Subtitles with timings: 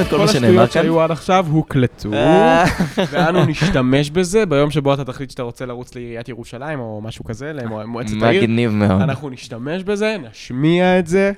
[0.00, 0.82] את כל כל מה שנאמר השטויות כאן.
[0.82, 2.64] שהיו עד עכשיו הוקלטו, אה.
[3.10, 7.52] ואנו נשתמש בזה ביום שבו אתה תחליט שאתה רוצה לרוץ לעיריית ירושלים או משהו כזה,
[7.52, 8.42] למועצת העיר.
[8.42, 9.02] מגניב מאוד.
[9.02, 11.32] אנחנו נשתמש בזה, נשמיע את זה,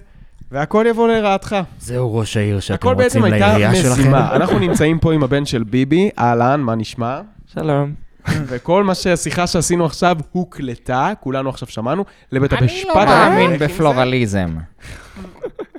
[0.51, 1.57] והכל יבוא לרעתך.
[1.81, 4.01] זהו ראש העיר שאתם הכל בעצם רוצים הייתה לעירייה שלכם.
[4.01, 4.37] משימה.
[4.37, 7.21] אנחנו נמצאים פה עם הבן של ביבי, אהלן, מה נשמע?
[7.55, 7.93] שלום.
[8.29, 12.87] וכל מה שהשיחה שעשינו עכשיו הוקלטה, כולנו עכשיו שמענו, לבית אני המשפט.
[12.87, 13.59] לא הולך מאמין.
[13.59, 14.57] בפלורליזם.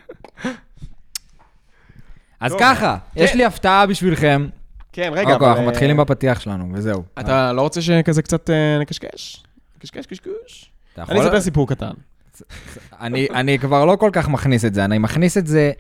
[2.42, 2.56] אז.
[2.60, 3.24] ככה, כן.
[3.24, 4.48] יש לי הפתעה בשבילכם.
[4.94, 7.04] כן, רגע, אוקיי, אנחנו אה, מתחילים בפתיח שלנו, וזהו.
[7.20, 9.44] אתה לא רוצה שכזה קצת אה, נקשקש?
[9.80, 10.72] קשקש, קשקוש.
[10.98, 11.92] אני אספר סיפור קטן.
[13.02, 15.72] אני, אני כבר לא כל כך מכניס את זה, אני מכניס את זה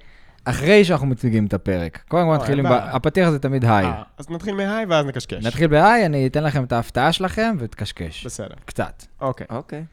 [0.45, 2.03] אחרי שאנחנו מציגים את הפרק.
[2.07, 2.65] קודם כל אה, מתחילים.
[2.65, 3.85] הפתיח זה תמיד היי.
[3.85, 5.45] אה, אז נתחיל מהיי ואז נקשקש.
[5.45, 8.25] נתחיל בהיי, אני אתן לכם את ההפתעה שלכם ותקשקש.
[8.25, 8.55] בסדר.
[8.65, 9.03] קצת.
[9.21, 9.47] אוקיי.
[9.49, 9.83] אוקיי.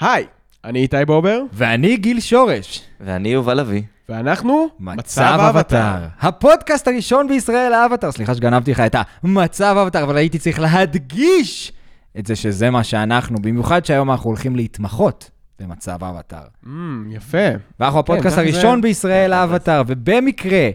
[0.00, 0.26] היי,
[0.64, 2.82] אני איתי בובר, ואני גיל שורש.
[3.00, 3.82] ואני יובל אבי.
[4.08, 6.06] ואנחנו מצב אבטאר.
[6.20, 8.12] הפודקאסט הראשון בישראל לאבטאר.
[8.12, 11.72] סליחה שגנבתי לך את המצב אבטאר, אבל הייתי צריך להדגיש
[12.18, 16.42] את זה שזה מה שאנחנו, במיוחד שהיום אנחנו הולכים להתמחות במצב אבטאר.
[16.66, 17.38] אמ, יפה.
[17.80, 20.68] ואנחנו הפודקאסט ככה זה- הראשון בישראל לאבטאר, ובמקרה,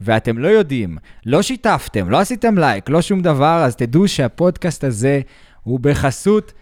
[0.00, 5.20] ואתם לא יודעים, לא שיתפתם, לא עשיתם לייק, לא שום דבר, אז תדעו שהפודקאסט הזה
[5.62, 6.52] הוא בחסות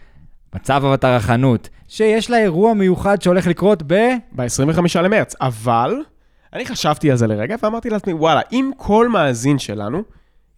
[0.55, 3.93] מצב אבטאר החנות, שיש לה אירוע מיוחד שהולך לקרות ב...
[4.35, 5.95] ב-25 למרץ, אבל
[6.55, 10.03] אני חשבתי על זה לרגע ואמרתי לעצמי, וואלה, אם כל מאזין שלנו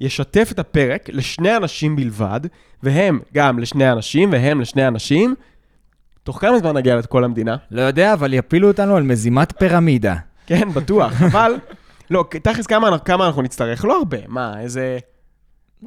[0.01, 2.39] ישתף את הפרק לשני אנשים בלבד,
[2.83, 5.35] והם גם לשני אנשים והם לשני אנשים,
[6.23, 7.55] תוך כמה זמן נגיע לכל המדינה?
[7.71, 10.16] לא יודע, אבל יפילו אותנו על מזימת פירמידה.
[10.47, 11.55] כן, בטוח, אבל...
[12.09, 13.85] לא, תכלס כמה, כמה אנחנו נצטרך?
[13.85, 14.97] לא הרבה, מה, איזה...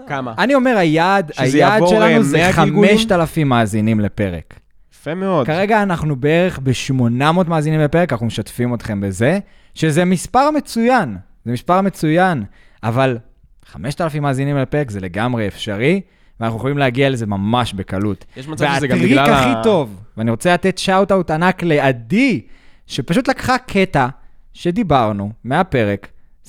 [0.07, 0.35] כמה?
[0.39, 2.99] אני אומר, היעד, היעד אה, שלנו זה 100 גלגולים?
[2.99, 4.61] 5,000 מאזינים לפרק.
[4.95, 5.47] יפה מאוד.
[5.47, 9.39] כרגע אנחנו בערך ב-800 מאזינים לפרק, אנחנו משתפים אתכם בזה,
[9.75, 12.45] שזה מספר מצוין, זה מספר מצוין,
[12.83, 13.19] אבל
[13.65, 16.01] 5,000 מאזינים לפרק זה לגמרי אפשרי,
[16.41, 18.25] ואנחנו יכולים להגיע לזה ממש בקלות.
[18.37, 19.63] יש מצב שזה גם והטריק בגלל הכי ה...
[19.63, 22.41] טוב, ואני רוצה לתת shout-out ענק לעדי,
[22.87, 24.09] שפשוט לקחה קטע
[24.53, 26.09] שדיברנו מהפרק,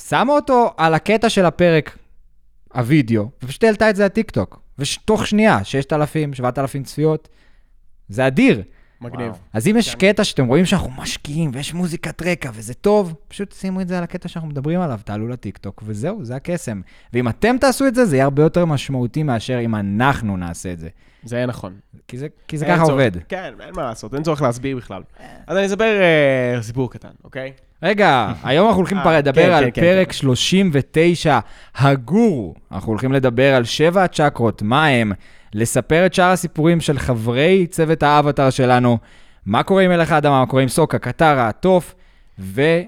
[0.09, 1.97] שמה אותו על הקטע של הפרק,
[2.73, 4.61] הווידאו, ופשוט העלתה את זה לטיקטוק.
[4.79, 7.29] ותוך שנייה, 6,000, 7,000 צפיות,
[8.09, 8.61] זה אדיר.
[9.01, 9.31] מגניב.
[9.53, 13.81] אז אם יש קטע שאתם רואים שאנחנו משקיעים ויש מוזיקת רקע וזה טוב, פשוט שימו
[13.81, 16.81] את זה על הקטע שאנחנו מדברים עליו, תעלו לטיקטוק, וזהו, זה הקסם.
[17.13, 20.79] ואם אתם תעשו את זה, זה יהיה הרבה יותר משמעותי מאשר אם אנחנו נעשה את
[20.79, 20.89] זה.
[21.23, 21.73] זה יהיה נכון.
[22.07, 23.11] כי זה, כי זה ככה צורך- עובד.
[23.29, 25.01] כן, אין מה לעשות, אין צורך להסביר בכלל.
[25.47, 27.51] אז אני אספר אה, סיפור קטן, אוקיי?
[27.83, 31.39] רגע, היום אנחנו הולכים אה, כבר לדבר כן, על כן, כן, פרק 39,
[31.75, 32.53] הגורו.
[32.71, 35.11] אנחנו הולכים לדבר על שבע הצ'קרות, מה הם,
[35.53, 38.97] לספר את שאר הסיפורים של חברי צוות האבטר שלנו,
[39.45, 41.95] מה קורה עם מלך האדמה, מה קורה עם סוקה, קטרה, התוף
[42.39, 42.87] ואנג.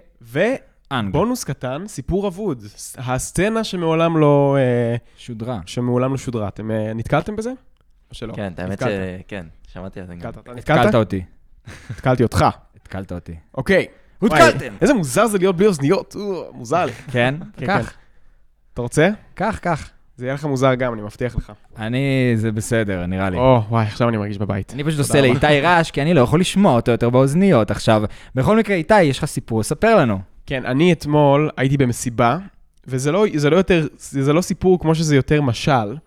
[0.92, 2.64] ובונוס קטן, סיפור אבוד.
[2.98, 5.60] הסצנה שמעולם לא, אה, שודרה.
[5.66, 6.48] שמעולם לא שודרה.
[6.48, 7.50] אתם אה, נתקלתם בזה?
[8.10, 8.34] או שלא?
[8.34, 8.92] כן, האמת נתקלת.
[9.28, 10.30] שכן, שמעתי על זה גם.
[10.30, 10.58] נתקלת.
[10.58, 10.96] התקלת נתקלת?
[10.96, 11.24] אותי.
[11.90, 12.46] התקלתי אותך.
[12.76, 13.36] התקלת אותי.
[13.58, 13.86] אוקיי.
[14.20, 14.74] הותקלתם.
[14.82, 16.92] איזה מוזר זה להיות בלי אוזניות, או, מוזר לי.
[16.92, 17.36] כן?
[17.58, 17.94] כן, קח,
[18.74, 19.10] אתה רוצה?
[19.34, 19.90] קח, קח.
[20.16, 21.52] זה יהיה לך מוזר גם, אני מבטיח לך.
[21.78, 23.38] אני, זה בסדר, נראה לי.
[23.38, 24.74] או, וואי, עכשיו אני מרגיש בבית.
[24.74, 25.22] אני פשוט עושה.
[25.22, 27.72] לאיתי רעש, כי אני לא יכול לשמוע אותו יותר באוזניות.
[27.72, 28.04] עכשיו,
[28.36, 30.20] בכל מקרה, איתי, יש לך סיפור, ספר לנו.
[30.46, 32.38] כן, אני אתמול הייתי במסיבה,
[32.88, 35.98] וזה לא, זה לא יותר, זה לא סיפור כמו שזה יותר משל.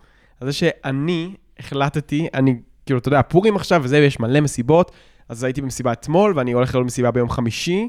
[0.41, 2.56] על זה שאני החלטתי, אני,
[2.87, 4.91] כאילו, אתה יודע, פורים עכשיו וזה, ויש מלא מסיבות,
[5.28, 7.89] אז הייתי במסיבה אתמול, ואני הולך לעוד מסיבה ביום חמישי,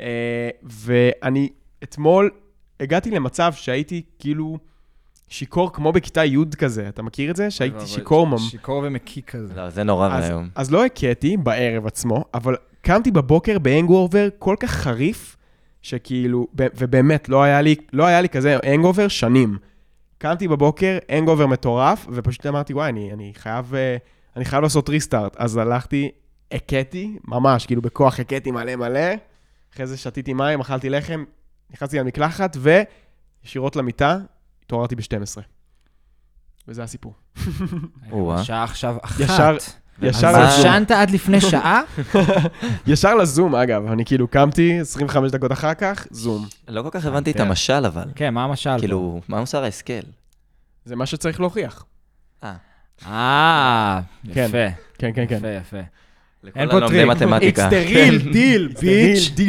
[0.00, 1.48] אה, ואני
[1.82, 2.30] אתמול
[2.80, 4.58] הגעתי למצב שהייתי כאילו
[5.28, 7.50] שיכור כמו בכיתה י' כזה, אתה מכיר את זה?
[7.50, 8.50] שהייתי שיכור ממש.
[8.50, 9.54] שיכור ומקיא כזה.
[9.56, 10.48] לא, זה נורא אז, ואיום.
[10.54, 15.36] אז לא הקאתי בערב עצמו, אבל קמתי בבוקר בהנגאובר כל כך חריף,
[15.82, 19.58] שכאילו, ובאמת, לא היה לי, לא היה לי כזה הנגאובר שנים.
[20.18, 23.96] קמתי בבוקר, הנגאובר מטורף, ופשוט אמרתי, וואי, אני, אני חייב, אה,
[24.36, 25.36] אני חייב לעשות restart.
[25.36, 26.10] אז הלכתי,
[26.52, 29.00] הכיתי, ממש, כאילו בכוח הכיתי מלא מלא,
[29.74, 31.24] אחרי זה שתיתי מים, אכלתי לחם,
[31.70, 34.18] נכנסתי למקלחת, וישירות למיטה,
[34.66, 35.40] התעוררתי ב-12.
[36.68, 37.14] וזה הסיפור.
[38.12, 39.20] השעה עכשיו אחת.
[39.20, 39.56] ישר-
[40.02, 40.32] ישר?
[40.32, 40.60] לזום.
[40.60, 41.82] ישנת עד לפני שעה?
[42.86, 43.86] ישר לזום, אגב.
[43.92, 46.46] אני כאילו קמתי, 25 דקות אחר כך, זום.
[46.68, 47.42] לא כל כך הבנתי את כן.
[47.42, 48.04] המשל, אבל.
[48.14, 48.78] כן, מה המשל?
[48.78, 49.92] כאילו, מה מוסר ההשכל?
[50.84, 51.84] זה מה שצריך להוכיח.
[52.44, 52.54] אה,
[53.06, 54.00] אה,
[54.34, 54.46] כן.
[54.48, 55.36] יפה, כן, כן, כן.
[55.36, 55.76] יפה, יפה.
[56.56, 57.58] אין פה טריק.
[57.58, 59.40] It's the real deal, bitch.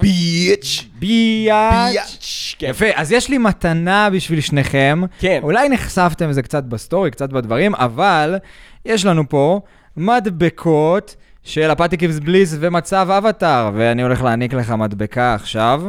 [0.00, 0.84] bitch.
[0.98, 1.92] biatch.
[1.92, 2.56] bitch.
[2.58, 2.66] כן.
[2.70, 5.02] יפה, אז יש לי מתנה בשביל שניכם.
[5.18, 5.40] כן.
[5.42, 8.36] אולי נחשפתם לזה קצת בסטורי, קצת בדברים, אבל
[8.84, 9.60] יש לנו פה
[9.96, 15.82] מדבקות של הפטיקיבס בליס ומצב אבטאר, ואני הולך להעניק לך מדבקה עכשיו.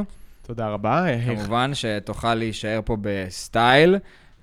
[0.48, 1.06] תודה רבה.
[1.08, 3.98] אה, כמובן שתוכל להישאר פה בסטייל,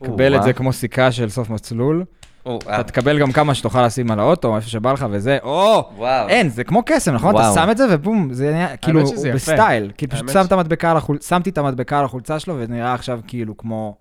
[0.05, 0.43] קבל את.
[0.43, 2.05] זה כמו סיכה של סוף מסלול.
[2.47, 5.91] או, אתה תקבל גם כמה שתוכל לשים על האוטו, איפה שבא לך וזה, או!
[5.97, 6.29] וואו.
[6.29, 7.35] אין, זה כמו קסם, נכון?
[7.37, 7.51] אתה.
[7.55, 9.53] שם את זה ובום, זה נהיה, כאילו, שזה הוא יפה.
[9.53, 9.93] בסטייל.
[9.97, 11.19] כאילו, פשוט האמת שם ש- את המדבקה על החול...
[11.21, 13.97] שמתי את המדבקה על החולצה שלו, ונראה עכשיו כאילו כמו,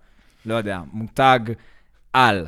[0.46, 1.40] לא יודע, מותג
[2.14, 2.48] על.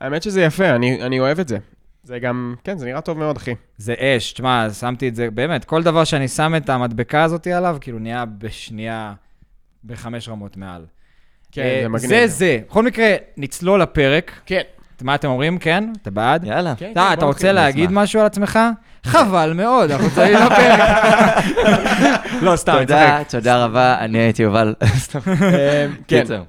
[0.00, 1.58] האמת שזה יפה, אני אני אוהב את זה.
[2.04, 3.54] זה גם, כן, זה נראה טוב מאוד, אחי.
[3.76, 7.76] זה אש, תשמע, שמתי את זה, באמת, כל דבר שאני שם את המדבקה הזאת עליו,
[7.80, 9.12] כאילו נהיה בשנייה,
[9.84, 10.86] בחמש רמות מעל.
[11.52, 12.08] כן, אה, זה מגניב.
[12.10, 12.58] זה זה.
[12.68, 14.32] בכל מקרה, נצלול לפרק.
[14.46, 14.62] כן.
[15.02, 15.58] מה אתם אומרים?
[15.58, 15.84] כן?
[16.02, 16.44] אתה בעד?
[16.44, 16.74] יאללה.
[16.76, 17.52] כן, אתה, כן, אתה בוא רוצה.
[17.52, 17.90] להגיד.
[17.92, 18.58] משהו על עצמך?
[19.06, 20.80] חבל מאוד, אנחנו צוללים לפרק.
[22.42, 23.18] לא, סתם, תודה.
[23.28, 24.74] תודה רבה, אני הייתי יובל.
[24.96, 25.18] סתם.
[25.28, 26.20] אה, כן.
[26.20, 26.42] קיצר.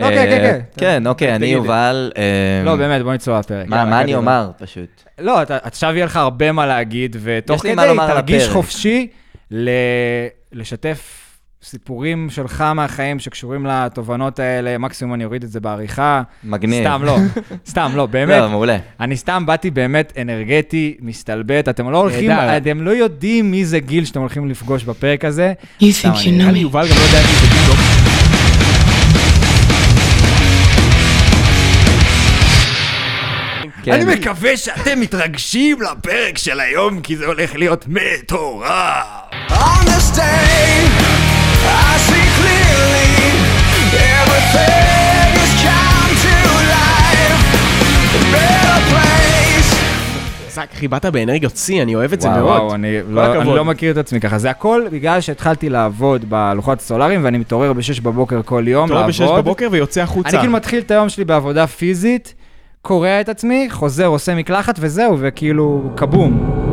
[0.00, 0.60] אוקיי, אה, כן, כן.
[0.76, 1.46] כן, אוקיי, אני.
[1.46, 2.12] יובל.
[2.16, 2.22] אה,
[2.64, 3.68] לא, באמת, בוא נצלול לפרק.
[3.68, 4.14] מה אני.
[4.14, 5.02] אומר, פשוט?
[5.18, 7.74] לא, אתה- עכשיו יהיה לך הרבה מה להגיד, ותוך כדי
[8.08, 8.48] תרגיש.
[8.48, 9.08] חופשי
[10.52, 11.27] לשתף
[11.68, 16.22] סיפורים שלך מהחיים שקשורים לתובנות האלה, מקסימום אני אוריד את זה בעריכה.
[16.44, 16.84] מגניב.
[16.84, 17.18] סתם לא,
[17.70, 18.40] סתם לא, באמת.
[18.40, 18.76] לא, מעולה.
[19.00, 22.30] אני סתם באתי באמת אנרגטי, מסתלבט, אתם לא הולכים.
[22.56, 25.52] אתם לא יודעים מי זה גיל שאתם הולכים לפגוש בפרק הזה.
[25.82, 26.58] You סתם, think אני- נראה לי?
[26.58, 27.78] יובל גם לא יודע מי זה בדיוק.
[33.82, 33.92] כן.
[33.92, 39.06] אני מקווה שאתם מתרגשים לפרק של היום, כי זה הולך להיות מטורף.
[50.78, 52.60] אחי, באת באנרגיות שיא, אני אוהב את זה וואו, מאוד.
[52.60, 53.54] וואו, אני לא, אני.
[53.54, 54.38] לא מכיר את עצמי ככה.
[54.38, 59.08] זה הכל בגלל שהתחלתי לעבוד בלוחות הסולאריים, ואני מתעורר ב-6 בבוקר כל יום לעבוד.
[59.08, 60.28] בשש בבוקר ויוצא החוצה.
[60.28, 62.34] אני כאילו מתחיל את היום שלי בעבודה פיזית,
[62.82, 66.67] קורע את עצמי, חוזר, עושה מקלחת וזהו, וכאילו, כבום.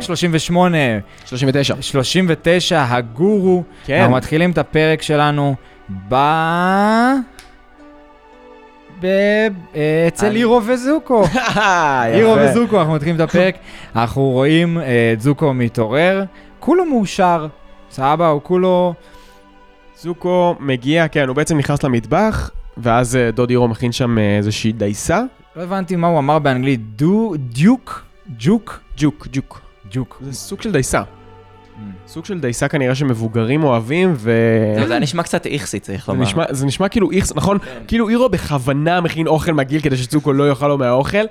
[0.00, 0.78] פרק 38,
[1.24, 1.74] 39.
[1.80, 3.62] 39, הגורו.
[3.84, 4.00] כן.
[4.00, 5.54] אנחנו מתחילים את הפרק שלנו
[6.08, 6.14] ב...
[9.00, 9.06] ב...
[9.74, 11.24] אה, אצל אירו וזוקו.
[12.14, 13.54] אירו וזוקו, אנחנו מתחילים את הפרק.
[13.96, 16.24] אנחנו רואים אה, את זוקו מתעורר,
[16.60, 17.46] כולו מאושר,
[17.90, 18.94] סבבה, הוא כולו...
[19.98, 24.72] זוקו מגיע, כן, הוא בעצם נכנס למטבח, ואז אה, דוד אירו מכין שם אה, איזושהי
[24.72, 25.22] דייסה.
[25.56, 27.34] לא הבנתי מה הוא אמר באנגלית, דו...
[27.38, 28.04] דיוק?
[28.38, 28.80] ג'וק?
[28.96, 29.69] ג'וק, ג'וק.
[29.90, 30.22] ג'וק.
[30.24, 31.02] זה סוג של דייסה.
[32.06, 34.32] סוג של דייסה כנראה שמבוגרים אוהבים, ו...
[34.86, 36.44] זה נשמע קצת איכסי, צריך זה לומר.
[36.50, 37.58] זה נשמע כאילו איכס, נכון?
[37.88, 41.24] כאילו אירו בכוונה מכין אוכל מגעיל כדי שצוקו לא יאכל לו מהאוכל.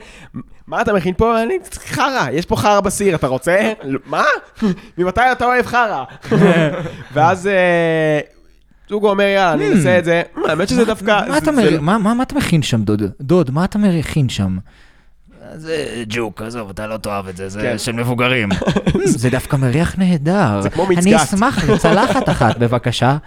[0.68, 1.44] מה אתה מכין פה?
[1.44, 3.72] אני חרא, יש פה חרא בסיר, אתה רוצה?
[4.06, 4.24] מה?
[4.98, 6.04] ממתי אתה אוהב חרא?
[7.14, 8.20] ואז אה,
[8.90, 10.22] צוקו אומר, יאללה, אני אעשה את זה.
[10.48, 11.22] האמת שזה דווקא...
[11.82, 13.04] מה מה אתה מכין שם, דוד?
[13.22, 14.58] דוד, מה אתה מכין שם?
[15.56, 17.78] זה ג'וק, עזוב, אתה לא תאהב את זה, זה כן.
[17.78, 18.50] של מבוגרים.
[19.06, 20.62] זה דווקא מריח נהדר.
[20.62, 21.20] זה כמו אני מצגת.
[21.20, 23.18] אשמח לצלחת אחת, בבקשה.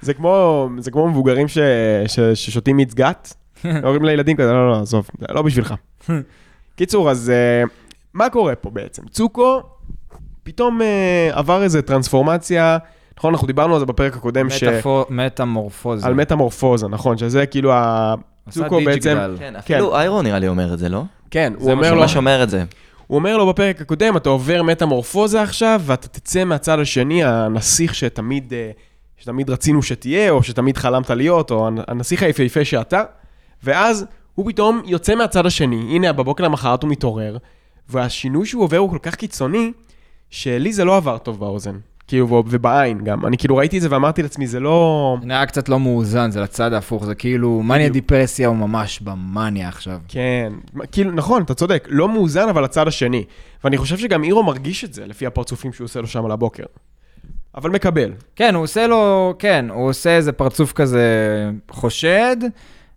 [0.00, 1.58] זה כמו, זה כמו מבוגרים ש,
[2.06, 5.74] ש, ששותים מיץ גת, אומרים לילדים כזה, לא, לא, עזוב, זה לא בשבילך.
[6.76, 7.32] קיצור, אז
[7.64, 7.68] uh,
[8.14, 9.02] מה קורה פה בעצם?
[9.10, 9.62] צוקו
[10.42, 10.84] פתאום uh,
[11.38, 12.78] עבר איזה טרנספורמציה,
[13.18, 14.62] נכון, אנחנו דיברנו על זה בפרק הקודם, ש...
[14.62, 16.06] מטאפור- מטמורפוזה.
[16.06, 18.14] על מטמורפוזה, נכון, שזה כאילו ה...
[18.46, 19.36] עשה צוקו בעצם, דיג'יגל.
[19.38, 21.02] כן, אפילו איירו נראה לי אומר את זה, לא?
[21.30, 22.64] כן, זה הוא מה אומר לו, ממש אומר את זה.
[23.06, 28.52] הוא אומר לו בפרק הקודם, אתה עובר מטמורפוזה עכשיו, ואתה תצא מהצד השני, הנסיך שתמיד,
[28.52, 28.70] אה,
[29.16, 33.02] שתמיד רצינו שתהיה, או שתמיד חלמת להיות, או הנ- הנסיך היפהפה שאתה,
[33.62, 34.04] ואז
[34.34, 37.36] הוא פתאום יוצא מהצד השני, הנה, בבוקר למחרת הוא מתעורר,
[37.88, 39.72] והשינוי שהוא עובר הוא כל כך קיצוני,
[40.30, 41.76] שלי זה לא עבר טוב באוזן.
[42.08, 43.26] כאילו, ובעין גם.
[43.26, 45.16] אני כאילו ראיתי את זה ואמרתי לעצמי, זה לא...
[45.20, 49.68] זה נראה קצת לא מאוזן, זה לצד ההפוך, זה כאילו, מניה דיפרסיה הוא ממש במאניה
[49.68, 49.98] עכשיו.
[50.08, 50.52] כן,
[50.92, 53.24] כאילו, נכון, אתה צודק, לא מאוזן, אבל הצד השני.
[53.64, 56.64] ואני חושב שגם אירו מרגיש את זה, לפי הפרצופים שהוא עושה לו שם על הבוקר.
[57.54, 58.12] אבל מקבל.
[58.36, 61.04] כן, הוא עושה לו, כן, הוא עושה איזה פרצוף כזה
[61.70, 62.36] חושד,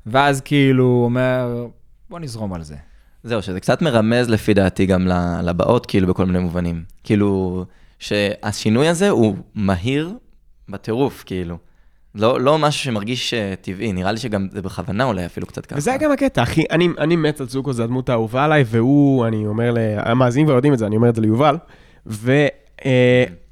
[0.06, 1.66] ואז כאילו הוא אומר,
[2.10, 2.76] בוא נזרום על זה.
[3.24, 6.84] זהו, שזה קצת מרמז לפי דעתי גם ל- לבאות, כאילו, בכל מיני מובנים.
[7.04, 7.66] כאילו,
[8.00, 10.14] שהשינוי הזה הוא מהיר
[10.70, 11.58] בטירוף, כאילו.
[12.16, 15.78] לא, לא משהו שמרגיש אה, טבעי, נראה לי שגם זה בכוונה אולי אפילו קצת ככה.
[15.78, 19.48] וזה גם הקטע, אחי, אני, אני מת על צוקו, זה הדמות האהובה עליי, והוא, אני
[19.48, 21.58] אומר, המאזינים כבר יודעים את זה, אני אומר את זה ליובל,
[22.06, 22.50] והוא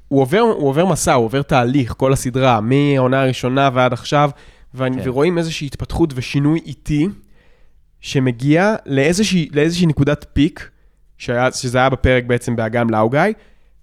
[0.08, 4.30] עובר, הוא עובר מסע, הוא עובר תהליך, כל הסדרה, מהעונה הראשונה ועד עכשיו,
[4.74, 5.08] ואני, כן.
[5.08, 7.08] ורואים איזושהי התפתחות ושינוי איטי,
[8.00, 10.70] שמגיע לאיזושהי, לאיזושהי נקודת פיק,
[11.18, 13.32] שהיה, שזה היה בפרק בעצם באגם לאוגאי,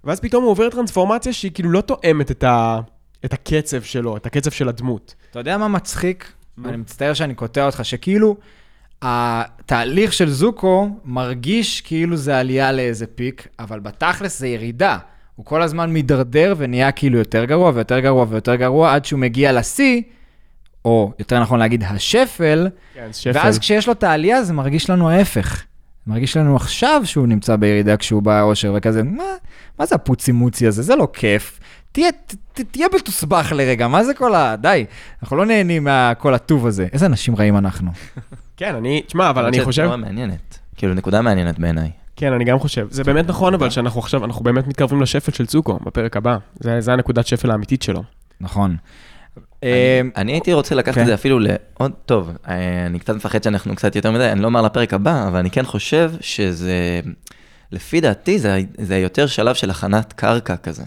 [0.05, 2.79] ואז פתאום הוא עובר טרנספורמציה שהיא כאילו לא תואמת את, ה,
[3.25, 5.15] את הקצב שלו, את הקצב של הדמות.
[5.31, 6.33] אתה יודע מה מצחיק?
[6.65, 8.35] אני מצטער שאני קוטע אותך, שכאילו,
[9.01, 14.97] התהליך של זוקו מרגיש כאילו זה עלייה לאיזה פיק, אבל בתכלס זה ירידה.
[15.35, 19.53] הוא כל הזמן מידרדר ונהיה כאילו יותר גרוע ויותר גרוע ויותר גרוע, עד שהוא מגיע
[19.53, 20.01] לשיא,
[20.85, 23.31] או יותר נכון להגיד השפל, כן, שפל.
[23.33, 25.63] ואז כשיש לו את העלייה זה מרגיש לנו ההפך.
[26.07, 29.23] מרגיש לנו עכשיו שהוא נמצא בירידה כשהוא באושר וכזה, מה,
[29.79, 30.81] מה זה הפוצי-מוצי הזה?
[30.81, 31.59] זה לא כיף.
[31.91, 34.55] תהיה, ת, ת, תהיה בתוסבך לרגע, מה זה כל ה...
[34.55, 34.85] די,
[35.23, 36.87] אנחנו לא נהנים מהכל הטוב הזה.
[36.93, 37.91] איזה אנשים רעים אנחנו.
[38.57, 40.59] כן, אני, תשמע, אבל אני חושב, תנועה מעניינת.
[40.75, 41.91] כאילו, נקודה מעניינת בעיניי.
[42.15, 42.87] כן, אני גם חושב.
[42.89, 46.37] זה באמת נכון, אבל שאנחנו עכשיו, אנחנו באמת מתקרבים לשפל של צוקו בפרק הבא.
[46.59, 48.03] זה, זה הנקודת שפל האמיתית שלו.
[48.41, 48.75] נכון.
[49.37, 51.01] אני- אה, אני הייתי רוצה לקחת כן.
[51.01, 54.47] את זה אפילו לעוד, טוב, אה, אני קצת מפחד שאנחנו קצת יותר מדי, אני לא
[54.47, 56.99] אומר לפרק הבא, אבל אני כן חושב שזה,
[57.71, 60.83] לפי דעתי, זה זה יותר שלב של הכנת קרקע כזה.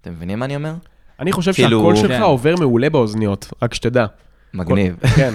[0.00, 0.74] אתם מבינים מה אני אומר?
[1.20, 2.22] אני חושב כאילו- שהקול שלך כן.
[2.22, 4.06] עובר מעולה באוזניות, רק שתדע.
[4.54, 5.34] מגניב, כן,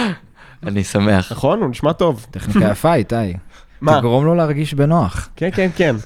[0.66, 1.32] אני שמח.
[1.32, 1.60] נכון?
[1.62, 2.26] הוא נשמע טוב.
[2.30, 3.14] טכניקה יפה, איתי.
[3.80, 3.98] מה?
[3.98, 5.28] תגרום לו להרגיש בנוח.
[5.36, 5.96] כן, כן, כן.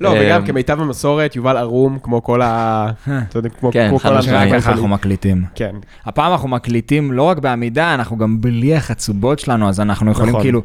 [0.00, 2.86] לא, אמ, וגם כמיטב המסורת, יובל ערום, כמו כל ה...
[3.28, 4.36] אתה יודע, כמו כן, חד כל משמעית.
[4.36, 4.88] רק האנשים ככה אנחנו.
[4.88, 5.44] מקליטים.
[5.54, 10.30] כן, הפעם אנחנו מקליטים לא רק בעמידה, אנחנו גם בלי החצובות שלנו, אז אנחנו יכולים
[10.30, 10.42] נכון.
[10.42, 10.62] כאילו...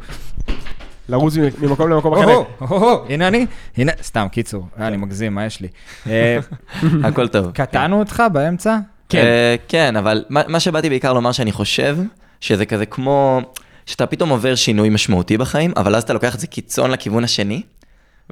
[1.09, 2.43] לרוץ ממקום למקום אחר.
[3.09, 3.45] הנה אני,
[3.77, 5.67] הנה, סתם, קיצור, אה, אני מגזים, מה יש לי?
[6.07, 6.39] אה,
[7.03, 7.51] הכל טוב.
[7.51, 8.77] קטענו אותך באמצע?
[9.09, 9.17] כן.
[9.17, 11.97] אה, כן, אבל מה מה שבאתי בעיקר לומר שאני חושב,
[12.41, 13.41] שזה כזה כמו,
[13.85, 17.61] שאתה פתאום עובר שינוי משמעותי בחיים, אבל אז אתה לוקח את זה קיצון לכיוון השני,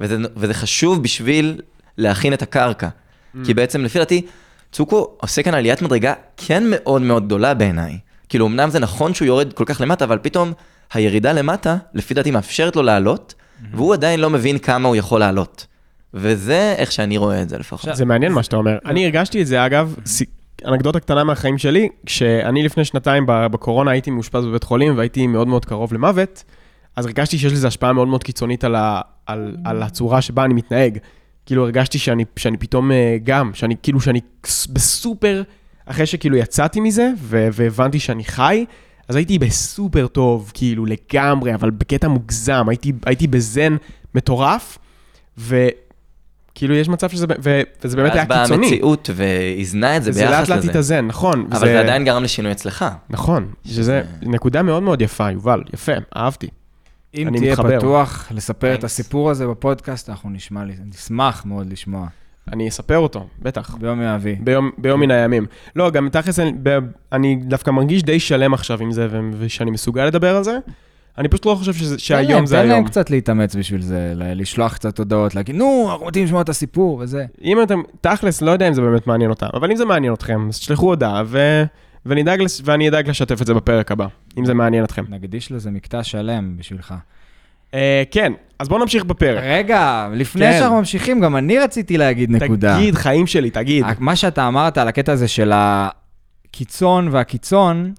[0.00, 1.60] וזה, וזה חשוב בשביל
[1.98, 2.88] להכין את הקרקע.
[3.44, 4.26] כי בעצם, לפי דעתי,
[4.72, 7.98] צוקו עושה כאן עליית מדרגה כן מאוד מאוד גדולה בעיניי.
[8.28, 10.52] כאילו, אמנם זה נכון שהוא יורד כל כך למטה, אבל פתאום
[10.94, 13.34] הירידה למטה, לפי דעתי, מאפשרת לו לעלות,
[13.72, 15.66] והוא עדיין לא מבין כמה הוא יכול לעלות.
[16.14, 17.96] וזה איך שאני רואה את זה לפחות.
[17.96, 18.78] זה מעניין מה שאתה אומר.
[18.84, 19.94] אני הרגשתי את זה, אגב,
[20.66, 25.64] אנקדוטה קטנה מהחיים שלי, כשאני לפני שנתיים בקורונה הייתי מאושפז בבית חולים והייתי מאוד מאוד
[25.64, 26.44] קרוב למוות,
[26.96, 30.54] אז הרגשתי שיש לזה השפעה מאוד מאוד קיצונית על, ה, על, על הצורה שבה אני
[30.54, 30.98] מתנהג.
[31.46, 34.20] כאילו הרגשתי שאני, שאני פתאום אה, גם, שאני כאילו שאני
[34.72, 35.42] בסופר,
[35.86, 38.64] אחרי שכאילו יצאתי מזה ו- והבנתי שאני חי,
[39.08, 43.76] אז הייתי בסופר טוב, כאילו לגמרי, אבל בקטע מוגזם, הייתי, הייתי בזן
[44.14, 44.78] מטורף,
[45.38, 48.66] וכאילו יש מצב שזה, ו- וזה באמת היה ואז באה קיצוני.
[48.66, 50.70] המציאות ואיזנה את זה זה ביחס לאט לאט לזה.
[50.70, 51.46] התאזן, נכון.
[51.50, 52.84] אבל וזה- זה עדיין גרם לשינוי אצלך.
[53.10, 56.48] נכון, שזה נקודה מאוד מאוד יפה, יובל, יפה, אהבתי.
[57.14, 57.78] אם תהיה מתחבר.
[57.78, 58.86] פתוח לספר את Thanks.
[58.86, 62.06] הסיפור הזה בפודקאסט, אנחנו נשמע לי, נשמח מאוד לשמוע.
[62.52, 63.76] אני אספר אותו, בטח.
[63.80, 64.34] ביום יאבי.
[64.34, 65.46] ביום, ביום מן הימים.
[65.76, 66.38] לא, גם תכלס,
[67.12, 70.58] אני, דווקא מרגיש די שלם עכשיו עם זה, ושאני מסוגל לדבר על זה.
[71.18, 72.86] אני פשוט לא חושב שזה, שהיום זה תן להם היום.
[72.86, 77.26] קצת להתאמץ בשביל זה, לשלוח קצת הודעות, להגיד, נו, אנחנו רוצים לשמוע את הסיפור וזה.
[77.42, 80.48] אם אתם, תכלס, לא יודע אם זה באמת מעניין אותם, אבל אם זה מעניין אתכם,
[80.48, 81.64] אז תשלחו הודעה, ו...
[82.06, 84.06] ונדאג, לס- ואני אדאג לשתף את זה בפרק הבא,
[84.38, 85.04] אם זה מעניין אתכם.
[85.08, 86.94] נקדיש לזה מקטע שלם בשבילך.
[87.74, 89.42] אה, כן, אז בואו נמשיך בפרק.
[89.46, 90.58] רגע, לפני כן.
[90.58, 92.76] שאנחנו ממשיכים, גם אני רציתי להגיד נקודה.
[92.76, 93.84] תגיד, חיים שלי, תגיד.
[93.98, 97.92] מה שאתה אמרת על הקטע הזה של הקיצון והקיצון,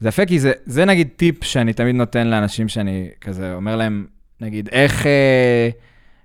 [0.00, 4.06] זה יפה, כי זה, זה נגיד טיפ שאני תמיד נותן לאנשים שאני כזה אומר להם,
[4.40, 5.68] נגיד, איך אה,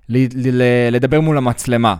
[0.09, 1.95] ל, ל, ל, לדבר מול המצלמה.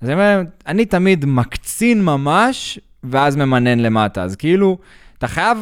[0.00, 4.22] אז אני אומר להם, אני תמיד מקצין ממש, ואז ממנן למטה.
[4.22, 4.78] אז כאילו,
[5.18, 5.58] אתה חייב,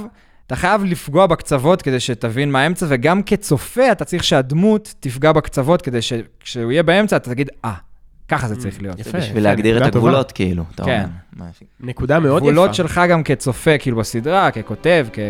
[0.46, 5.82] אתה חייב לפגוע בקצוות כדי שתבין מה האמצע, וגם כצופה אתה צריך שהדמות תפגע בקצוות,
[5.82, 7.72] כדי שכשהוא יהיה באמצע אתה תגיד, אה,
[8.28, 8.98] ככה זה צריך להיות.
[8.98, 10.08] יפה, בשביל להגדיר את נקודה טובה.
[10.08, 11.06] הגבולות, כאילו, אתה כן.
[11.80, 12.50] נקודה מאוד יפה.
[12.52, 15.20] גבולות שלך גם כצופה, כאילו בסדרה, ככותב, כ-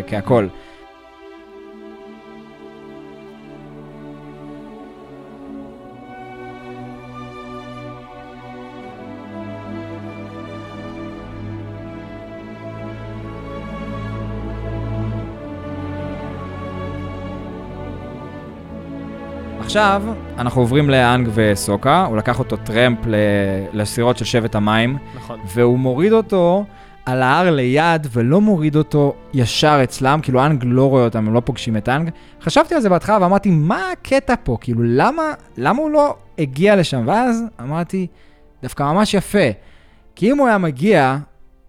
[19.66, 20.02] עכשיו,
[20.38, 23.14] אנחנו עוברים לאנג וסוקה, הוא לקח אותו טרמפ ל-
[23.72, 25.40] לסירות של שבט המים, נכון.
[25.54, 26.64] והוא מוריד אותו
[27.06, 31.40] על ההר ליד, ולא מוריד אותו ישר אצלם, כאילו אנג לא רואה אותם, הם לא
[31.40, 32.10] פוגשים את אנג.
[32.42, 34.56] חשבתי על זה בהתחלה ואמרתי, מה הקטע פה?
[34.60, 35.22] כאילו, למה,
[35.56, 37.02] למה הוא לא הגיע לשם?
[37.06, 38.06] ואז אמרתי,
[38.62, 39.48] דווקא ממש יפה.
[40.16, 41.16] כי אם הוא היה מגיע,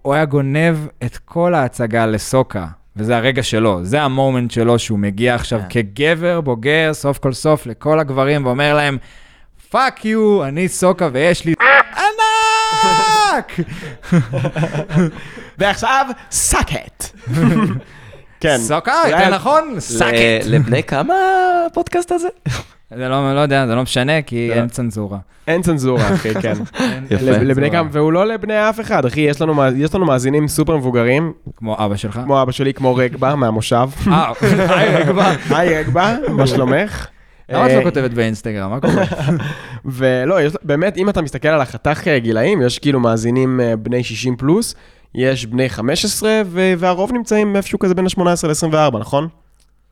[0.02, 0.76] הוא היה גונב
[1.06, 5.82] את כל ההצגה לסוקה, וזה הרגע שלו, זה ה moment שלו שהוא מגיע עכשיו כן.
[5.96, 8.98] כגבר בוגר, סוף כל סוף, לכל הגברים, ואומר להם,
[9.70, 11.54] fuck you, אני סוקה ויש לי
[12.02, 13.60] ענק!
[15.58, 17.04] ועכשיו, suck it.
[18.40, 18.58] כן.
[18.58, 19.76] סוקה, יותר נכון?
[19.80, 20.16] suck it.
[20.46, 21.14] ל- לבני כמה
[21.72, 22.28] הפודקאסט הזה?
[22.96, 24.54] זה לא לא יודע, זה לא משנה, כי לא.
[24.56, 25.18] אין צנזורה.
[25.48, 26.54] אין צנזורה, אחי, כן.
[27.12, 27.26] יפה.
[27.26, 30.78] לב- לבני כמה, והוא לא לבני אף אחד, אחי, יש לנו יש לנו מאזינים סופר
[30.78, 32.20] מבוגרים, כמו אבא שלך.
[32.24, 33.90] כמו אבא שלי, כמו רגבה מהמושב.
[34.08, 34.32] אה,
[34.70, 35.32] היי, רגבה.
[35.50, 37.08] היי רגבה, מה שלומך?
[37.50, 38.70] למה את אה, לא כותבת באינסטגרם?
[38.72, 39.04] מה קורה?
[39.86, 44.36] ולא, באמת, אם אתה מסתכל על החתך אה, גילאים, יש כאילו מאזינים אה, בני 60
[44.36, 44.76] פלוס,
[45.16, 49.28] יש בני 15, ו- והרוב נמצאים איפשהו כזה בין ה-18 ל-24, נכון?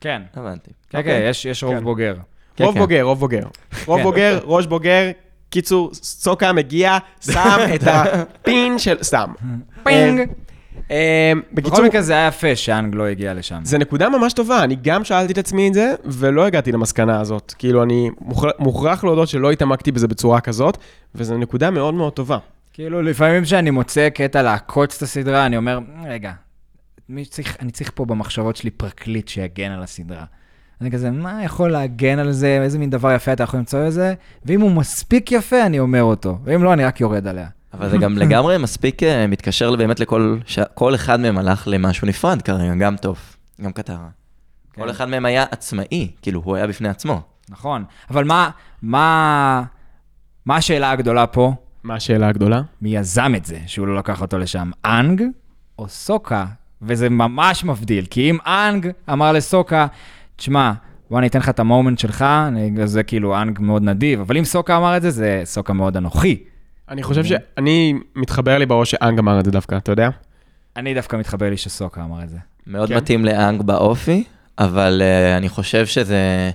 [0.02, 0.22] כן.
[0.36, 0.72] הבנתי.
[0.90, 1.84] כן, כן, יש- יש רוב כן.
[1.84, 2.16] בוגר.
[2.56, 2.80] כן, רוב כן.
[2.80, 3.44] בוגר, רוב בוגר.
[3.88, 4.04] רוב כן.
[4.04, 5.12] בוגר, ראש בוגר.
[5.50, 9.04] קיצור, סוקה מגיע, שם את הפין של...
[9.04, 9.30] סתם.
[9.84, 10.22] פינג.
[10.92, 13.60] אה, בקיצור, בכל מקרה זה היה יפה שאנג לא הגיע לשם.
[13.64, 17.54] זה נקודה ממש טובה, אני גם שאלתי את עצמי את זה, ולא הגעתי למסקנה הזאת.
[17.58, 20.78] כאילו, אני מוכר- מוכרח להודות שלא התעמקתי בזה בצורה כזאת,
[21.16, 22.38] וזו נקודה מאוד מאוד טובה.
[22.76, 26.34] כאילו, לפעמים כשאני מוצא קטע לעקוץ את הסדרה, אני אומר, רגע,
[27.30, 30.26] צריך, אני צריך פה במחשבות שלי פרקליט שיגן על הסדרה.
[30.82, 34.14] אני כזה, מה יכול להגן על זה, איזה מין דבר יפה אתה יכול למצוא לזה,
[34.46, 37.48] ואם הוא מספיק יפה, אני אומר אותו, ואם לא, אני רק יורד עליה.
[37.74, 42.42] אבל זה גם לגמרי מספיק אה, מתקשר באמת לכל, שכל אחד מהם הלך למשהו נפרד
[42.42, 43.20] כרגע, גם טוב,
[43.62, 44.08] גם קטרה.
[44.74, 44.82] כן.
[44.82, 47.22] כל אחד מהם היה עצמאי, כאילו, הוא היה בפני עצמו.
[47.50, 48.50] נכון, אבל מה,
[48.82, 49.64] מה,
[50.46, 51.54] מה השאלה הגדולה פה?
[51.86, 52.62] מה השאלה הגדולה?
[52.82, 54.72] מי יזם את זה, שהוא לא לקח אותו לשם?
[54.86, 55.24] אנג
[55.80, 56.46] או סוקה?
[56.82, 59.88] וזה ממש מבדיל, כי אם אנג אמר לסוקה,
[60.36, 60.72] תשמע,
[61.10, 64.38] בוא אני אתן לך את ה moment שלך, אני, זה כאילו אנג מאוד נדיב, אבל
[64.38, 66.44] אם סוקה אמר את זה, זה סוקה מאוד אנוכי.
[66.90, 70.10] אני חושב שאני, מתחבר לי בראש שאנג אמר את זה דווקא, אתה יודע?
[70.76, 72.38] אני דווקא מתחבר לי שסוקה אמר את זה.
[72.68, 72.98] מאוד כן.
[72.98, 74.24] מתאים לאנג באופי,
[74.60, 76.52] אבל uh, אני חושב שזה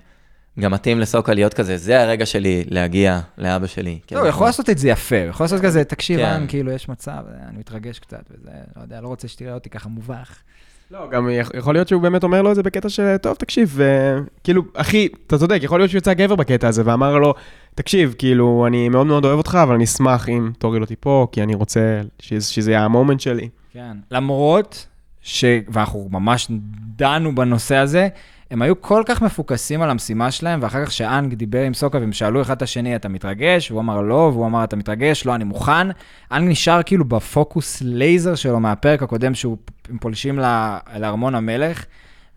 [0.58, 3.98] גם מתאים לסוקה להיות כזה, זה הרגע שלי להגיע לאבא שלי.
[4.12, 6.24] לא, הוא יכול לעשות את זה יפה, הוא יכול לעשות כזה, תקשיב, כן.
[6.26, 9.88] אנג, כאילו, יש מצב, אני מתרגש קצת, וזה, לא יודע, לא רוצה שתראה אותי ככה
[9.88, 10.36] מובך.
[10.90, 13.78] לא, גם יכ- יכול להיות שהוא באמת אומר לו את זה בקטע של, טוב, תקשיב,
[13.80, 17.34] אה, כאילו, אחי, אתה צודק, יכול להיות שהוא יצא גבר בקטע הזה, ואמר לו,
[17.74, 21.42] תקשיב, כאילו, אני מאוד מאוד אוהב אותך, אבל אני אשמח אם תוריד אותי פה, כי
[21.42, 21.80] אני רוצה
[22.18, 23.48] שזה שזה יהיה המומנט שלי.
[23.72, 23.96] כן.
[24.10, 24.86] למרות
[25.22, 25.44] ש...
[25.68, 26.46] ואנחנו ממש
[26.96, 28.08] דנו בנושא הזה,
[28.50, 32.12] הם היו כל כך מפוקסים על המשימה שלהם, ואחר כך שאנג דיבר עם סוקה והם
[32.12, 33.70] שאלו אחד את השני, אתה מתרגש?
[33.70, 35.26] והוא אמר לא, והוא אמר, אתה מתרגש?
[35.26, 35.88] לא, אני מוכן.
[36.32, 39.56] אנג נשאר כאילו בפוקוס לייזר שלו מהפרק הקודם, שהוא
[39.88, 40.38] הם פולשים
[40.98, 41.84] לארמון המלך,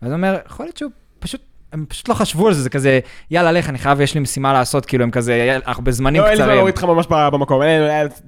[0.02, 1.40] ואז הוא אומר, יכול להיות שהוא פשוט...
[1.72, 3.00] הם פשוט לא חשבו על זה, זה כזה,
[3.30, 6.30] יאללה, לך, אני חייב, יש לי משימה לעשות, כאילו, הם כזה, אנחנו בזמנים לא, אין
[6.30, 6.56] לי זמן קצרים.
[6.56, 7.60] להוריד אותך ממש ב- במקום,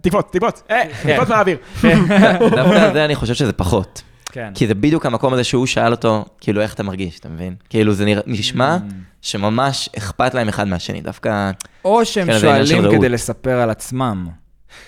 [0.00, 1.56] תקפוץ, תקפוץ, אה, תקפוץ מהאוויר.
[2.56, 4.02] דווקא זה אני חושב שזה פחות.
[4.36, 4.52] כן.
[4.54, 7.54] כי זה בדיוק המקום הזה שהוא שאל אותו, כאילו, איך אתה מרגיש, אתה מבין?
[7.68, 8.92] כאילו, זה נרא- נשמע Mm.
[9.22, 11.50] שממש אכפת להם אחד מהשני, דווקא
[11.84, 12.90] או שהם כן, שואלים.
[12.98, 14.28] כדי לספר על עצמם.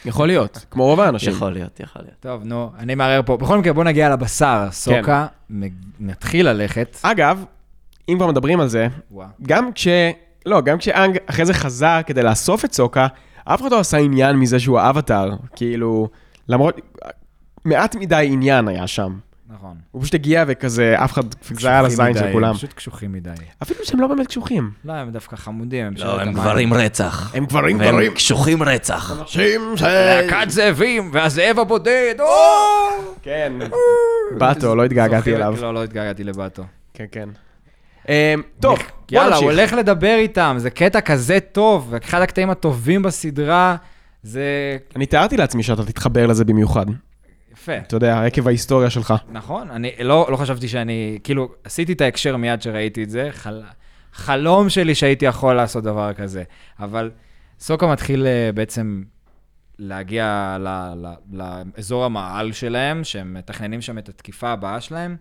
[0.05, 1.31] יכול להיות, כמו רוב האנשים.
[1.33, 2.15] יכול להיות, יכול להיות.
[2.21, 3.37] טוב, נו, אני מערער פה.
[3.37, 4.69] בכל מקרה, בוא נגיע לבשר.
[4.71, 5.67] סוקה מ-
[6.01, 6.97] מתחיל ללכת.
[7.03, 7.45] אגב,
[8.09, 9.29] אם כבר מדברים על זה, וואו.
[9.43, 9.89] גם כש...
[10.47, 13.07] לא, גם כשאנג אחרי זה חזר כדי לאסוף את סוקה,
[13.45, 15.31] אף אחד לא עשה עניין מזה שהוא האבטאר.
[15.57, 16.09] כאילו,
[16.49, 16.81] למרות...
[17.65, 19.19] מעט מדי עניין היה שם.
[19.51, 19.77] נכון.
[19.91, 22.55] הוא פשוט הגיע וכזה, אף אחד, זה היה על הזין של כולם.
[22.55, 23.31] פשוט קשוחים מדי.
[23.63, 24.71] אפילו שהם לא באמת קשוחים.
[24.85, 25.87] לא, הם דווקא חמודים.
[25.87, 27.35] הם לא, הם גברים רצח.
[27.35, 28.15] הם גברים והם גברים.
[28.15, 29.21] קשוחים רצח.
[29.21, 29.83] אנשים ש...
[29.83, 32.27] להקת זאבים, והזאב הבודד, או!
[33.23, 33.53] כן.
[34.39, 35.55] באטו, לא התגעגעתי אליו.
[35.61, 36.63] לא, לא התגעגעתי לבאטו.
[36.95, 37.29] כן, כן.
[38.09, 39.45] אמ, טוב, בוא יאללה, הוא.
[39.45, 43.77] הולך לדבר איתם, זה קטע כזה טוב, אחד הקטעים הטובים בסדרה,
[44.23, 46.87] זה אני תיארתי לעצמי שאתה תתחבר לזה במיוחד.
[47.59, 47.77] יפה.
[47.77, 49.15] אתה יודע, עקב ההיסטוריה שלך.
[49.29, 53.63] נכון, אני לא, לא חשבתי שאני, כאילו, עשיתי את ההקשר מיד שראיתי את זה, חל,
[54.13, 56.43] חלום שלי שהייתי יכול לעשות דבר כזה,
[56.79, 57.11] אבל
[57.61, 59.03] סוקה מתחיל אה, בעצם
[59.79, 65.17] להגיע ל, ל, לאזור המעל שלהם, שהם מתכננים שם את התקיפה הבאה שלהם,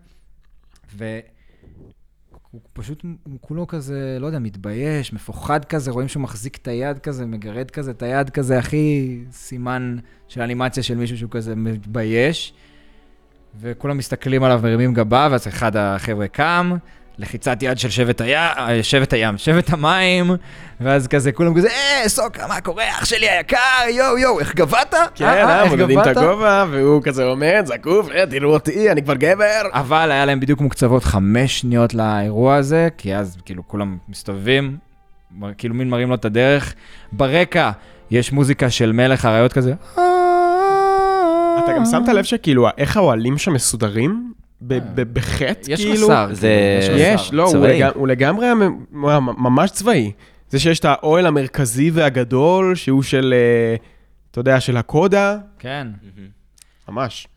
[2.54, 7.00] והוא פשוט, הוא כולו כזה, לא יודע, מתבייש, מפוחד כזה, רואים שהוא מחזיק את היד
[7.00, 12.54] כזה, מגרד כזה את היד כזה, הכי סימן של אנימציה של מישהו שהוא כזה מתבייש.
[13.60, 16.72] וכולם מסתכלים עליו מרימים גבה, ואז אחד החבר'ה קם,
[17.20, 18.52] לחיצת יד של שבט הים,
[18.82, 20.32] שבט הים, שבט המים,
[20.82, 23.58] ואז כזה כולם כזה, אה, סוקה, מה קורה, אח שלי היקר,
[23.90, 24.94] יואו, יואו, איך גבהת?
[25.16, 28.54] כן, אה, אה, אה, איך מודדים את גבהת?" הגובה, והוא כזה עומד, זקוף, אה, תראו
[28.54, 29.62] אותי, אני כבר גבר.
[29.74, 34.78] אבל היה להם בדיוק מוקצבות חמש שניות לאירוע הזה, כי אז כאילו כולם מסתובבים,
[35.58, 36.74] כאילו מין מראים לו את הדרך.
[37.12, 37.72] ברקע
[38.12, 39.74] יש מוזיקה של מלך אריות כזה.
[41.64, 44.37] אתה גם שמת לב שכאילו, איך האוהלים שם מסודרים?
[44.62, 46.08] ב- בחטא, יש כאילו?
[46.08, 46.34] רס"ר.
[46.34, 47.36] זה- כאילו, יש, רס"ר.
[47.36, 47.52] לא,
[47.96, 48.48] הוא לגמרי
[49.38, 50.12] ממש צבאי.
[50.50, 53.76] זה שיש את האוהל המרכזי והגדול, שהוא של, אה,
[54.32, 55.88] אתה יודע, של הקודה, כן.
[56.90, 57.28] ממש.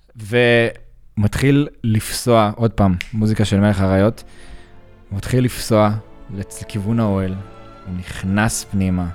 [1.17, 4.25] הוא מתחיל לפסוע, עוד פעם, מוזיקה של מלך האריות,
[5.11, 5.91] הוא מתחיל לפסוע
[6.63, 7.35] לכיוון האוהל,
[7.87, 9.07] הוא נכנס פנימה,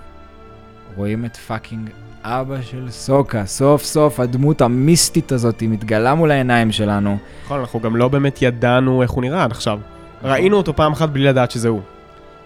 [0.95, 1.89] רואים את פאקינג
[2.27, 7.17] אבא של סוקה, סוף סוף הדמות המיסטית הזאת מתגלה מול העיניים שלנו.
[7.45, 9.79] נכון, אנחנו גם לא באמת ידענו איך הוא נראה עד עכשיו.
[10.23, 11.81] ראינו אותו פעם אחת בלי לדעת שזה הוא.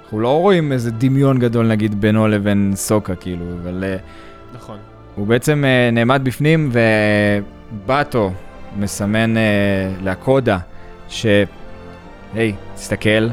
[0.04, 3.96] אנחנו לא רואים איזה דמיון גדול נגיד בינו לבין סוקה כאילו, אבל אה,
[4.56, 4.78] נכון.
[5.16, 8.32] הוא בעצם אה, נעמד בפנים ובאטו
[8.78, 9.42] מסמן אה,
[10.04, 10.58] לקודה
[11.10, 11.26] ש...
[12.34, 13.30] היי, תסתכל,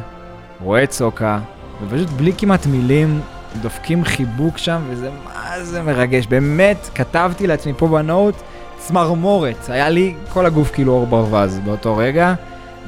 [0.60, 1.38] רואה את סוקה,
[1.82, 3.20] ופשוט בלי כמעט מילים
[3.62, 6.26] דופקים חיבוק שם, וזה מה זה מרגש.
[6.26, 8.34] באמת, כתבתי לעצמי פה בנוט
[8.78, 9.68] צמרמורת.
[9.68, 12.34] היה לי כל הגוף כאילו עור ברווז באותו רגע,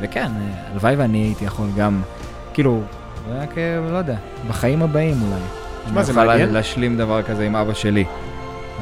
[0.01, 0.31] וכן,
[0.73, 2.03] הלוואי ואני הייתי יכול גם,
[2.55, 2.81] כאילו,
[3.31, 3.55] רק,
[3.91, 4.17] לא יודע,
[4.49, 5.41] בחיים הבאים אולי.
[5.85, 6.53] תשמע, זה אני אוכל מעניין.
[6.53, 8.05] להשלים דבר כזה עם אבא שלי.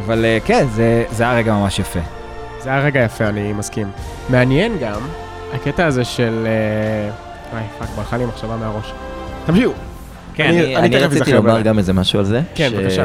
[0.04, 2.00] אבל אה, כן, זה, זה היה רגע ממש יפה.
[2.60, 3.90] זה היה רגע יפה, אני מסכים.
[4.28, 5.00] מעניין גם,
[5.54, 6.46] הקטע הזה של...
[6.46, 7.10] אה,
[7.52, 8.92] וואי, fuck, ברחה לי מחשבה מהראש.
[9.46, 9.85] תמשיכו.
[10.36, 11.60] כן, אני- אני, אני אני תכף רציתי לומר.
[11.60, 12.40] גם איזה משהו על זה.
[12.54, 13.02] כן, בבקשה.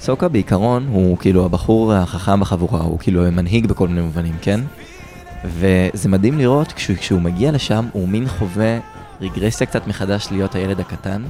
[0.00, 4.60] סוקה בעיקרון הוא כאילו הבחור החכם בחבורה, הוא כאילו מנהיג בכל מיני מובנים, כן?
[5.44, 8.78] וזה מדהים לראות כשהוא, כשהוא מגיע לשם, הוא מין חווה
[9.20, 11.22] רגרסיה קצת מחדש להיות הילד הקטן.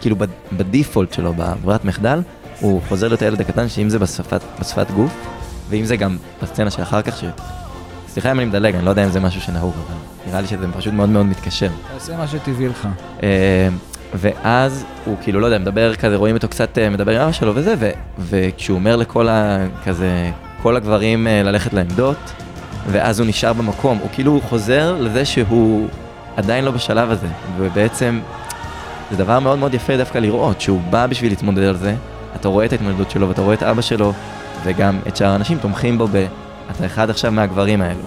[0.00, 2.20] כאילו בד- בדיפולט שלו, בברירת מחדל,
[2.60, 5.12] הוא חוזר להיות הילד הקטן, שאם זה בשפת, בשפת גוף,
[5.70, 7.24] ואם זה גם בסצנה שאחר כך, ש...
[8.08, 10.66] סליחה אם אני מדלג, אני לא יודע אם זה משהו שנהוג, אבל נראה לי שזה
[10.78, 11.68] פשוט מאוד מאוד מתקשר.
[11.94, 12.88] תעשה מה שטבעי לך.
[14.14, 17.52] ואז הוא כאילו, לא יודע, מדבר כזה, רואים אותו קצת אה, מדבר עם אבא שלו
[17.54, 19.66] וזה, ו, וכשהוא אומר לכל ה...
[19.84, 20.30] כזה,
[20.62, 22.32] כל הגברים אה, ללכת לעמדות,
[22.90, 25.88] ואז הוא נשאר במקום, הוא כאילו חוזר לזה שהוא
[26.36, 27.26] עדיין לא בשלב הזה,
[27.58, 28.20] ובעצם
[29.10, 31.94] זה דבר מאוד מאוד יפה דווקא לראות, שהוא בא בשביל להתמודד על זה,
[32.36, 34.12] אתה רואה את ההתמודדות שלו, ואתה רואה את אבא שלו,
[34.64, 36.26] וגם את שאר האנשים תומכים בו ב...
[36.70, 38.00] אתה אחד עכשיו מהגברים האלו.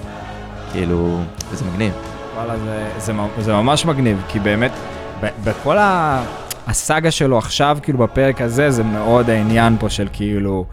[0.72, 1.20] כאילו,
[1.52, 1.94] וזה מגניב.
[2.36, 4.72] וואלה, זה, זה, זה ממש מגניב, כי באמת,
[5.22, 6.24] בכל ה...
[6.68, 10.66] הסאגה שלו עכשיו, כאילו בפרק הזה, זה מאוד העניין פה של כאילו,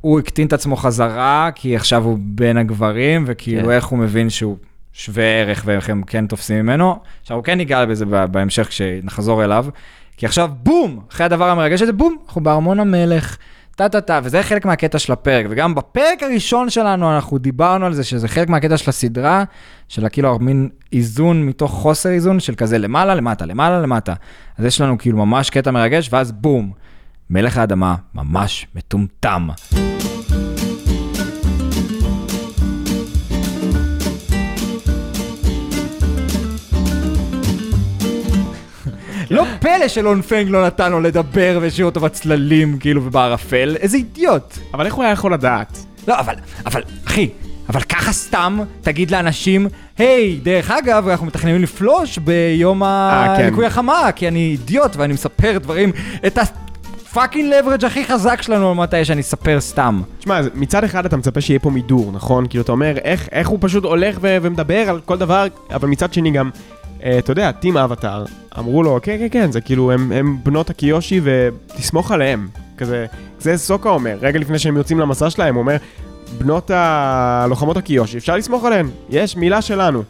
[0.00, 3.70] הוא הקטין את עצמו חזרה, כי עכשיו הוא בין הגברים, וכאילו כן.
[3.70, 4.56] איך הוא מבין שהוא
[4.92, 6.98] שווה ערך ואיך הם כן תופסים ממנו.
[7.22, 9.66] עכשיו, הוא כן ניגע בזה בהמשך כשנחזור אליו,
[10.16, 13.36] כי עכשיו בום, אחרי הדבר המרגש הזה, בום, אנחנו בארמון המלך.
[13.76, 18.28] טה-טה-טה, וזה חלק מהקטע של הפרק, וגם בפרק הראשון שלנו אנחנו דיברנו על זה שזה
[18.28, 19.44] חלק מהקטע של הסדרה,
[19.88, 24.14] של כאילו מין איזון מתוך חוסר איזון, של כזה למעלה, למטה, למעלה, למטה.
[24.58, 26.72] אז יש לנו כאילו ממש קטע מרגש, ואז בום,
[27.30, 29.48] מלך האדמה ממש מטומטם.
[39.30, 44.58] לא פלא שלון פנג לא נתן לו לדבר והשאיר אותו בצללים, כאילו, ובערפל, איזה אידיוט.
[44.74, 45.78] אבל איך הוא היה יכול לדעת?
[46.08, 46.34] לא, אבל,
[46.66, 47.28] אבל, אחי,
[47.68, 53.64] אבל ככה סתם תגיד לאנשים, היי, דרך אגב, אנחנו מתכננים לפלוש ביום אה, כן.
[53.64, 55.92] החמה, כי אני אידיוט ואני מספר דברים,
[56.26, 60.02] את הפאקינג לברג' הכי חזק שלנו על מתי שאני אספר סתם.
[60.18, 62.46] תשמע, מצד אחד אתה מצפה שיהיה פה מידור, נכון?
[62.46, 66.12] כאילו, אתה אומר, איך, איך הוא פשוט הולך ו- ומדבר על כל דבר, אבל מצד
[66.12, 66.50] שני גם,
[67.04, 68.24] אתה יודע, טים אבטאר,
[68.58, 72.48] אמרו לו, כן, כן, כן, זה כאילו, הם, הם בנות הקיושי ותסמוך עליהם.
[72.76, 73.06] כזה,
[73.38, 75.76] זה סוקה אומר, רגע לפני שהם יוצאים למסע שלהם, הוא אומר,
[76.38, 80.02] בנות הלוחמות הקיושי, אפשר לסמוך עליהן, יש מילה שלנו.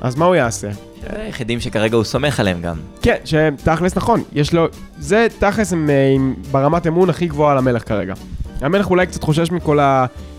[0.00, 0.68] אז מה הוא יעשה?
[1.16, 2.76] היחידים שכרגע הוא סומך עליהם גם.
[3.02, 4.66] כן, שתכלס נכון, יש לו,
[4.98, 6.16] זה תכלס הם אה,
[6.50, 8.14] ברמת אמון הכי גבוהה למלך כרגע.
[8.60, 9.78] המלך אולי קצת חושש מכל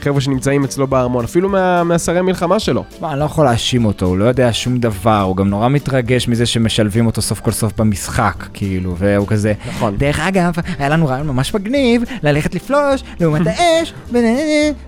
[0.01, 2.83] החבר'ה שנמצאים אצלו בארמון, אפילו מה, מהשרי מלחמה שלו.
[2.89, 6.27] תשמע, אני לא יכול להאשים אותו, הוא לא יודע שום דבר, הוא גם נורא מתרגש
[6.27, 9.53] מזה שמשלבים אותו סוף כל סוף במשחק, כאילו, והוא כזה...
[9.67, 9.97] נכון.
[9.97, 14.17] דרך אגב, היה לנו רעיון ממש מגניב, ללכת לפלוש, לעומת האש, ו...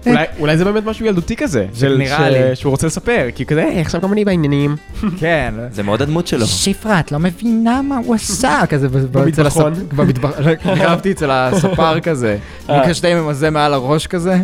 [0.08, 2.56] אולי, אולי זה באמת משהו ילדותי כזה, של, נראה לי.
[2.56, 4.76] שהוא רוצה לספר, כי כזה, "היי, עכשיו גם אני בעניינים.
[5.20, 5.54] כן.
[5.72, 6.46] זה מאוד הדמות שלו.
[6.46, 9.74] שפרה, את לא מבינה מה הוא עשה, כזה במטבחון.
[9.74, 12.38] הספ- במטבח- ריחבתי אצל הספר כזה,
[12.70, 12.84] אה.
[12.84, 14.38] עם קשתי ממזה מעל הראש כזה.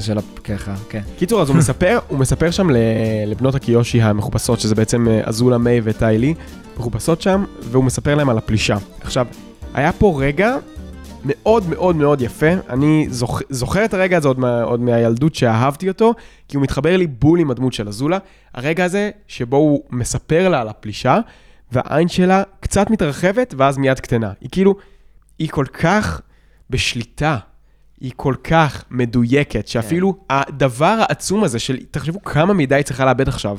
[0.00, 0.20] של ה...
[0.44, 1.02] ככה, כן.
[1.18, 2.70] קיצור, אז הוא מספר, הוא מספר שם
[3.26, 6.34] לבנות הקיושי המכובסות, שזה בעצם אה, אזולה מיי וטיילי,
[6.76, 8.76] מכובסות שם, והוא מספר להם על הפלישה.
[9.00, 9.26] עכשיו,
[9.74, 10.56] היה פה רגע
[11.24, 13.42] מאוד מאוד מאוד יפה, אני זוכ...
[13.50, 14.62] זוכר את הרגע הזה עוד, מה...
[14.62, 16.14] עוד מהילדות שאהבתי אותו,
[16.48, 18.18] כי הוא מתחבר לי בול עם הדמות של אזולה.
[18.54, 21.18] הרגע הזה שבו הוא מספר לה על הפלישה,
[21.72, 24.32] והעין שלה קצת מתרחבת ואז מיד קטנה.
[24.40, 24.74] היא כאילו,
[25.38, 26.20] היא כל כך
[26.70, 27.38] בשליטה.
[28.02, 33.28] היא כל כך מדויקת, שאפילו הדבר העצום הזה של, תחשבו כמה מידע היא צריכה לאבד
[33.28, 33.58] עכשיו.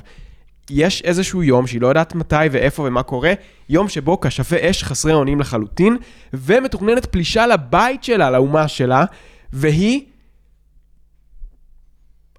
[0.70, 3.34] יש איזשהו יום שהיא לא יודעת מתי ואיפה ומה קורה,
[3.70, 5.98] יום שבו כשפי אש חסרי אונים לחלוטין,
[6.34, 9.06] ומתוכננת פלישה לבית שלה, לאומה שלה,
[9.54, 10.06] והיא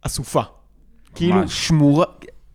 [0.02, 0.42] אסופה.
[1.14, 1.48] כאילו.
[1.48, 2.06] שמורה...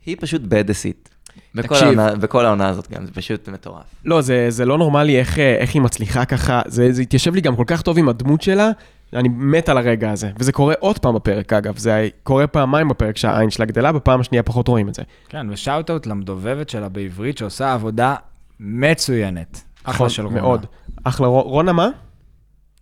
[0.06, 1.10] היא פשוט בדסית.
[1.56, 1.84] בכל תקשיב.
[1.84, 3.84] העונה- בכל העונה הזאת גם, זה פשוט מטורף.
[4.06, 7.42] לא, זה, זה לא נורמלי איך, אה, איך היא מצליחה ככה, זה, זה התיישב לי
[7.42, 8.70] גם כל כך טוב עם הדמות שלה,
[9.13, 10.32] אני מת על הרגע הזה.
[10.38, 14.43] וזה קורה עוד פעם בפרק, אגב, זה קורה פעמיים בפרק שהעין שלה גדלה, בפעם השנייה
[14.43, 15.04] פחות רואים את זה.
[15.30, 18.15] כן, ושאוט-אוט למדובבת שלה בעברית, שעושה עבודה
[18.60, 19.63] מצוינת.
[19.84, 20.38] אחלה של רונה.
[20.38, 20.65] נכון, מאוד.
[21.04, 21.89] אחלה, רונה מה?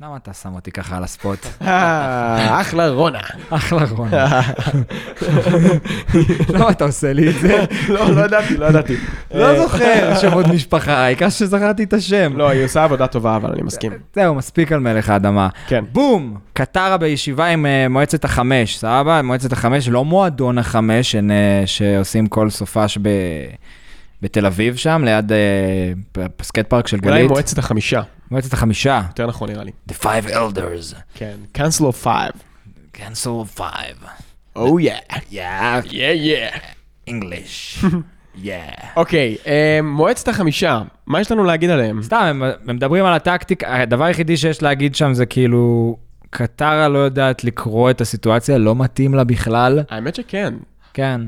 [0.01, 1.45] למה אתה שם אותי ככה על הספוט?
[1.61, 3.19] אה, אחלה רונה.
[3.49, 4.27] אחלה רונה.
[6.53, 7.65] למה אתה עושה לי את זה?
[7.93, 8.95] לא, לא ידעתי, לא ידעתי.
[9.33, 12.33] לא זוכר שמות משפחה, העיקר שזכרתי את השם.
[12.37, 13.91] לא, היא עושה עבודה טובה, אבל אני מסכים.
[14.15, 15.47] זהו, מספיק על מלך האדמה.
[15.67, 15.83] כן.
[15.91, 16.37] בום!
[16.53, 19.21] קטרה בישיבה עם אה, מועצת החמש, סבבה?
[19.21, 21.15] מועצת החמש, לא מועדון החמש,
[21.65, 23.09] שעושים כל סופש ב...
[24.21, 25.37] בתל אביב שם, ליד אה,
[26.11, 27.31] פ- skate park של אולי גלית.
[27.31, 29.01] מועצת החמישה, מועצת החמישה.
[29.07, 29.71] יותר נכון נראה לי.
[29.89, 30.95] The Five Elders.
[31.13, 32.37] כן, Council of Five.
[32.97, 34.07] Council Five.
[34.55, 35.15] Oh yeah.
[35.31, 36.59] Yeah, Yeah, yeah.
[37.09, 37.83] English.
[38.43, 38.85] yeah.
[38.95, 42.03] אוקיי, אה, מועצת החמישה, מה יש לנו להגיד עליהם?
[42.03, 45.97] סתם, הם, הם מדברים על הטקטיקה, הדבר היחידי שיש להגיד שם זה כאילו,
[46.29, 49.83] קטרה לא יודעת לקרוא את הסיטואציה, לא מתאים לה בכלל.
[49.89, 50.53] האמת שכן.
[50.93, 51.21] כן,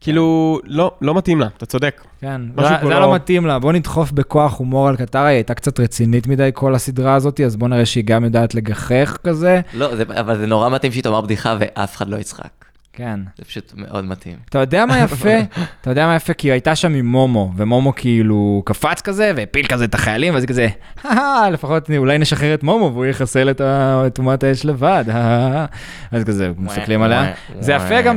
[0.00, 2.02] כאילו, לא, לא מתאים לה, אתה צודק.
[2.20, 5.34] כן, זה, פה זה לא- לא מתאים לה, בוא נדחוף בכוח הומור על קטרה, היא
[5.36, 9.60] הייתה קצת רצינית מדי כל הסדרה הזאת, אז בוא נראה שהיא גם יודעת לגחך כזה.
[9.74, 12.65] לא, זה, אבל זה נורא מתאים שהיא תאמר בדיחה ואף אחד לא יצחק.
[12.96, 13.20] כן.
[13.38, 14.36] זה פשוט מאוד מתאים.
[14.48, 15.38] אתה יודע מה יפה?
[15.80, 16.32] אתה יודע מה יפה?
[16.32, 20.44] כי היא הייתה שם עם מומו, ומומו כאילו קפץ כזה, והפיל כזה את החיילים, ואז
[20.44, 20.68] כזה,
[21.04, 25.04] "הא, לפחות אולי נשחרר את מומו, והוא יחסל את אומת האש לבד.
[26.12, 27.32] אז כזה, מסתכלים עליה.
[27.60, 28.16] זה יפה גם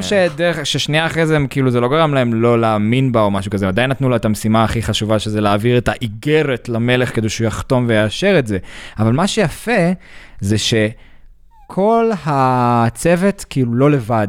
[0.63, 3.89] ששנייה אחרי זה, כאילו, זה לא גרם להם לא להאמין בה או משהו כזה, עדיין
[3.89, 8.39] נתנו לה את המשימה הכי חשובה, שזה להעביר את האיגרת למלך כדי שהוא יחתום ויאשר
[8.39, 8.57] את זה.
[8.99, 9.91] אבל מה שיפה,
[10.39, 14.27] זה שכל הצוות כאילו לא לבד.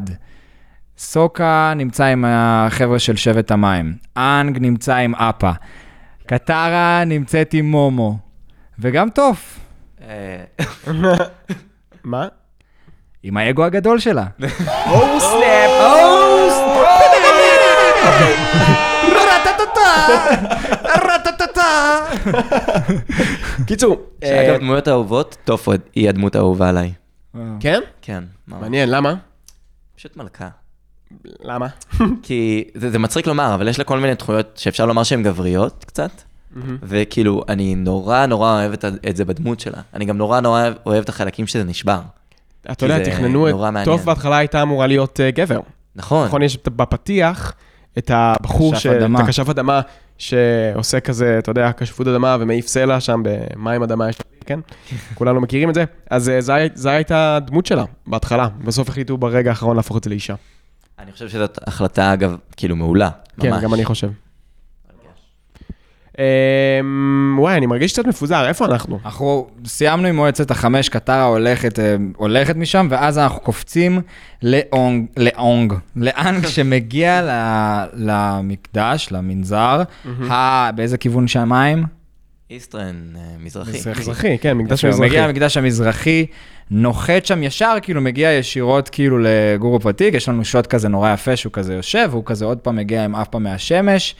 [1.01, 5.51] סוקה נמצא עם החבר'ה של שבט המים, אנג נמצא עם אפה,
[6.25, 8.17] קטרה נמצאת עם מומו,
[8.79, 9.59] וגם טוף,
[10.01, 10.43] אה,
[12.03, 12.27] מה?
[13.23, 14.25] עם האגו הגדול שלה.
[14.91, 15.71] או סנאפ!
[23.67, 26.93] קיצור, שאגב, אה, דמויות אהובות, טופו היא הדמות האהובה עליי.
[27.59, 27.79] כן?
[28.01, 28.23] כן.
[28.47, 29.13] מעניין, למה?
[29.95, 30.60] פשוט מלכה.
[31.43, 31.67] למה?
[32.23, 35.85] כי זה, זה מצחיק לומר, אבל יש לה כל מיני תכונות שאפשר לומר שהן גבריות
[35.87, 36.11] קצת,
[36.83, 39.77] וכאילו, אני נורא נורא אוהב את, את זה בדמות שלה.
[39.93, 41.99] אני גם נורא נורא אוהב- אוהב את החלקים שזה נשבר.
[42.71, 43.73] אתה יודע, תכננו נורא את...
[43.73, 43.85] מעניין.
[43.85, 45.59] טוב בהתחלה הייתה אמורה להיות אה, גבר.
[45.95, 46.27] נכון.
[46.27, 47.53] נכון, יש בפתיח
[47.97, 49.19] את הבחור, ש- אדמה.
[49.19, 49.81] את הכשף אדמה,
[50.17, 54.59] שעושה כזה, אתה יודע, כשפות אדמה ומעיף סלע שם במים אדמה, יש- כן?
[55.17, 55.83] כולנו מכירים את זה.
[56.09, 56.39] אז אה,
[56.75, 58.47] זו הייתה הדמות שלה בהתחלה.
[58.65, 60.35] בסוף החליטו ברגע האחרון להפוך את זה לאישה.
[61.01, 63.09] אני חושב שזאת החלטה, אגב, כאילו מעולה.
[63.39, 63.63] כן, ממש.
[63.63, 64.09] גם אני חושב.
[66.19, 68.99] אמ, וואי, אני מרגיש קצת מפוזר, איפה אנחנו?
[69.05, 74.01] אנחנו סיימנו עם מועצת החמש, קטרה הולכת, אה, הולכת משם, ואז אנחנו קופצים
[74.43, 79.83] לאונג, לאונג, לאנג שמגיע ל- למקדש, למנזר,
[80.75, 81.85] באיזה כיוון שמיים?
[82.51, 83.77] איסטרן, אה, מזרחי.
[83.99, 84.37] מזרחי.
[84.37, 85.09] כן, מקדש יפה, הוא מזרחי.
[85.09, 86.25] מגיע למקדש המזרחי,
[86.71, 91.35] נוחת שם ישר, כאילו מגיע ישירות כאילו לגורו פתיק, יש לנו שוט כזה נורא יפה
[91.35, 94.15] שהוא כזה יושב, והוא כזה עוד פעם מגיע עם אף פעם מהשמש,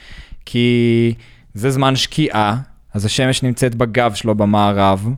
[0.46, 1.14] כי
[1.54, 2.56] זה זמן שקיעה,
[2.94, 5.08] אז השמש נמצאת בגב שלו במערב,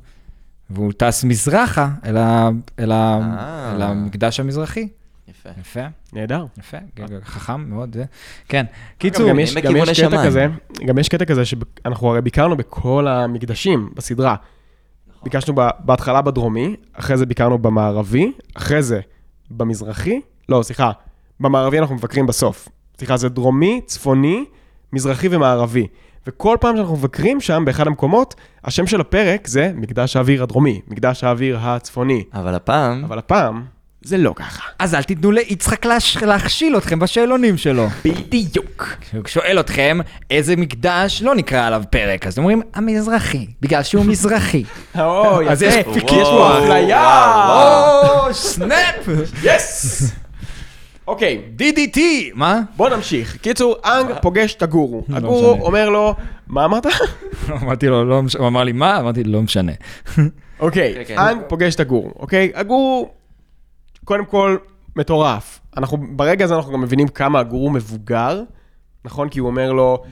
[0.70, 3.72] והוא טס מזרחה אל, ה, אל, ה, אה.
[3.76, 4.88] אל המקדש המזרחי.
[5.50, 5.60] יפה.
[5.60, 5.80] יפה,
[6.12, 6.44] נהדר.
[6.58, 6.76] יפה,
[7.24, 7.94] חכם מאוד.
[7.94, 8.04] זה.
[8.48, 8.64] כן,
[8.98, 10.26] קיצור, גם יש, קטע.
[10.26, 10.46] כזה,
[10.86, 14.34] גם יש קטע כזה שאנחנו הרי ביקרנו בכל המקדשים בסדרה.
[15.22, 19.00] ביקשנו ב- בהתחלה בדרומי, אחרי זה ביקרנו במערבי, אחרי זה
[19.50, 20.90] במזרחי, לא, סליחה,
[21.40, 22.68] במערבי אנחנו מבקרים בסוף.
[22.98, 24.44] סליחה, זה דרומי, צפוני,
[24.92, 25.86] מזרחי ומערבי.
[26.26, 31.24] וכל פעם שאנחנו מבקרים שם, באחד המקומות, השם של הפרק זה מקדש האוויר הדרומי, מקדש
[31.24, 32.24] האוויר הצפוני.
[32.34, 33.64] אבל הפעם, אבל הפעם,
[34.04, 34.62] זה לא ככה.
[34.78, 35.86] אז אל תיתנו ליצחק
[36.22, 37.88] להכשיל אתכם בשאלונים שלו.
[38.04, 38.96] בדיוק.
[39.02, 39.98] כשהוא שואל אתכם
[40.30, 44.64] איזה מקדש לא נקרא עליו פרק, אז אתם אומרים המזרחי, בגלל שהוא מזרחי.
[44.98, 45.90] או, אז יפה.
[45.90, 47.34] יש כי יש פה אפליה.
[47.48, 49.08] או, סנאפ!
[49.42, 50.12] יס!
[51.06, 51.98] אוקיי, DDT!
[52.34, 52.60] מה?
[52.76, 53.36] בוא נמשיך.
[53.36, 55.04] קיצור, אנג פוגש את הגורו.
[55.08, 55.66] לא הגורו.
[55.66, 56.14] אומר לו,
[56.46, 56.86] מה אמרת?
[57.62, 59.00] אמרתי לו, לא משנה, הוא אמר לי מה?
[59.00, 59.72] אמרתי לו, לא משנה.
[60.60, 61.18] אוקיי, כן, כן.
[61.18, 62.52] אנג פוגש את הגורו, אוקיי?
[62.54, 63.10] הגורו,
[64.04, 64.56] קודם כל,
[64.96, 65.60] מטורף.
[65.76, 68.42] אנחנו, ברגע הזה אנחנו גם מבינים כמה הגורו מבוגר,
[69.04, 69.28] נכון?
[69.28, 70.02] כי הוא אומר לו,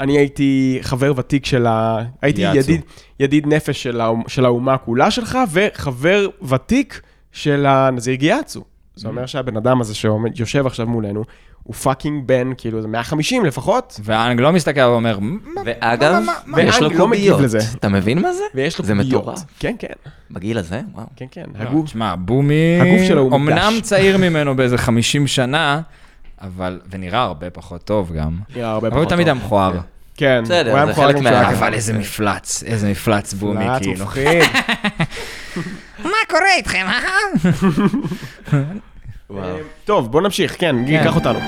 [0.00, 1.98] אני הייתי חבר ותיק של ה...
[2.22, 2.40] הייתי.
[2.40, 2.80] ידיד,
[3.20, 7.00] ידיד נפש של, האומה, של האומה כולה שלך, וחבר ותיק
[7.32, 8.64] של הנזיר גיאצו.
[8.94, 9.94] זה אומר שהבן אדם הזה
[10.34, 11.24] שיושב עכשיו מולנו,
[11.70, 16.62] הוא fucking בן, כאילו, זה 150 לפחות, ואנג לא מסתכל ואומר, "מה- ואגב, מה- מה-
[16.62, 17.40] יש לו לא קוביות.
[17.40, 17.58] לזה.
[17.74, 18.42] אתה מבין מה זה?
[18.54, 19.22] ויש לו זה קוביות.
[19.22, 19.38] מטורף.
[19.58, 19.88] כן, כן,
[20.30, 20.80] בגיל הזה?
[20.94, 21.06] וואו.
[21.16, 21.44] כן, כן.
[21.58, 23.80] לא, הגוף, תשמע, בומי, הגוף שלו הוא אמנם מוקדש.
[23.88, 25.80] צעיר ממנו באיזה 50 שנה,
[26.40, 28.38] אבל, ונראה הרבה פחות טוב גם.
[28.56, 29.36] נראה הרבה אבל הוא פחות תמיד טוב.
[29.36, 29.72] היה מכוער.
[30.16, 31.74] כן, בסדר, הוא היה זה מכוער חלק גם מה- אבל.
[31.74, 34.04] איזה מפלץ, איזה מפלץ בומי, כאילו.
[34.04, 34.26] מפחיד.
[36.04, 37.00] מה קורה איתכם, אה?
[39.30, 39.56] וואו.
[39.84, 41.04] טוב, בוא נמשיך, כן, כן.
[41.04, 41.38] קח אותנו.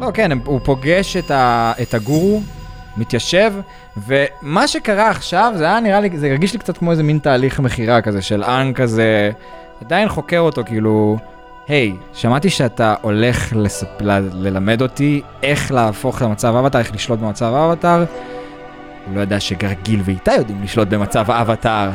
[0.00, 2.40] לא, כן, הוא פוגש את, ה, את הגורו,
[2.96, 3.52] מתיישב,
[3.96, 7.60] ומה שקרה עכשיו, זה היה נראה לי, זה הרגיש לי קצת כמו איזה מין תהליך
[7.60, 9.30] מכירה כזה, של אנג כזה,
[9.80, 11.18] עדיין חוקר אותו, כאילו,
[11.68, 14.00] היי, שמעתי שאתה הולך לספ...
[14.00, 14.18] ל...
[14.32, 18.04] ללמד אותי איך להפוך למצב אבטאר, איך לשלוט במצב האבטאר.
[19.06, 21.90] הוא לא ידע שגרגיל ואיתה יודעים לשלוט במצב האבטאר.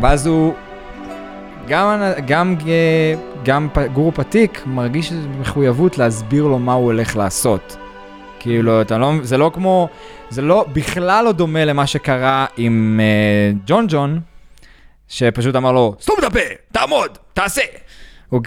[0.00, 0.54] ואז הוא,
[1.68, 2.56] גם, גם,
[3.44, 7.76] גם גורו פתיק מרגיש מחויבות להסביר לו מה הוא הולך לעשות.
[8.40, 9.88] כאילו, אתה לא, זה לא כמו,
[10.30, 14.20] זה לא, בכלל לא דומה למה שקרה עם אה, ג'ון ג'ון,
[15.10, 16.38] שפשוט אמר לו, סתום את הפה,
[16.72, 17.62] תעמוד, תעשה.
[18.28, 18.42] הוא,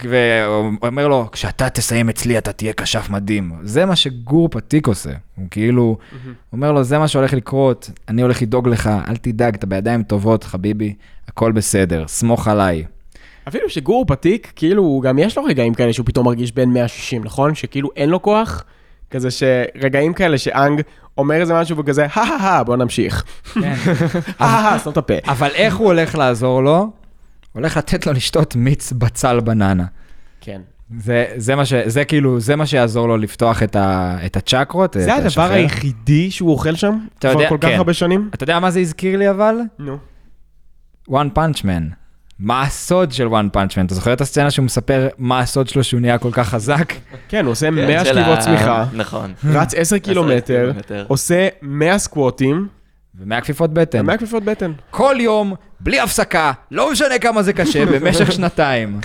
[0.82, 3.52] אומר לו, כשאתה תסיים אצלי אתה תהיה כשף מדהים.
[3.62, 5.10] זה מה שגור פתיק עושה.
[5.36, 5.98] הוא כאילו,
[6.52, 10.44] אומר לו, זה מה שהולך לקרות, אני הולך לדאוג לך, אל תדאג, אתה בידיים טובות,
[10.44, 10.94] חביבי,
[11.28, 12.84] הכל בסדר, סמוך עליי.
[13.48, 17.54] אפילו שגור פתיק, כאילו, גם יש לו רגעים כאלה שהוא פתאום מרגיש בן 160, נכון?
[17.54, 18.64] שכאילו אין לו כוח,
[19.10, 20.80] כזה שרגעים כאלה שאנג
[21.18, 23.24] אומר איזה משהו וכזה, הא בוא נמשיך.
[23.54, 23.74] כן.
[24.38, 25.14] הא סתום את הפה.
[25.26, 26.90] אבל איך הוא הולך לעזור לו?
[27.52, 29.84] הולך לתת לו לשתות מיץ בצל בננה.
[30.40, 30.60] כן.
[30.98, 34.96] זה, זה, מה ש, זה כאילו, זה מה שיעזור לו לפתוח את, ה, את הצ'קרות.
[34.98, 35.52] זה את הדבר השחרר.
[35.52, 36.98] היחידי שהוא אוכל שם?
[37.18, 37.76] אתה כבר יודע, כל כך כן.
[37.76, 38.30] הרבה שנים?
[38.34, 39.56] אתה יודע מה זה הזכיר לי אבל?
[39.78, 39.98] נו.
[41.10, 42.03] one punch man.
[42.38, 43.86] מה הסוד של one punch man?
[43.86, 46.92] אתה זוכר את הסצנה שהוא מספר מה הסוד שלו שהוא נהיה כל כך חזק?
[47.28, 49.32] כן, הוא עושה כן, 100 של שכיבות צמיחה, נכון.
[49.44, 50.72] רץ 10 קילומטר.
[51.08, 52.68] עושה 100 סקווטים,
[53.18, 54.06] ומאה כפיפות בטן.
[54.06, 54.72] 100 כפיפות בטן.
[54.90, 59.00] כל יום, בלי הפסקה, לא משנה כמה זה קשה, במשך שנתיים.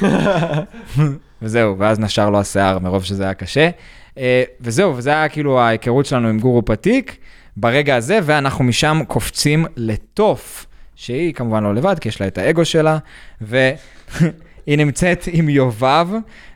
[1.41, 3.69] וזהו, ואז נשר לו השיער מרוב שזה היה קשה.
[4.17, 7.17] אה, וזהו, וזה היה כאילו ההיכרות שלנו עם גורו פתיק
[7.57, 10.65] ברגע הזה, ואנחנו משם קופצים לתוף,
[10.99, 12.97] שהיא כמובן לא לבד, כי יש לה את האגו שלה,
[13.41, 13.77] והיא
[14.67, 16.07] נמצאת עם יובב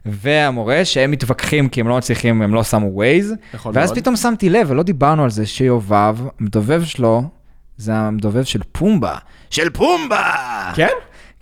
[0.06, 3.34] והמורה, שהם מתווכחים כי הם לא מצליחים, הם לא שמו ווייז.
[3.54, 4.00] נכון ואז מאוד.
[4.00, 7.24] פתאום שמתי לב, ולא דיברנו על זה, שיובב, המדובב שלו,
[7.78, 9.16] זה המדובב של פומבה.
[9.50, 10.72] של פומבה!
[10.76, 10.88] כן?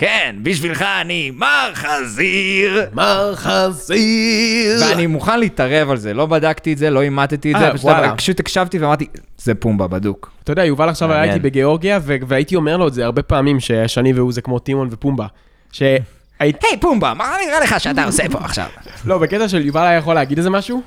[0.01, 2.85] כן, בשבילך אני מר חזיר.
[2.93, 4.81] מר חזיר.
[4.81, 7.85] ואני מוכן להתערב על זה, לא בדקתי את זה, לא אימתתי את אה, זה, פשוט
[7.85, 8.15] וואלה.
[8.15, 9.05] פשוט הקשבתי ואמרתי,
[9.37, 10.31] זה פומבה בדוק.
[10.43, 11.23] אתה יודע, יובל עכשיו היה.
[11.23, 15.25] איתי בגיאורגיה, והייתי אומר לו את זה הרבה פעמים, שאני והוא זה כמו טימון ופומבה.
[15.71, 18.67] שהייתי, היי פומבה, מה נראה לך שאתה עושה פה עכשיו?
[19.05, 20.81] לא, בקטע של יובל היה יכול להגיד איזה משהו,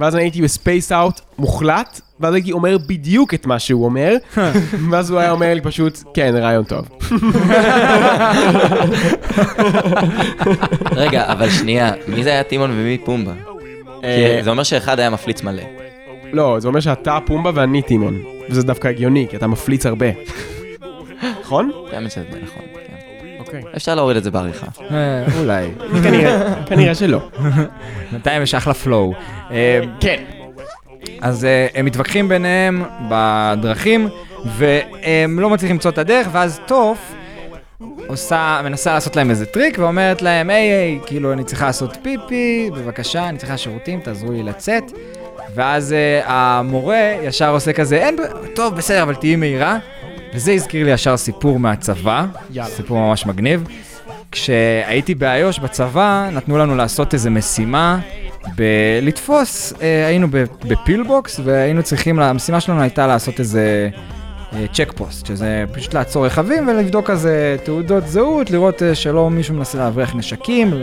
[0.00, 4.16] ואז אני הייתי ב space out מוחלט, ואז הייתי אומר בדיוק את מה שהוא אומר,
[4.90, 6.88] ואז הוא היה אומר לי פשוט, כן, רעיון טוב.
[10.92, 13.32] רגע, אבל שנייה, מי זה היה טימון ומי פומבה?
[14.04, 15.62] אה, כי זה אומר שאחד היה מפליץ מלא.
[16.32, 20.06] לא, זה אומר שאתה פומבה ואני טימון, וזה דווקא הגיוני, כי אתה מפליץ הרבה.
[21.42, 21.70] נכון?
[21.92, 22.69] האמת שזה נכון.
[23.56, 23.72] אוקיי.
[23.76, 24.66] אפשר להוריד את זה בעריכה.
[24.90, 25.68] אה, אולי.
[26.66, 27.28] כנראה, שלא.
[28.12, 29.14] בינתיים יש אחלה flow.
[29.50, 30.24] אה, כן.
[31.20, 34.08] אז אה, הם מתווכחים ביניהם בדרכים,
[34.44, 37.12] והם לא מצליחים למצוא את הדרך, ואז טוף
[38.06, 42.70] עושה, מנסה לעשות להם איזה טריק, ואומרת להם, היי, היי, כאילו, אני צריכה לעשות פיפי,
[42.74, 44.84] בבקשה, אני צריכה שירותים, תעזרו לי לצאת.
[45.54, 45.94] ואז
[46.24, 48.16] המורה ישר עושה כזה, אין,
[48.54, 49.78] טוב, בסדר, אבל תהיי מהירה.
[50.34, 52.70] וזה הזכיר לי ישר סיפור מהצבא, יאללה.
[52.70, 53.64] סיפור ממש מגניב.
[54.32, 57.98] כשהייתי באיו"ש בצבא, נתנו לנו לעשות איזו משימה
[58.56, 60.28] בלתפוס, אה, היינו
[60.68, 63.88] בפילבוקס, והיינו צריכים, המשימה שלנו הייתה לעשות איזה
[64.72, 69.78] צ'ק פוסט, שזה פשוט לעצור רכבים ולבדוק כזה תעודות זהות, לראות אה, שלא מישהו מנסה
[69.78, 70.74] להבריח נשקים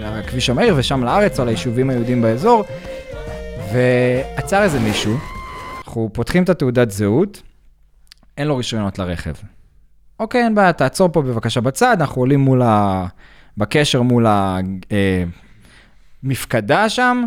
[0.00, 2.64] לכביש המהיר ושם לארץ או ליישובים היהודים באזור.
[3.72, 5.16] ועצר איזה מישהו,
[5.86, 7.42] אנחנו פותחים את התעודת זהות,
[8.40, 9.32] אין לו רישיונות לרכב.
[10.20, 13.06] אוקיי, אין בעיה, תעצור פה בבקשה בצד, אנחנו עולים מול ה...
[13.56, 14.26] בקשר מול
[16.22, 17.24] המפקדה שם,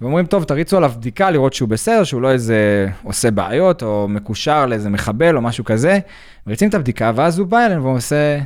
[0.00, 4.66] ואומרים, טוב, תריצו עליו בדיקה לראות שהוא בסדר, שהוא לא איזה עושה בעיות, או מקושר
[4.66, 5.98] לאיזה מחבל או משהו כזה.
[6.46, 8.38] מריצים את הבדיקה, ואז הוא בא אלינו והוא עושה,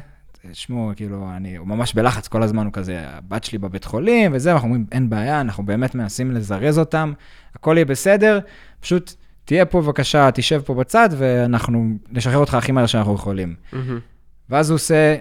[0.51, 4.53] תשמעו, כאילו, אני, הוא ממש בלחץ כל הזמן, הוא כזה, הבת שלי בבית חולים וזה,
[4.53, 7.13] אנחנו אומרים, אין בעיה, אנחנו באמת מנסים לזרז אותם,
[7.55, 8.39] הכל יהיה בסדר,
[8.81, 9.15] פשוט
[9.45, 13.55] תהיה פה בבקשה, תשב פה בצד, ואנחנו נשחרר אותך הכי מהר שאנחנו יכולים.
[14.51, 15.17] ואז הוא עושה,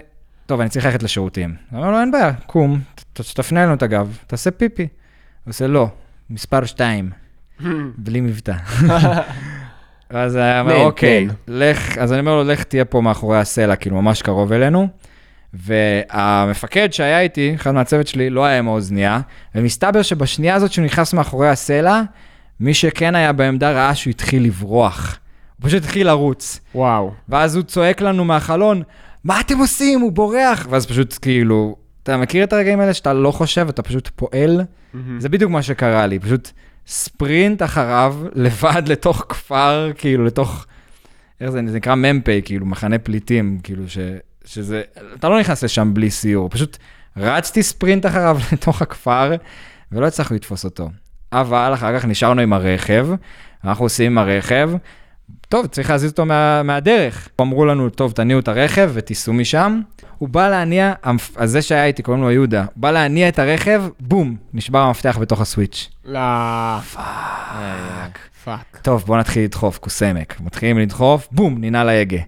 [0.46, 1.54] טוב, אני צריך ללכת לשירותים.
[1.72, 2.80] אומר לו, אין בעיה, קום,
[3.12, 4.82] ת- תפנה לנו את הגב, תעשה פיפי.
[5.44, 5.88] הוא עושה, לא,
[6.30, 7.10] מספר שתיים,
[7.98, 8.54] בלי מבטא.
[10.10, 11.32] ואז היה אומר, מן, אוקיי, מן.
[11.48, 14.88] לך, אז אני אומר לו, לך תהיה פה מאחורי הסלע, כאילו, ממש קרוב אלינו.
[15.54, 19.20] והמפקד שהיה איתי, אחד מהצוות שלי, לא היה עם האוזנייה,
[19.54, 22.02] ומסתבר שבשנייה הזאת שהוא נכנס מאחורי הסלע,
[22.60, 25.18] מי שכן היה בעמדה ראה שהוא התחיל לברוח.
[25.56, 26.60] הוא פשוט התחיל לרוץ.
[26.74, 27.12] וואו.
[27.28, 28.82] ואז הוא צועק לנו מהחלון,
[29.24, 30.00] מה אתם עושים?
[30.00, 30.66] הוא בורח.
[30.70, 34.60] ואז פשוט כאילו, אתה מכיר את הרגעים האלה שאתה לא חושב, אתה פשוט פועל?
[35.18, 36.50] זה בדיוק מה שקרה לי, פשוט
[36.86, 40.66] ספרינט אחריו, לבד לתוך כפר, כאילו, לתוך,
[41.40, 43.98] איך זה, זה נקרא מ"פ, כאילו, מחנה פליטים, כאילו, ש,
[44.44, 44.82] שזה,
[45.14, 46.76] אתה לא נכנס לשם בלי סיור, פשוט
[47.16, 49.32] רצתי ספרינט אחריו לתוך הכפר,
[49.92, 50.90] ולא הצלחנו לתפוס אותו.
[51.32, 53.08] אבל אחר כך נשארנו עם הרכב,
[53.64, 54.70] אנחנו עושים עם הרכב,
[55.48, 57.28] טוב, צריך להזיז אותו מה, מהדרך.
[57.40, 59.80] אמרו לנו, טוב, תניעו את הרכב ותיסעו משם.
[60.18, 63.82] הוא בא להניע, המפ- אז זה שהיה איתי, קוראים לו יהודה, בא להניע את הרכב,
[64.00, 65.88] בום, נשבר המפתח בתוך הסוויץ'.
[66.04, 66.18] לא,
[66.94, 68.18] Fuck.
[68.44, 68.78] Fuck.
[68.82, 70.40] טוב, בוא נתחיל לדחוף, כוסמק.
[70.40, 72.18] מתחילים לדחוף, בום, ננעל ההגה.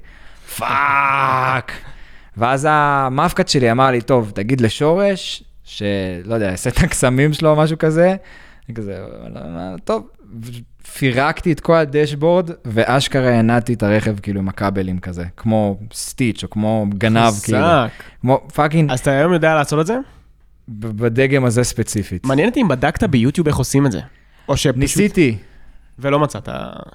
[0.57, 1.73] Fuck.
[2.37, 5.85] ואז המפקד שלי אמר לי, טוב, תגיד לשורש, שלא
[6.35, 8.15] יודע, יעשה את הקסמים שלו או משהו כזה.
[8.75, 8.99] כזה,
[9.35, 10.09] "לא, מה, טוב.
[10.99, 16.45] פירקתי את כל ה dashboard, ואשכרה הנעתי את הרכב כאילו עם הכבלים כזה, כמו סטיץ'
[16.45, 17.59] או כמו גנב, כאילו.
[17.59, 17.89] חזק.
[18.21, 19.97] כמו fucking, אז אתה היום יודע לעשות את זה?
[20.69, 22.27] בדגם הזה ספציפית.
[22.27, 24.01] מעניין אותי אם בדקת ביוטיוב איך עושים את זה.
[24.49, 24.77] או שפשוט...
[24.77, 25.37] ניסיתי,
[25.99, 26.49] ולא מצאת.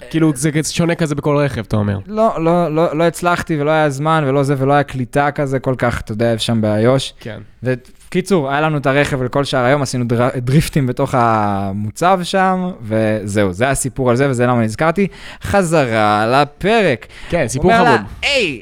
[0.10, 2.00] כאילו, זה שונה כזה בכל רכב, אתה אומר.
[2.08, 5.76] לא, לא, לא, לא הצלחתי ולא היה זמן ולא זה ולא היה קליטה כזה כל
[5.78, 7.14] כך, אתה יודע, שם באיו"ש.
[7.20, 7.40] כן.
[7.64, 10.30] וקיצור, היה לנו את הרכב לכל שאר היום, עשינו דר...
[10.38, 15.08] דריפטים בתוך המוצב שם, וזהו, זה הסיפור על זה וזה למה נזכרתי.
[15.44, 17.08] חזרה לפרק.
[17.30, 18.08] כן, סיפור אומר לה, חמוד.
[18.22, 18.62] היי,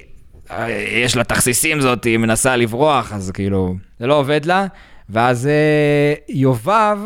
[1.03, 4.65] יש לה תכסיסים זאת, היא מנסה לברוח, אז כאילו, זה לא עובד לה.
[5.09, 6.97] ואז אה, יובב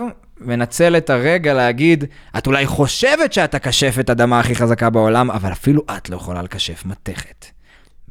[0.41, 2.03] מנצל את הרגע להגיד,
[2.37, 6.83] את אולי חושבת שאת הקשפת אדמה הכי חזקה בעולם, אבל אפילו את לא יכולה לקשף
[6.85, 7.45] מתכת.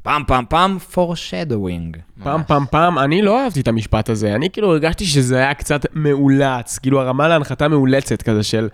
[0.03, 1.99] פעם פעם פעם, foreshadowing.
[2.23, 4.35] פעם, פעם, פעם, אני לא אהבתי את המשפט הזה.
[4.35, 6.79] אני כאילו הרגשתי שזה היה קצת מאולץ.
[6.79, 8.69] כאילו, הרמה להנחתה מאולצת כזה של...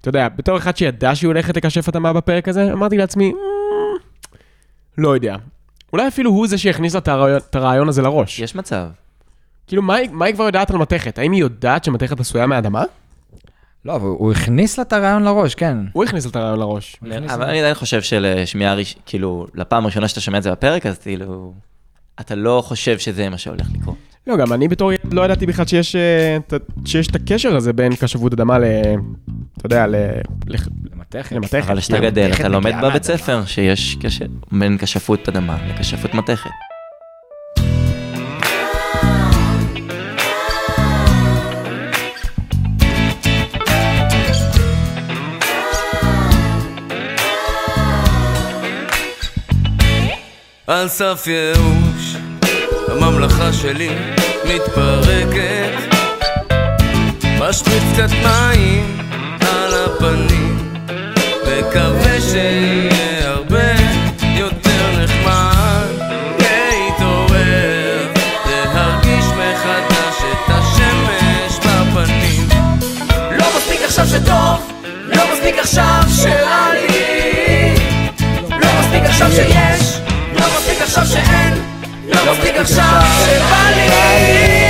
[0.00, 3.34] אתה יודע, בתור אחד שידע שהיא הולכת לקשף אדמה בפרק הזה, אמרתי לעצמי, "מ,
[4.98, 5.36] לא יודע.
[5.92, 8.38] אולי אפילו הוא זה שהכניס את הרעיון הזה לראש.
[8.38, 8.86] יש מצב.
[9.70, 11.18] כאילו, מה היא- מה היא כבר יודעת על מתכת?
[11.18, 12.82] האם היא יודעת שמתכת עשויה מאדמה?
[13.84, 15.76] לא, אבל הוא הכניס לה את הרעיון לראש, כן.
[15.92, 16.96] הוא הכניס לה את הרעיון לראש.
[17.28, 20.98] אבל אני עדיין חושב שלשמיעה, ראש- כאילו, לפעם הראשונה שאתה שומע את זה בפרק, אז
[20.98, 21.52] כאילו,
[22.20, 23.96] אתה לא חושב שזה מה שהולך לקרות.
[24.26, 26.54] לא, גם אני בתור ילד לא ידעתי בכלל שיש, אה, את-
[26.84, 28.64] שיש את הקשר הזה בין קשבות אדמה ל...
[29.58, 29.94] אתה יודע, ל...
[30.46, 31.32] לח- למתכת.
[31.32, 31.64] למתכת.
[31.70, 31.98] אבל כשאתה.
[31.98, 33.18] גדל, מתכת אתה לומד מגיעה בבית מהאדמה.
[33.18, 36.50] ספר שיש קשר בין כשפות אדמה לכשפות מתכת.
[50.70, 52.16] על סף ייאוש,
[52.88, 53.90] הממלכה שלי
[54.44, 55.96] מתפרקת.
[57.38, 58.98] משפריץ קצת מים
[59.40, 60.74] על הפנים.
[61.42, 63.72] מקווה שיהיה הרבה
[64.22, 65.86] יותר נחמד.
[66.38, 68.12] להתעורר,
[68.46, 72.48] להרגיש מחדש את השמש בפנים.
[73.38, 74.72] לא מספיק עכשיו שטוב,
[75.06, 77.74] לא מספיק עכשיו שרע לי.
[78.50, 80.00] לא מספיק עכשיו שיש,
[80.90, 81.54] עכשיו שאין,
[82.08, 84.69] לא מספיק עכשיו שבא לי.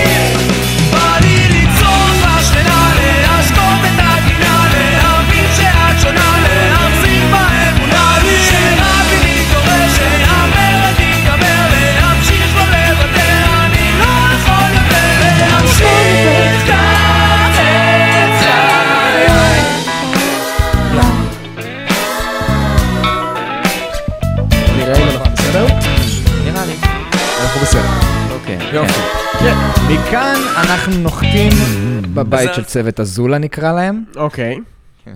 [28.73, 29.01] יופי.
[29.41, 29.55] כן.
[29.93, 31.53] מכאן אנחנו נוחתים
[32.15, 34.05] בבית של צוות אזולה נקרא להם.
[34.17, 34.59] אוקיי.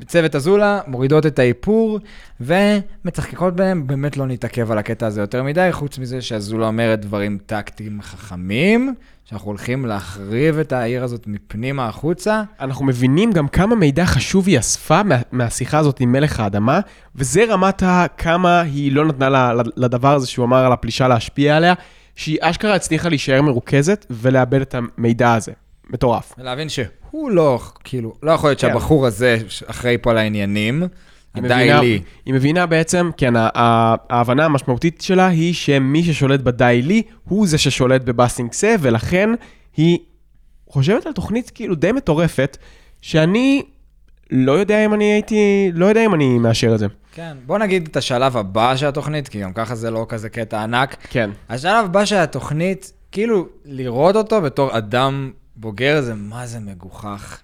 [0.06, 1.98] צוות אזולה מורידות את האיפור
[2.40, 7.38] ומצחקקות בהם, באמת לא נתעכב על הקטע הזה יותר מדי, חוץ מזה שאזולה אומרת דברים
[7.46, 8.94] טקטיים חכמים,
[9.24, 12.42] שאנחנו הולכים להחריב את העיר הזאת מפנימה החוצה.
[12.60, 16.80] אנחנו מבינים גם כמה מידע חשוב היא אספה מה, מהשיחה הזאת עם מלך האדמה,
[17.16, 17.82] וזה רמת
[18.18, 21.74] כמה היא לא נתנה לדבר הזה שהוא אמר על הפלישה להשפיע עליה,
[22.16, 25.52] שהיא אשכרה הצליחה להישאר מרוכזת ולאבד את המידע הזה.
[25.90, 26.32] מטורף.
[26.38, 28.68] ולהבין שהוא לא, כאילו, לא יכול להיות כן.
[28.68, 30.82] שהבחור הזה אחראי פה על העניינים.
[31.36, 32.00] מבינה- לי.
[32.26, 38.52] היא מבינה בעצם, כן, ההבנה המשמעותית שלה היא שמי ששולט בדיילי הוא זה ששולט בבאסינג
[38.52, 39.30] סה, ולכן
[39.76, 39.98] היא
[40.68, 42.56] חושבת על תוכנית כאילו די מטורפת,
[43.02, 43.62] שאני
[44.30, 46.86] לא יודע אם אני הייתי, לא יודע אם אני מאשר את זה.
[47.12, 50.62] כן, בוא נגיד את השלב הבא של התוכנית, כי גם ככה זה לא כזה קטע
[50.62, 50.96] ענק.
[51.10, 51.30] כן.
[51.48, 57.40] השלב הבא של התוכנית, כאילו, לראות אותו בתור אדם בוגר, זה מה זה מגוחך.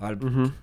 [0.00, 0.16] אבל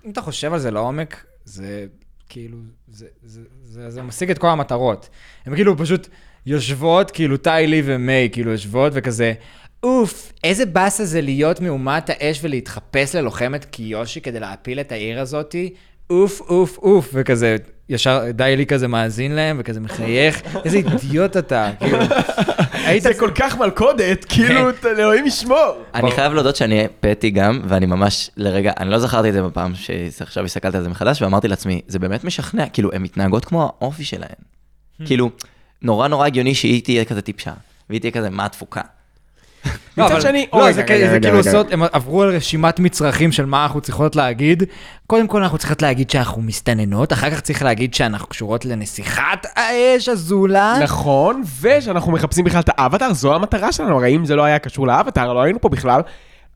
[0.04, 1.86] אם אתה חושב על זה לעומק, זה
[2.28, 2.58] כאילו,
[2.88, 5.08] זה, זה, זה, זה משיג את כל המטרות.
[5.46, 6.08] הם כאילו פשוט
[6.46, 9.32] יושבות, כאילו טאי לי ומיי, כאילו יושבות וכזה,
[9.82, 15.74] אוף, איזה באסה זה להיות מאומת האש ולהתחפש ללוחמת קיושי כדי להפיל את העיר הזאתי.
[16.10, 17.56] אוף, אוף, אוף, וכזה,
[17.88, 21.98] איש הדאי לי כזה מאזין להם, וכזה מחייך, איזה אידיוט אתה, כאילו.
[22.72, 25.84] היית זה כל כך מלכודת, כאילו, אלוהים ישמור.
[25.94, 29.72] אני חייב להודות שאני פטי גם, ואני ממש, לרגע, אני לא זכרתי את זה בפעם
[30.10, 34.04] שעכשיו הסתכלתי על זה מחדש, ואמרתי לעצמי, זה באמת משכנע, כאילו, הן מתנהגות כמו האופי
[34.04, 34.40] שלהן.
[35.04, 35.30] כאילו,
[35.82, 37.52] נורא נורא הגיוני שהיא תהיה כזה טיפשה,
[37.90, 38.80] והיא תהיה כזה, מה התפוקה?
[39.96, 40.82] לא, מצד שני- לא, רגע, זה
[41.20, 41.36] כאילו.
[41.36, 44.62] עושות, הם עברו על רשימת מצרכים של מה אנחנו צריכות להגיד.
[45.06, 50.08] קודם כל אנחנו צריכות להגיד שאנחנו מסתננות, אחר כך צריך להגיד שאנחנו קשורות לנסיכת האש
[50.08, 50.78] הזולה.
[50.82, 54.86] נכון, ושאנחנו מחפשים בכלל את האבטר, זו המטרה שלנו, הרי אם זה לא היה קשור
[54.86, 56.00] לאבטר, לא היינו פה בכלל.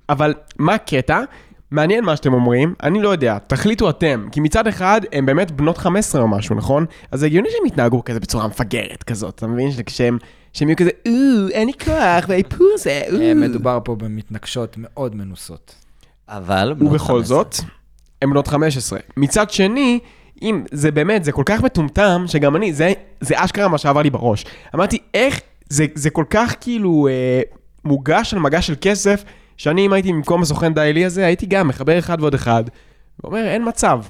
[0.08, 1.20] אבל מה הקטע?
[1.70, 5.78] מעניין מה שאתם אומרים, אני לא יודע, תחליטו אתם, כי מצד אחד הן באמת בנות
[5.78, 6.86] 15 או משהו, נכון?
[7.12, 9.70] אז זה הגיוני שהם יתנהגו כזה בצורה מפגרת כזאת, אתה מבין?
[9.88, 10.18] שהם,
[10.54, 13.20] שהם יהיו כזה, או, אין לי כוח, והאיפור זה, או.
[13.20, 15.74] אה, מדובר פה במתנגשות מאוד מנוסות.
[16.28, 16.74] אבל...
[16.78, 17.22] בנות ובכל 15.
[17.24, 17.54] זאת,
[18.22, 18.98] הן בנות 15.
[19.16, 19.98] מצד שני,
[20.42, 24.10] אם זה באמת, זה כל כך מטומטם, שגם אני, זה, זה אשכרה מה שעבר לי
[24.10, 24.44] בראש.
[24.74, 27.42] אמרתי, איך, זה, זה כל כך כאילו אה,
[27.84, 29.24] מוגש על מגש של כסף,
[29.56, 32.64] שאני אם הייתי במקום הסוכן דיילי הזה, הייתי גם מחבר אחד ועוד אחד,
[33.22, 34.00] ואומר, אין מצב.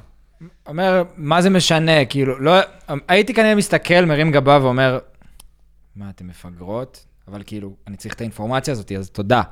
[0.66, 2.53] אומר, מה זה משנה, כאילו, לא,
[3.09, 4.99] הייתי כנראה מסתכל, מרים גבה ואומר,
[5.97, 7.05] מה, אתם מפגרות?
[7.28, 9.42] אבל כאילו, אני צריך את האינפורמציה הזאת, אז תודה.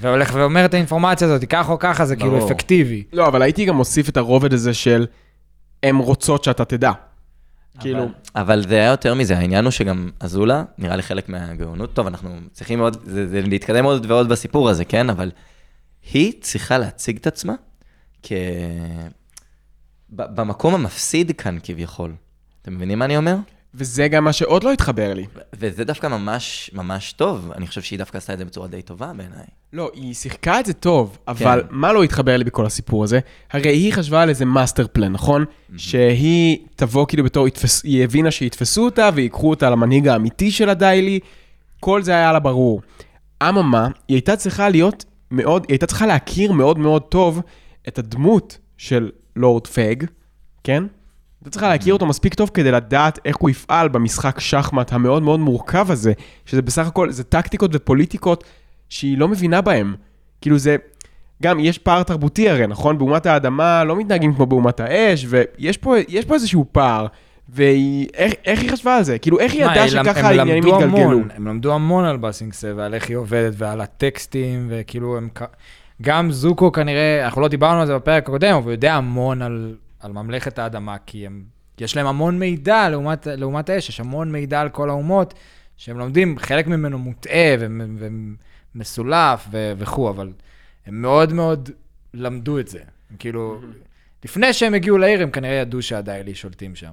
[0.00, 2.46] והולך ואומר את האינפורמציה הזאת, ככה או ככה, זה כאילו.
[2.46, 3.04] אפקטיבי.
[3.12, 5.06] לא, אבל הייתי גם מוסיף את הרובד הזה של,
[5.82, 6.92] הן רוצות שאתה תדע.
[7.80, 8.04] כאילו,
[8.36, 12.30] אבל- זה היה יותר מזה, העניין הוא שגם אזולה, נראה לי חלק מהגאונות, טוב, אנחנו
[12.52, 15.10] צריכים עוד, זה, זה להתקדם עוד ועוד בסיפור הזה, כן?
[15.10, 15.30] אבל
[16.12, 17.54] היא צריכה להציג את עצמה
[18.22, 18.32] כ...
[20.10, 22.14] במקום המפסיד כאן כביכול.
[22.62, 23.36] אתם מבינים מה אני אומר?
[23.74, 25.26] וזה גם מה שעוד לא התחבר לי.
[25.52, 29.12] וזה דווקא ממש ממש טוב, אני חושב שהיא דווקא עשתה את זה בצורה די טובה
[29.16, 29.44] בעיניי.
[29.72, 31.66] לא, היא שיחקה את זה טוב, אבל כן.
[31.70, 33.20] מה לא התחבר לי בכל הסיפור הזה?
[33.52, 35.44] הרי היא חשבה על איזה master plan, נכון?
[35.76, 40.98] שהיא תבוא כאילו בתור, יתפס, היא הבינה שיתפסו אותה ויקחו אותה למנהיג האמיתי של הדאי
[40.98, 41.20] לי,
[41.80, 42.80] כל זה היה לה ברור.
[43.42, 47.40] אממה, היא הייתה צריכה להיות מאוד, היא הייתה צריכה להכיר מאוד מאוד טוב
[47.88, 49.96] את הדמות של לונג פנג,
[50.64, 50.84] כן?
[51.44, 55.40] הייתה צריכה להכיר אותו מספיק טוב כדי לדעת איך הוא יפעל במשחק שחמט המאוד מאוד
[55.40, 56.12] מורכב הזה,
[56.46, 58.44] שזה בסך הכל, זה טקטיקות ופוליטיקות
[58.88, 59.94] שהיא לא מבינה בהם.
[60.40, 60.76] כאילו זה,
[61.42, 62.98] גם יש פער תרבותי הרי, נכון?
[62.98, 65.94] באומת האדמה לא מתנהגים כמו באומת האש, ויש פה,
[66.26, 67.06] פה איזשהו פער.
[67.48, 69.18] והיא, איך, איך היא חשבה על זה?
[69.18, 70.74] כאילו, איך היא ידעה שככה העניינים?
[70.74, 75.28] המון, הם למדו המון על באסינגסה ועל איך היא עובדת ועל הטקסטים, וכאילו הם...
[76.02, 79.74] גם זוקו כנראה, אנחנו לא דיברנו על זה בפרק הקודם, אבל הוא יודע המון על,
[80.04, 81.44] על ממלכת האדמה, כי הם,
[81.80, 85.34] יש להם המון מידע לעומת, לעומת האש, יש המון מידע על כל האומות,
[85.76, 87.54] שהם לומדים, חלק ממנו מוטעה
[88.74, 90.32] ומסולף וכו', אבל
[90.86, 91.70] הם מאוד מאוד
[92.14, 92.78] למדו את זה.
[93.10, 93.60] הם כאילו,
[94.24, 96.92] לפני שהם הגיעו לעיר, הם כנראה ידעו שהדיילי שולטים שם.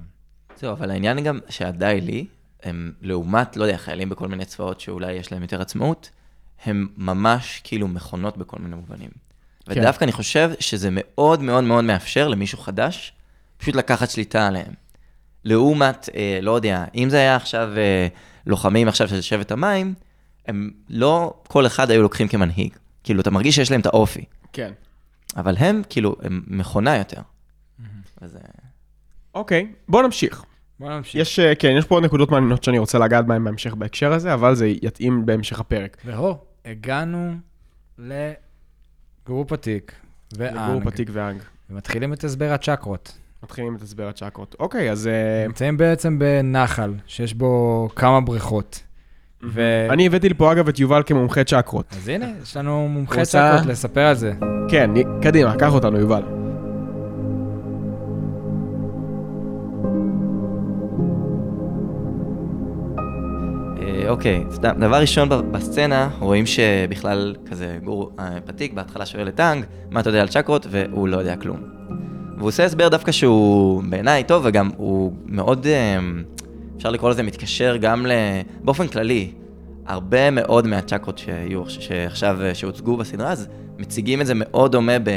[0.56, 2.26] זהו, אבל העניין גם שהדיילי,
[2.62, 6.10] הם לעומת, לא יודע, חיילים בכל מיני צבאות שאולי יש להם יותר עצמאות,
[6.64, 9.10] הם ממש כאילו מכונות בכל מיני מובנים.
[9.64, 9.80] כן.
[9.80, 13.12] ודווקא אני חושב שזה מאוד מאוד מאוד מאפשר למישהו חדש,
[13.56, 14.72] פשוט לקחת שליטה עליהם.
[15.44, 18.06] לעומת, אה, לא יודע, אם זה היה עכשיו אה,
[18.46, 19.94] לוחמים עכשיו של שבט המים,
[20.46, 22.72] הם לא כל אחד היו לוקחים כמנהיג.
[23.04, 24.24] כאילו, אתה מרגיש שיש להם את האופי.
[24.52, 24.72] כן.
[25.36, 27.20] אבל הם, כאילו, הם מכונה יותר.
[28.22, 28.40] אז, אה,
[29.34, 30.44] אוקיי, בוא נמשיך.
[30.80, 31.14] בוא נמשיך.
[31.14, 34.34] יש, אה, כן, יש פה עוד נקודות מעניינות שאני רוצה לגעת בהן בהמשך בהקשר הזה,
[34.34, 35.96] אבל זה יתאים בהמשך הפרק.
[36.04, 36.34] והו,
[36.64, 37.34] הגענו
[37.98, 38.51] לגרופ
[39.28, 39.92] עתיק
[40.38, 41.40] לגור ואנג, פתיק ואנג.
[41.70, 43.18] ומתחילים את הסבר הצ'קרות.
[43.42, 44.56] מתחילים את הסבר הצ'קרות.
[44.60, 45.12] אוקיי, אז אה,
[45.46, 48.80] נמצאים בעצם בנחל, שיש בו כמה בריכות.
[49.44, 49.86] ו...
[49.90, 51.86] אני הבאתי לפה אגב את יובל כמומחה צ'קרות.
[51.96, 54.32] אז הנה, יש לנו מומחה רוצה- צ'קרות לספר על זה.
[54.68, 54.90] כן,
[55.22, 56.22] קדימה, קח אותנו, יובל.
[64.08, 69.64] אוקיי, סתם, דבר ראשון בסצנה, רואים שבכלל כזה גור אה, פתיק בהתחלה שואל את טאנג,
[69.90, 71.60] מה אתה יודע על צ'קרות, והוא לא יודע כלום.
[72.36, 75.98] והוא עושה הסבר דווקא שהוא בעיניי טוב, וגם הוא מאוד, אה,
[76.76, 78.12] אפשר לקרוא לזה מתקשר גם ל...
[78.64, 79.32] באופן כללי,
[79.86, 85.10] הרבה מאוד מהצ'קרות שיהיו, שעכשיו, אה, שהוצגו בסדרה, אז מציגים את זה מאוד דומה, ב,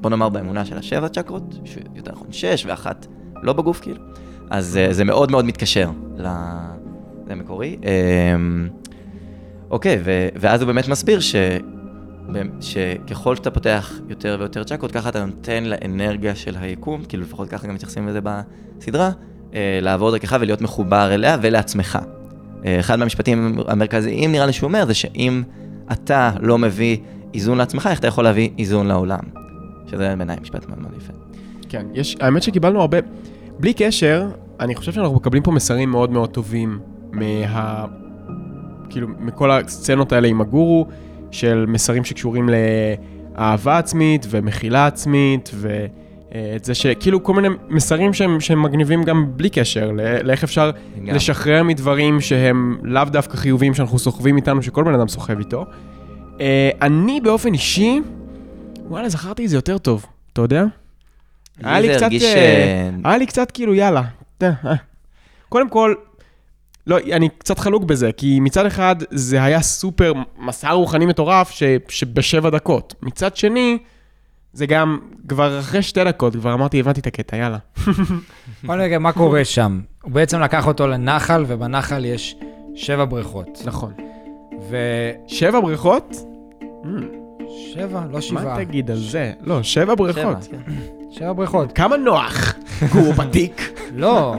[0.00, 1.58] בוא נאמר, באמונה של השבע צ'קרות,
[1.94, 3.06] יותר נכון שש ואחת
[3.42, 4.02] לא בגוף כאילו.
[4.50, 6.26] אז אה, זה מאוד מאוד מתקשר ל...
[7.30, 7.76] זה מקורי.
[7.82, 8.68] אמ,
[9.70, 11.34] אוקיי, ו- ואז הוא באמת מסביר ש...
[12.60, 17.66] שככל שאתה פותח יותר ויותר צ'קרות, ככה אתה נותן לאנרגיה של היקום, כאילו לפחות ככה
[17.66, 19.10] גם מתייחסים לזה בסדרה,
[19.54, 21.98] אה, לעבור דרכך ולהיות מחובר אליה ולעצמך.
[22.64, 25.42] אה, אחד מהמשפטים המרכזיים נראה לי שהוא אומר, זה שאם
[25.92, 26.96] אתה לא מביא
[27.34, 29.20] איזון לעצמך, איך אתה יכול להביא איזון לעולם?
[29.86, 31.12] שזה בעיניי משפט מאוד מאוד יפה.
[31.68, 32.98] כן, יש, האמת שקיבלנו הרבה,
[33.60, 34.28] בלי קשר,
[34.60, 36.78] אני חושב שאנחנו מקבלים פה מסרים מאוד מאוד טובים
[37.12, 37.84] מה...
[38.90, 40.86] כאילו, מכל הסצנות האלה עם הגורו,
[41.30, 42.48] של מסרים שקשורים
[43.36, 49.50] לאהבה עצמית ומחילה עצמית, ואת זה שכאילו כל מיני מסרים שהם, שהם מגניבים גם בלי
[49.50, 49.90] קשר,
[50.24, 50.70] לאיך אפשר
[51.06, 51.14] גם.
[51.14, 55.64] לשחרר מדברים שהם לאו דווקא חיוביים שאנחנו סוחבים איתנו, שכל בן אדם סוחב איתו.
[56.40, 58.00] אה, אני באופן אישי,
[58.88, 60.64] וואלה, זכרתי את זה יותר טוב, אתה יודע?
[61.62, 64.02] היה לי קצת, אה, אה, היה לי קצת כאילו, יאללה.
[64.42, 64.74] אה, אה.
[65.48, 65.94] קודם כל,
[66.90, 71.62] לא, אני קצת חלוק בזה, כי מצד אחד זה היה סופר מסע רוחני מטורף ש,
[71.88, 72.94] שבשבע דקות.
[73.02, 73.78] מצד שני,
[74.52, 77.58] זה גם כבר אחרי שתי דקות, כבר אמרתי, הבנתי את הקטע, יאללה.
[78.64, 79.80] בוא נראה מה קורה שם.
[80.02, 82.36] הוא בעצם לקח אותו לנחל, ובנחל יש
[82.74, 83.62] שבע בריכות.
[83.64, 83.92] נכון.
[84.68, 86.16] ושבע, שבע בריכות?
[88.10, 88.44] לא שבעה.
[88.44, 89.32] מה תגיד על זה?
[89.40, 90.42] לא, שבע בריכות.
[90.42, 90.72] שבע, כן.
[91.10, 91.72] שבע בריכות.
[91.72, 92.54] כמה נוח,
[92.92, 93.72] גור ותיק.
[93.94, 94.36] לא.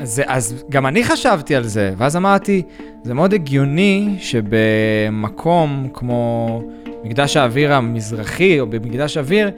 [0.00, 2.62] אז, אז גם אני חשבתי על זה, ואז אמרתי,
[3.02, 6.62] זה מאוד הגיוני שבמקום כמו
[7.04, 9.50] מקדש האוויר המזרחי, או במקדש אוויר,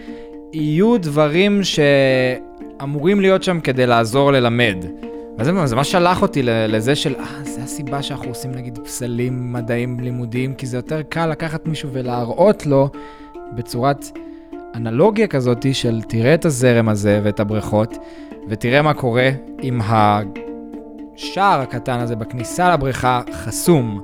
[0.52, 4.76] יהיו דברים שאמורים להיות שם כדי לעזור ללמד.
[5.38, 10.00] וזה זה מה שלח אותי לזה של, אה, זה הסיבה שאנחנו עושים נגיד פסלים מדעיים
[10.00, 12.88] לימודיים, כי זה יותר קל לקחת מישהו ולהראות לו
[13.54, 14.18] בצורת
[14.74, 17.98] אנלוגיה כזאת של תראה את הזרם הזה ואת הבריכות,
[18.48, 19.30] ותראה מה קורה
[19.62, 24.02] אם השער הקטן הזה בכניסה לבריכה חסום.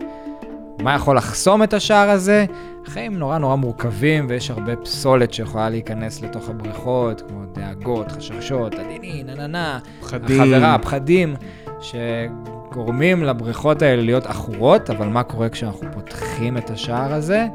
[0.82, 2.44] מה יכול לחסום את השער הזה?
[2.84, 9.26] חיים נורא נורא מורכבים ויש הרבה פסולת שיכולה להיכנס לתוך הבריכות, כמו דאגות, חששות, עדינים,
[9.26, 10.40] נה נה נה, פחדים.
[10.40, 11.34] החברה, פחדים,
[11.80, 17.46] שגורמים לבריכות האלה להיות עכורות, אבל מה קורה כשאנחנו פותחים את השער הזה?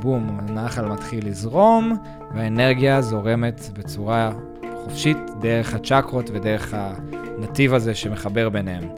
[0.00, 1.96] בום, הנחל מתחיל לזרום,
[2.34, 4.32] והאנרגיה זורמת בצורה
[4.84, 8.88] חופשית דרך הצ'קרות ודרך הנתיב הזה שמחבר ביניהם.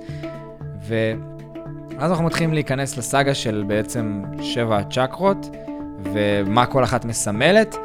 [0.80, 5.56] ואז אנחנו מתחילים להיכנס לסאגה של בעצם שבע הצ'קרות,
[6.12, 7.76] ומה כל אחת מסמלת,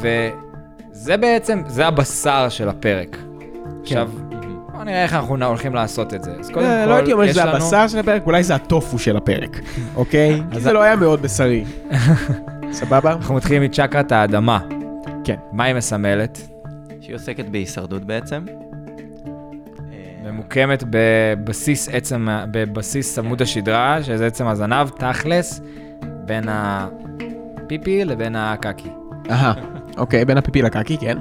[0.00, 3.16] וזה בעצם, זה הבשר של הפרק.
[3.82, 4.10] עכשיו,
[4.72, 6.32] בוא נראה איך אנחנו הולכים לעשות את זה.
[6.40, 9.16] אז קודם אה, כל, לא הייתי אומר שזה הבשר של הפרק, אולי זה הטופו של
[9.16, 9.60] הפרק,
[9.96, 10.42] אוקיי?
[10.52, 11.64] כי זה לא היה מאוד בשרי.
[12.72, 13.12] סבבה?
[13.12, 14.58] אנחנו מתחילים מצ'קרת האדמה.
[15.24, 15.36] כן.
[15.52, 16.57] מה היא מסמלת?
[17.08, 18.44] שהיא עוסקת בהישרדות בעצם.
[19.92, 25.60] אה, ממוקמת בבסיס עצם, בבסיס עמוד השדרה, שזה עצם הזנב, תכלס,
[26.24, 28.88] בין הפיפי לבין הקקי.
[29.30, 29.52] אהה,
[29.96, 31.18] אוקיי, בין הפיפי לקקי, כן.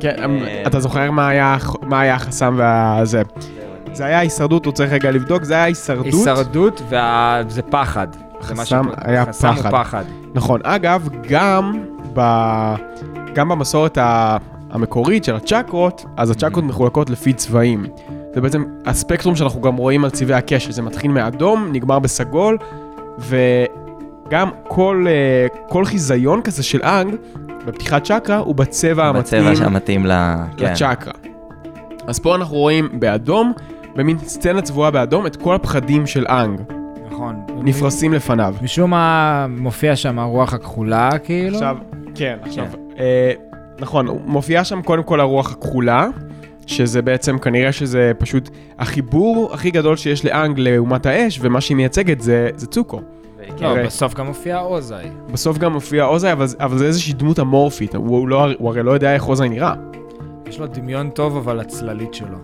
[0.00, 3.22] כן, אמ, אה, אתה זוכר מה היה הח- מה היה החסם והזה.
[3.92, 6.04] זה היה הישרדות, הוא צריך רגע לבדוק, זה היה הישרדות.
[6.06, 8.06] הישרדות וזה פחד.
[8.42, 9.70] חסם היה חסם פחד.
[9.72, 10.04] הוא פחד.
[10.34, 10.60] נכון.
[10.64, 11.84] אגב, גם
[12.14, 12.74] ב...
[13.34, 14.36] גם במסורת ה...
[14.72, 17.86] המקורית של הצ'קרות, אז הצ'קרות מחולקות לפי צבעים.
[18.34, 22.58] זה בעצם הספקטרום שאנחנו גם רואים על צבעי הקשת, זה מתחיל מאדום, נגמר בסגול,
[23.18, 27.14] וגם כל, אה, כל חיזיון כזה של אנג,
[27.66, 30.34] בפתיחת צ'קרה, הוא בצבע המתאים בצבע שמתאים ל...
[30.56, 30.72] כן.
[30.72, 31.12] לצ'קרה.
[32.06, 33.52] אז פה אנחנו רואים באדום,
[33.96, 36.60] במין סצנה צבועה באדום, את כל הפחדים של אנג,
[37.10, 37.36] נכון.
[37.62, 38.54] נפרסים לפניו.
[38.62, 41.56] משום מה מופיע שם הרוח הכחולה, כאילו.
[41.56, 41.76] עכשיו,
[42.14, 42.66] כן, עכשיו,
[42.98, 43.32] אה,
[43.78, 46.08] נכון, מופיעה שם קודם כל הרוח הכחולה,
[46.66, 52.20] שזה בעצם כנראה שזה פשוט החיבור הכי גדול שיש לאנג לאומת האש, ומה שהיא מייצגת
[52.20, 53.00] זה, זה צוקו.
[53.60, 53.86] לא, אוקיי.
[53.86, 55.06] בסוף גם מופיע אוזאי.
[55.32, 58.82] בסוף גם מופיע אוזאי, אבל, אבל זה איזושהי דמות אמורפית, הוא, הוא, לא, הוא הרי
[58.82, 59.74] לא יודע איך אוזאי נראה.
[60.52, 62.38] יש לו דמיון טוב, אבל הצללית שלו.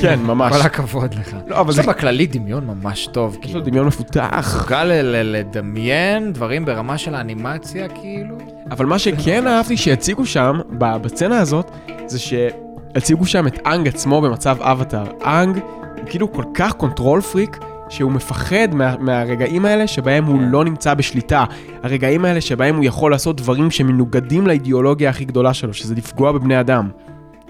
[0.00, 0.52] כן, ממש.
[0.52, 1.36] כל הכבוד לך.
[1.46, 3.60] לא, אבל יש זה, לו בכללי דמיון ממש טוב, יש לו כאילו.
[3.60, 4.56] דמיון מפותח.
[4.58, 8.36] מסוגל ל- ל- לדמיין דברים ברמה של האנימציה, כאילו.
[8.70, 11.70] אבל מה שכן אהבתי שהציגו שם, ב- בסצנה הזאת,
[12.06, 15.04] זה שהציגו שם את אנג עצמו במצב אבטאר.
[15.24, 15.56] אנג
[15.96, 17.58] הוא כאילו כל כך control freak,
[17.88, 20.44] שהוא מפחד מה, מהרגעים האלה שבהם הוא כן.
[20.44, 21.44] לא נמצא בשליטה.
[21.82, 26.60] הרגעים האלה שבהם הוא יכול לעשות דברים שמנוגדים לאידיאולוגיה הכי גדולה שלו, שזה לפגוע בבני
[26.60, 26.88] אדם.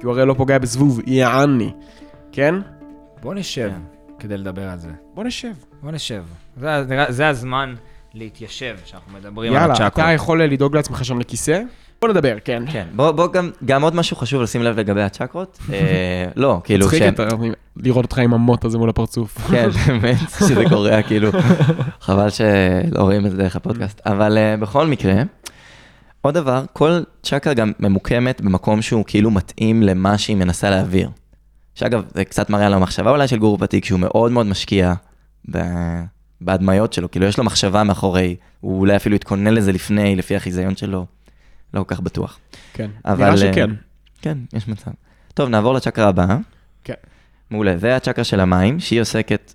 [0.05, 1.71] כי הוא הרי לא פוגע בזבוב, יעני.
[2.33, 2.55] כן?
[3.23, 3.81] בוא נשב כן.
[4.19, 4.89] כדי לדבר על זה.
[5.15, 5.53] בוא נשב.
[5.83, 6.23] בוא נשב.
[6.57, 7.75] זה, זה הזמן
[8.15, 9.93] להתיישב, שאנחנו מדברים על יאללה, הצ'קרות.
[9.93, 11.63] אתה יכול לדאוג לעצמך שם לכיסא?
[12.01, 12.63] בוא נדבר, כן.
[12.73, 15.59] כן, בוא, בוא גם, גם עוד משהו חשוב לשים לב לגבי הצ'קרות.
[15.73, 17.27] אה, לא, כאילו, מצחיק שהם- את ה-
[17.77, 19.39] לראות אותך עם המוט הזה מול הפרצוף.
[19.51, 21.31] כן, באמת, שזה קורה, כאילו,
[22.01, 22.47] חבל שלא
[23.03, 24.01] רואים את זה דרך הפודקאסט.
[24.07, 25.15] אבל uh, בכל מקרה,
[26.25, 31.11] עוד דבר, כל צ'קרה גם ממוקמת במקום שהוא כאילו מתאים למה שהיא מנסה להעביר.
[31.75, 34.95] שאגב, זה קצת מראה על המחשבה אולי של גור ותיק, שהוא מאוד מאוד משקיע
[35.51, 36.03] ב-
[36.41, 40.77] בהדמיות שלו, כאילו יש לו מחשבה מאחורי, הוא אולי אפילו התכונן לזה לפני, לפי החיזיון
[40.77, 41.07] שלו,
[41.75, 42.39] לא כל כך בטוח.
[42.73, 42.91] כן.
[43.05, 43.25] אבל...
[43.25, 43.71] נראה שכן.
[43.71, 43.77] אה,
[44.23, 44.91] כן, יש מצב.
[45.35, 46.39] טוב, נעבור לצ'קרה הבאה.
[46.85, 46.95] כן.
[47.51, 49.55] מעולה, זה הצ'קרה של המים, שהיא עוסקת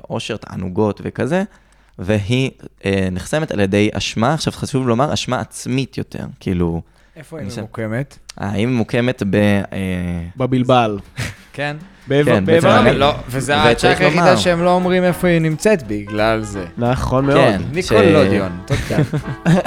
[0.00, 1.44] בעושר, תענוגות וכזה,
[2.00, 2.50] והיא
[2.84, 6.82] אה, נחסמת על ידי אשמה, עכשיו חשוב לומר, אשמה עצמית יותר, כאילו,
[7.16, 8.18] איפה היא ממוקמת?
[8.40, 9.36] אה, היא ממוקמת ב...
[9.36, 9.60] אה,
[10.36, 10.98] בבלבל.
[11.52, 11.76] כן.
[12.08, 12.40] באיבר
[12.84, 12.96] כן.
[12.96, 16.64] לא, וזה וצריך הצ'קרה היחידה שהם לא אומרים איפה היא נמצאת בגלל זה.
[16.78, 17.36] נכון מאוד.
[17.36, 17.62] כן.
[17.72, 19.02] ניקולודיון, תודה.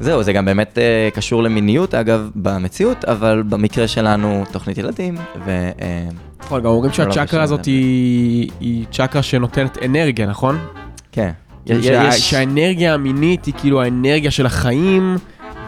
[0.00, 5.50] זהו, זה גם באמת אה, קשור למיניות, אגב, במציאות, אבל במקרה שלנו, תוכנית ילדים, ו...
[5.80, 6.08] אה,
[6.40, 10.58] נכון, גם אומרים לא שהצ'קרה הזאת היא צ'קרה שנותנת אנרגיה, נכון?
[11.12, 11.30] כן.
[11.66, 15.16] כאילו יש- שה- יש- שהאנרגיה המינית היא כאילו האנרגיה של החיים,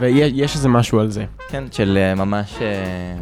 [0.00, 1.24] ויש איזה משהו על זה.
[1.48, 2.54] כן, של אה, ממש...
[2.60, 3.14] אה,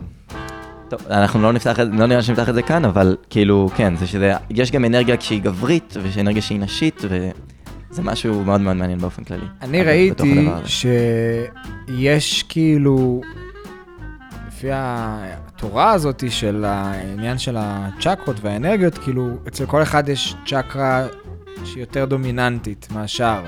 [0.88, 3.96] טוב, אנחנו לא נפתח את זה, לא נראה שנפתח את זה כאן, אבל כאילו, כן,
[3.96, 8.76] זה שזה, יש גם אנרגיה שהיא גברית, ויש אנרגיה שהיא נשית, וזה משהו מאוד מאוד
[8.76, 9.44] מעניין באופן כללי.
[9.62, 10.48] אני ראיתי.
[10.64, 13.20] שיש כאילו,
[14.48, 21.06] לפי התורה הזאת של העניין של הצ'קרות והאנרגיות, כאילו, אצל כל אחד יש צ'קרה
[21.64, 23.42] שהיא יותר דומיננטית מהשאר,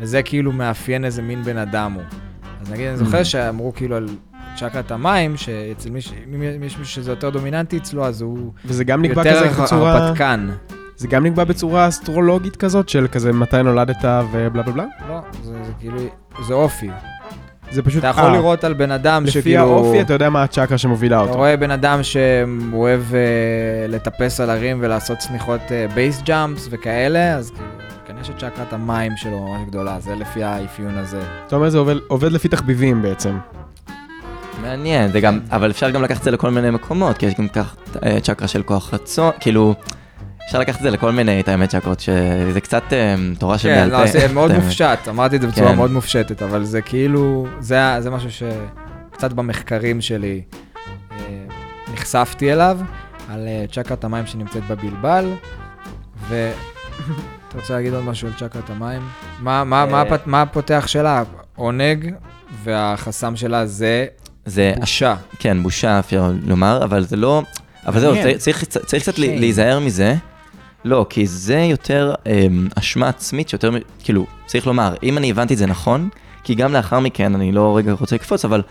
[0.00, 2.02] וזה כאילו מאפיין איזה מין בן אדם הוא.
[2.60, 3.24] אז נגיד, אני זוכר Mm.
[3.24, 4.08] שאמרו כאילו על
[4.56, 9.02] צ'קרת המים, שאצל מישהו, אם יש מישהו שזה יותר דומיננטי אצלו, אז הוא וזה גם
[9.02, 9.92] נקבע יותר כזה בצורה...
[9.92, 10.48] הרפתקן.
[10.96, 14.84] זה גם נקבע בצורה אסטרולוגית כזאת, של כזה מתי נולדת ובלה בלה בלה?
[15.08, 15.98] לא, זה, זה כאילו,
[16.46, 16.90] זה אופי.
[17.70, 17.98] זה פשוט...
[17.98, 19.60] אתה יכול אה, לראות על בן אדם לפי שכאילו...
[19.62, 21.34] האופי אתה יודע מה הצ'קרה שמובילה אתה אותו.
[21.38, 23.14] רואה בן אדם שאוהב uh,
[23.88, 25.60] לטפס על הרים ולעשות צניחות
[25.94, 27.68] base jumps וכאלה, אז כאילו,
[28.06, 31.20] כנראה שצ'קרת המים שלו ממש גדולה, זה לפי האפיון הזה.
[31.46, 33.38] אתה אומר זה עובד- עובד לפי תחביבים בעצם.
[34.62, 37.48] מעניין, זה גם, אבל אפשר גם לקחת את זה לכל מיני מקומות, כי יש גם
[37.48, 39.74] כך אה, צ'קרה של כוח רצון, כאילו,
[40.50, 43.80] אפשר לקחת את זה לכל מיני, את האמת, צ'קרות, שזה קצת אה, תורה של כן,
[43.80, 44.00] בעל פה.
[44.04, 44.52] לא, זה מאוד.
[44.62, 45.76] מופשט, אמרתי את זה בצורה כן.
[45.76, 50.42] מאוד מופשטת, אבל זה כאילו, זה, משהו שקצת במחקרים שלי
[51.12, 51.16] אה,
[51.92, 52.78] נחשפתי אליו,
[53.28, 55.32] על אה, צ'קרת המים שנמצאת בבלבל,
[56.28, 56.50] ו...
[57.48, 59.02] אתה רוצה להגיד עוד משהו על צ'קרת המים?
[59.38, 60.02] מה, מה, מה.
[60.02, 61.22] הפת- מה הפותח שלה?
[61.56, 62.12] עונג,
[62.64, 64.06] והחסם שלה זה
[64.46, 65.14] זה, בושה.
[65.38, 67.42] כן, בושה אפשר לומר, אבל זה לא,
[67.86, 68.14] אבל זהו.
[68.38, 69.18] צריך, צריך, קצת.
[69.18, 70.14] להיזהר מזה.
[70.84, 73.70] לא, כי זה יותר אמ, אשמה עצמית, שיותר,
[74.04, 76.08] כאילו, צריך לומר, אם אני הבנתי את זה נכון,
[76.44, 78.62] כי גם לאחר מכן, אני לא רגע רוצה לקפוץ, אבל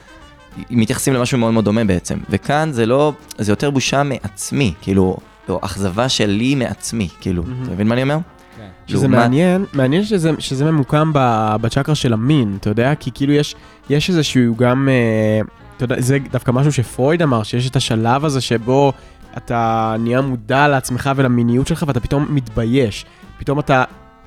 [0.69, 2.17] מתייחסים למשהו מאוד מאוד דומה בעצם.
[2.29, 5.17] וכאן זה לא, זה יותר בושה מעצמי, כאילו,
[5.49, 7.63] או אכזבה שלי מעצמי, כאילו, מהמם.
[7.63, 8.17] אתה מבין מה אני אומר?
[8.87, 11.11] שזה לעומת- מעניין, מעניין שזה, שזה ממוקם
[11.61, 12.95] בצ'קרה של המין, אתה יודע?
[12.95, 13.55] כי כאילו יש,
[13.89, 15.41] יש איזשהו גם, אה,
[15.77, 18.93] אתה יודע, זה דווקא משהו שפרויד אמר, שיש את השלב הזה שבו
[19.45, 23.05] אתה נהיה מודע לעצמך ולמיניות שלך ואתה פתאום מתבייש.
[23.37, 23.83] פתאום אתה,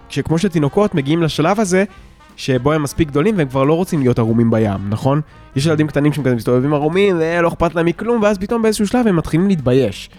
[0.09, 1.85] שכמו שתינוקות מגיעים לשלב הזה,
[2.37, 5.21] שבו הם מספיק גדולים והם כבר לא רוצים להיות ערומים בים, נכון?
[5.57, 9.07] יש ילדים קטנים שהם כזה מסתובבים ערומים ולא אכפת להם מכלום, ואז פתאום באיזשהו שלב
[9.07, 10.11] הם מתחילים להתבייש.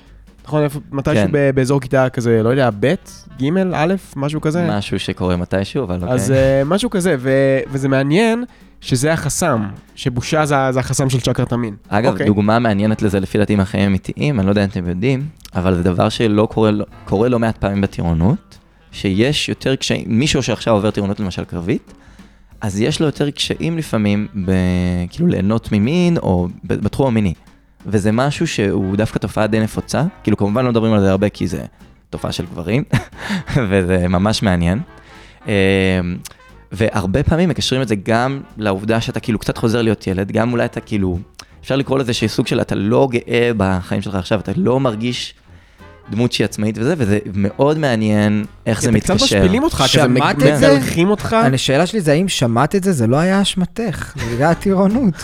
[0.45, 1.31] נכון, מתישהו כן.
[1.31, 2.93] ב- באזור כיתה כזה, לא יודע, ב',
[3.41, 4.67] ג', א', משהו כזה.
[4.69, 6.13] משהו שקורה מתישהו, אבל אוקיי.
[6.13, 8.45] אז uh, משהו כזה, ו- וזה מעניין
[8.83, 9.63] שזה החסם,
[9.95, 11.75] שבושה זה, זה החסם של צ'קרת המין.
[11.87, 12.25] אגב, אוקיי.
[12.25, 15.83] דוגמה מעניינת לזה לפי דעתי מהחיים האמיתיים, אני לא יודע אם אתם יודעים, אבל זה
[15.83, 16.71] דבר שלא קורה,
[17.05, 18.57] קורה לא מעט פעמים בטירונות,
[18.91, 21.93] שיש יותר קשיים, מישהו שעכשיו עובר טירונות למשל קרבית,
[22.61, 24.51] אז יש לו יותר קשיים לפעמים, ב,
[25.09, 27.33] כאילו ליהנות ממין או בתחום המיני.
[27.85, 31.47] וזה משהו שהוא דווקא תופעה די נפוצה, כאילו כמובן לא מדברים על זה הרבה כי
[31.47, 31.65] זה
[32.09, 32.83] תופעה של גברים,
[33.69, 34.79] וזה ממש מעניין.
[36.73, 40.65] והרבה פעמים מקשרים את זה גם לעובדה שאתה כאילו קצת חוזר להיות ילד, גם אולי
[40.65, 41.19] אתה כאילו,
[41.61, 45.33] אפשר לקרוא לזה שיש סוג של אתה לא גאה בחיים שלך עכשיו, אתה לא מרגיש
[46.09, 49.15] דמות שהיא עצמאית וזה, וזה מאוד מעניין איך זה מתקשר.
[49.15, 50.75] קצת משפילים אותך, כזה שמעת את זה?
[50.75, 51.35] מגלחים אותך.
[51.53, 55.13] השאלה שלי זה האם שמעת את זה, זה לא היה אשמתך, זה בגלל הטירונות.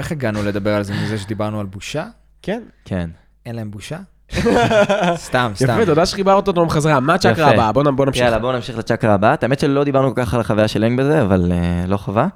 [0.00, 2.06] איך הגענו לדבר על זה מזה שדיברנו על בושה?
[2.42, 2.62] כן.
[2.84, 3.10] כן.
[3.46, 3.98] אין להם בושה?
[4.34, 5.64] סתם, סתם.
[5.64, 7.00] יפה, תודה שחיברת אותנו בחזרה.
[7.00, 7.50] מה הצ'קרה.
[7.50, 7.72] הבאה?
[7.72, 8.22] בוא בוא נמשיך.
[8.22, 9.34] יאללה, בואו נמשיך לצ'קרה הבאה.
[9.42, 12.26] האמת שלא דיברנו כל כך על החוויה של אנג בזה, אבל uh, לא חובה.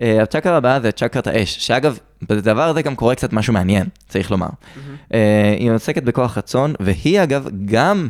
[0.00, 4.30] Uh, הצ'קרה הבאה זה צ'קרת האש, שאגב, בדבר הזה גם קורה קצת משהו מעניין, צריך
[4.30, 4.48] לומר.
[4.48, 5.14] Uh,
[5.58, 8.08] היא עוסקת בכוח רצון, והיא אגב גם,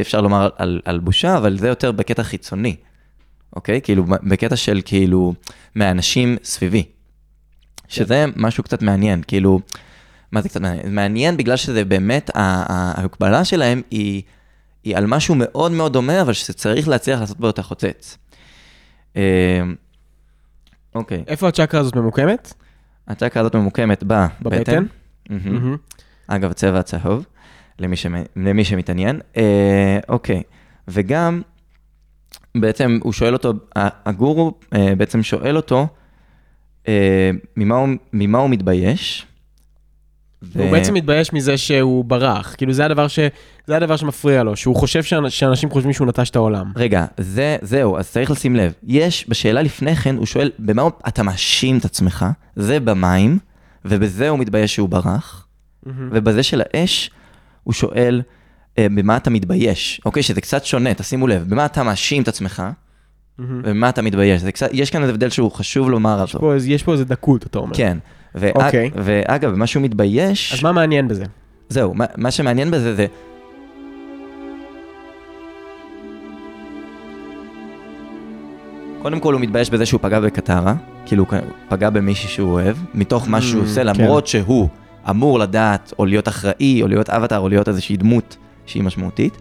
[0.00, 2.76] אפשר לומר על, על בושה, אבל זה יותר בקטע חיצוני,
[3.56, 3.80] אוקיי?
[3.80, 5.34] כאילו, בקטע של כאילו,
[5.74, 6.84] מהאנשים סביבי.
[7.88, 9.60] שזה משהו קצת מעניין, כאילו,
[10.32, 10.94] מה זה קצת מעניין?
[10.94, 14.22] מעניין בגלל שזה באמת, ההקבלה שלהם היא,
[14.84, 18.18] היא על משהו מאוד מאוד דומה, אבל שצריך להצליח לעשות בו יותר חוצץ.
[19.16, 19.62] אה,
[20.94, 22.52] אוקיי, איפה הצ'קרה הזאת ממוקמת?
[23.08, 24.26] הצ'קרה הזאת ממוקמת בבטן.
[24.42, 24.84] בבטן?
[26.26, 27.26] אגב, צבע הצהוב,
[27.78, 28.14] למי, שמ...
[28.36, 29.20] למי שמתעניין.
[29.36, 30.42] אה, אוקיי,
[30.88, 31.42] וגם,
[32.54, 35.86] בעצם הוא שואל אותו, הגורו אה, בעצם שואל אותו,
[37.56, 39.26] ממה, הוא, ממה הוא מתבייש.
[40.42, 42.54] ו- הוא בעצם מתבייש מזה שהוא ברח.
[42.58, 43.18] כאילו, זה הדבר ש-
[43.66, 46.72] זה הדבר שמפריע לו, שהוא חושב שאנ- שאנשים חושבים שהוא נטש את העולם.
[46.76, 48.72] רגע, זה, זהו, אז צריך לשים לב.
[48.86, 52.26] יש, בשאלה לפני כן, הוא שואל, במה הוא- אתה מאשים את עצמך?
[52.56, 53.38] זה במים,
[53.84, 55.46] ובזה הוא מתבייש שהוא ברח.
[56.12, 57.10] ובזה של האש,
[57.64, 58.22] הוא שואל,
[58.78, 60.00] אה, במה אתה מתבייש?
[60.04, 62.62] אוקיי, שזה קצת שונה, תשימו לב, במה אתה מאשים את עצמך,
[63.38, 64.42] ובמה אתה מתבייש?
[64.42, 66.46] זה קצת, יש כאן הבדל שהוא חשוב לומר יש אותו.
[66.46, 67.76] פה איזה- יש פה איזה דקות, אתה אומר.
[67.76, 67.98] כן.
[68.34, 68.90] ואג- אוקיי.
[68.94, 71.24] ואגב, מה שהוא מתבייש, אז מה מעניין בזה?
[71.68, 73.06] זהו, מה, מה שמעניין בזה זה...
[79.02, 80.74] קודם כל הוא מתבייש בזה שהוא פגע בקטרה,
[81.06, 83.86] כאילו הוא פגע במישהי שהוא אוהב, מתוך מה שהוא Mm, עושה, כן.
[83.86, 84.68] למרות שהוא
[85.10, 88.36] אמור לדעת, או להיות אחראי, או להיות אבטר, או להיות איזושהי דמות
[88.66, 89.38] שהיא משמעותית.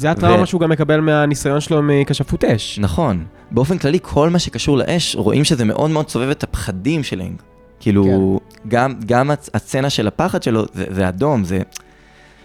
[0.00, 2.78] זה הטראומה ו- שהוא גם מקבל מהניסיון שלו מכשפות אש.
[2.78, 3.24] נכון.
[3.50, 7.42] באופן כללי, כל מה שקשור לאש, רואים שזה מאוד מאוד סובב את הפחדים של אנג.
[7.80, 11.58] כאילו, גם, גם הצ- הסצנה של הפחד שלו, זה, זה אדום, זה...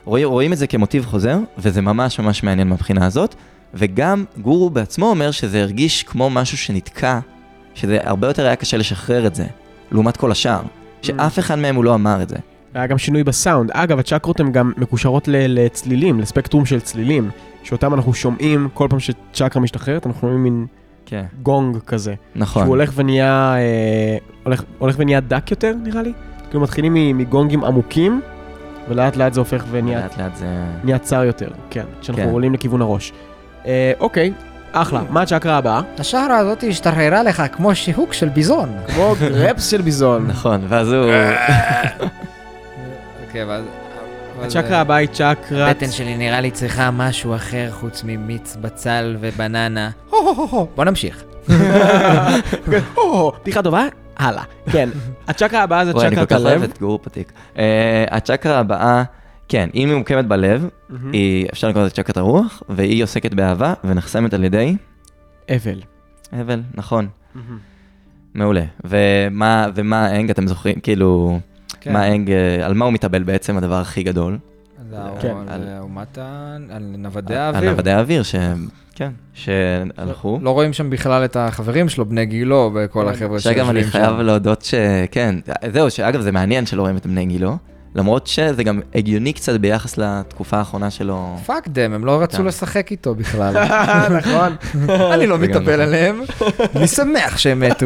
[0.06, 3.36] רואים, רואים את זה כמוטיב חוזר, וזה ממש ממש מעניין מהבחינה הזאת.
[3.74, 7.20] וגם גורו בעצמו אומר שזה הרגיש כמו משהו שנתקע,
[7.74, 9.46] שזה הרבה יותר היה קשה לשחרר את זה,
[9.92, 10.62] לעומת כל השאר.
[11.02, 12.36] שאף אחד מהם הוא לא אמר את זה.
[12.76, 13.72] היה גם שינוי בסאונד.
[13.74, 17.30] אגב, הצ'קרות הן גם מקושרות ל- לצלילים, לספקטרום של צלילים,
[17.64, 20.66] שאותם אנחנו שומעים כל פעם שצ'קרה משתחררת, אנחנו שומעים מין
[21.06, 21.24] כן.
[21.44, 22.14] גונג כזה.
[22.36, 22.62] נכון.
[22.64, 26.14] שהוא הולך ונהיה, אה, הולך, הולך ונהיה דק יותר, נראה לי.
[26.50, 28.22] כאילו מתחילים מ- מגונגים עמוקים,
[28.90, 30.46] ולאט לאט זה הופך ונהיה לאט לאט זה...
[30.84, 32.30] נהיה צר יותר, כן, כשאנחנו כן.
[32.30, 33.14] עולים לכיוון הראש.
[33.66, 34.32] אה, אוקיי,
[34.72, 35.02] אחלה.
[35.10, 35.82] מה הצ'קרה הבאה?
[36.00, 38.70] השערה הזאת השתחררה לך כמו שיהוק של ביזון.
[38.96, 40.28] כמו גרפס של ביזון.
[40.28, 41.06] נכון, ואז הוא...
[43.36, 43.66] אוקיי, ואז...
[44.42, 45.52] הצ'קרה הבאה היא צ'קרת...
[45.52, 49.90] הבטן שלי נראה לי צריכה משהו אחר חוץ ממיץ בצל ובננה.
[50.76, 51.24] בוא נמשיך.
[52.98, 53.86] או, בדיחה טובה?
[54.18, 54.44] הלאה.
[54.72, 54.90] כן,
[55.28, 56.64] הצ'קרה הבאה זה וואי, אני כל צ'קרת כך אוהב הלב.
[56.64, 57.32] את גור פתיק.
[57.58, 59.04] אה, הצ'קרה הבאה,
[59.50, 60.70] כן, היא ממוקמת בלב,
[61.12, 64.76] היא, אפשר לקרוא לזה צ'קרת הרוח, והיא עוסקת באהבה ונחסמת על ידי
[65.56, 65.82] אבל.
[66.42, 67.08] אבל, נכון,
[68.34, 68.64] מעולה.
[68.84, 71.40] ומה, ומה האנג, אתם זוכרים, כאילו,
[71.82, 71.94] כן.
[71.94, 74.38] מה האנג, אה, על מה הוא מתאבל בעצם, הדבר הכי גדול?
[75.22, 75.34] כן.
[75.48, 76.56] על על- אומת ה...
[76.72, 77.72] על נוודי על האוויר.
[77.72, 78.36] נוודי האוויר, ש...
[78.96, 80.40] כן, שהלכו.
[80.42, 84.16] לא רואים שם בכלל את החברים שלו, בני גילו, וכל החבר'ה שאגב, אני שיושבים חייב
[84.18, 84.22] שם.
[84.26, 85.36] להודות שכן,
[85.74, 87.58] זהו, שאגב, זה מעניין שלא רואים את בני גילו,
[87.96, 91.38] למרות שזה גם הגיוני קצת ביחס לתקופה האחרונה שלו.
[91.46, 92.46] פאק דם, הם לא רצו כן.
[92.46, 93.54] לשחק איתו בכלל.
[94.18, 94.56] נכון.
[95.14, 95.80] אני לא מתאבל נכון.
[95.80, 96.22] עליהם,
[96.76, 97.86] אני שמח שהם מתו.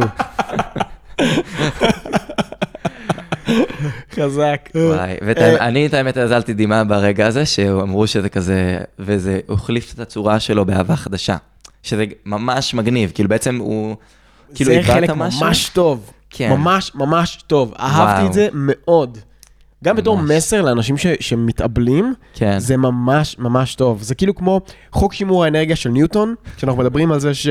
[4.16, 4.70] חזק.
[4.76, 10.40] וואי, ואני את האמת הזלתי דמעה ברגע הזה, שאמרו שזה כזה, וזה החליף את הצורה
[10.40, 11.36] שלו באהבה חדשה.
[11.84, 13.96] שזה ממש מגניב, כאילו בעצם הוא,
[14.56, 15.46] כאילו זה איבדת חלק משהו.
[15.46, 16.12] ממש טוב.
[16.30, 16.50] כן.
[16.52, 17.74] ממש ממש טוב.
[17.80, 18.28] אהבתי.
[18.28, 19.18] את זה מאוד.
[19.84, 20.18] גם בתור.
[20.18, 24.02] מסר לאנשים ש- שמתאבלים, כן, זה ממש ממש טוב.
[24.04, 27.48] זה כאילו כמו חוק שימור האנרגיה של ניוטון, שאנחנו מדברים על זה ש...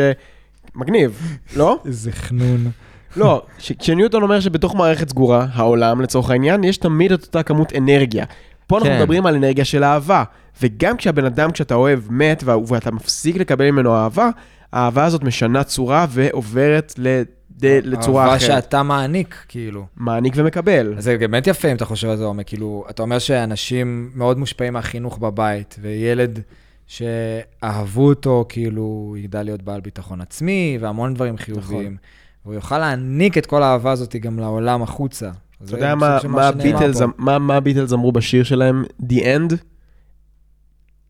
[0.74, 1.78] מגניב, לא?
[1.86, 2.70] איזה חנון.
[3.16, 3.42] לא,
[3.78, 8.24] כשניוטון אומר שבתוך מערכת סגורה, העולם לצורך העניין, יש תמיד את אותה כמות אנרגיה.
[8.66, 8.98] פה אנחנו כן.
[9.00, 10.24] מדברים על אנרגיה של אהבה.
[10.62, 14.30] וגם כשהבן אדם, כשאתה אוהב, מת, ואתה מפסיק לקבל ממנו אהבה,
[14.72, 17.22] האהבה הזאת משנה צורה ועוברת ל-
[17.62, 18.62] לצורה אהבה אחרת.
[18.62, 19.86] שאתה מעניק, כאילו.
[19.96, 20.94] מעניק ומקבל.
[20.98, 24.72] זה באמת יפה אם אתה חושב על זה עומק, כאילו, אתה אומר שאנשים מאוד מושפעים
[24.72, 26.40] מהחינוך בבית, וילד
[26.86, 31.96] שאהבו אותו, כאילו, יגדל להיות בעל ביטחון עצמי, והמון דברים חיוביים.
[32.44, 35.30] והוא יוכל להעניק את כל האהבה הזאת גם לעולם החוצה.
[35.64, 38.84] אתה יודע מה- מה הביטלס אמ- מה- מה הביטלס אמרו בשיר שלהם?
[39.02, 39.52] The end?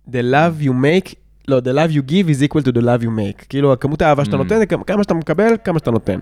[0.09, 1.15] The love you make,
[1.49, 3.45] לא, the love you give is equal to the love you make.
[3.49, 4.39] כאילו, כמות האהבה שאתה Mm.
[4.39, 6.21] נותן, כמה שאתה מקבל, כמה שאתה נותן.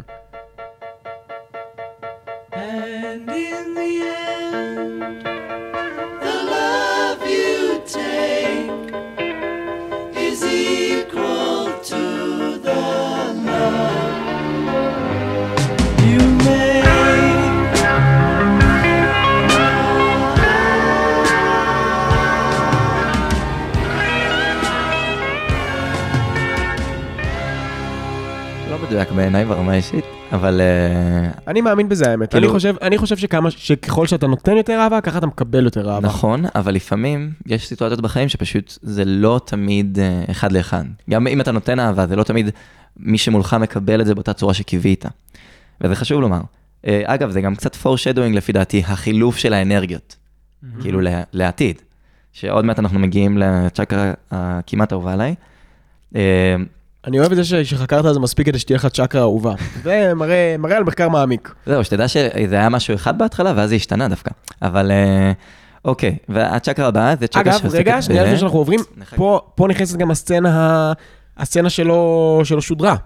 [29.17, 32.35] בעיניי ברמה האישית, אבל אה, אני מאמין בזה האמת.
[32.35, 35.91] אני כאילו- חושב, אני חושב שכמה, שככל שאתה נותן יותר אהבה, ככה אתה מקבל יותר
[35.91, 36.09] אהבה.
[36.09, 40.85] נכון, אבל לפעמים יש סיטואציות בחיים שפשוט זה לא תמיד אה, אחד לאחד.
[41.11, 42.51] גם אם אתה נותן אהבה, זה לא תמיד
[42.97, 45.05] מי שמולך מקבל את זה באותה צורה שקיווית.
[45.81, 46.41] וזה חשוב לומר.
[46.87, 50.17] אה, אגב, זה גם קצת foreshadowing לפי דעתי, החילוף של האנרגיות,
[50.81, 51.01] כאילו
[51.33, 51.83] לעתיד.
[52.33, 55.35] שעוד מעט אנחנו מגיעים לצ'קרה הכמעט אהובה עליי.
[57.07, 59.53] אני אוהב את זה ש- שחקרת על זה מספיק כדי שתהיה לך צ'קרה אהובה.
[59.85, 61.55] זה מראה מראה על מחקר מעמיק.
[61.67, 64.31] זהו, שתדע שזה היה משהו אחד בהתחלה, ואז זה השתנה דווקא.
[64.63, 65.33] אבל אה,
[65.85, 68.81] אוקיי, והצ'קרה הבאה זה צ'קרה אגב, שעוסקת רגע, ב- שנייה לפני שאנחנו עוברים.
[69.17, 70.93] פה פה נכנסת גם הסצנה
[71.37, 72.97] הסצנה שלו שלו שודרה.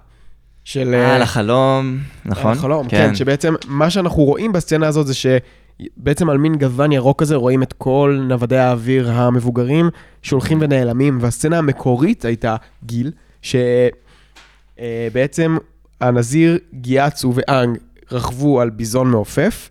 [0.65, 0.95] של...
[0.95, 2.53] אה, על החלום, נכון?
[2.53, 7.37] החלום, כן, שבעצם מה שאנחנו רואים בסצנה הזאת זה שבעצם על מין גוון ירוק כזה
[7.37, 9.91] רואים את כל נוודי האוויר המבוגרים
[10.23, 13.11] שהולכים ונעלמים, והסצנה המקורית הייתה גיל,
[13.43, 15.57] שבעצם
[16.01, 17.79] הנזיר גיאצו ואנג
[18.13, 19.71] רכבו על ביזון מעופף,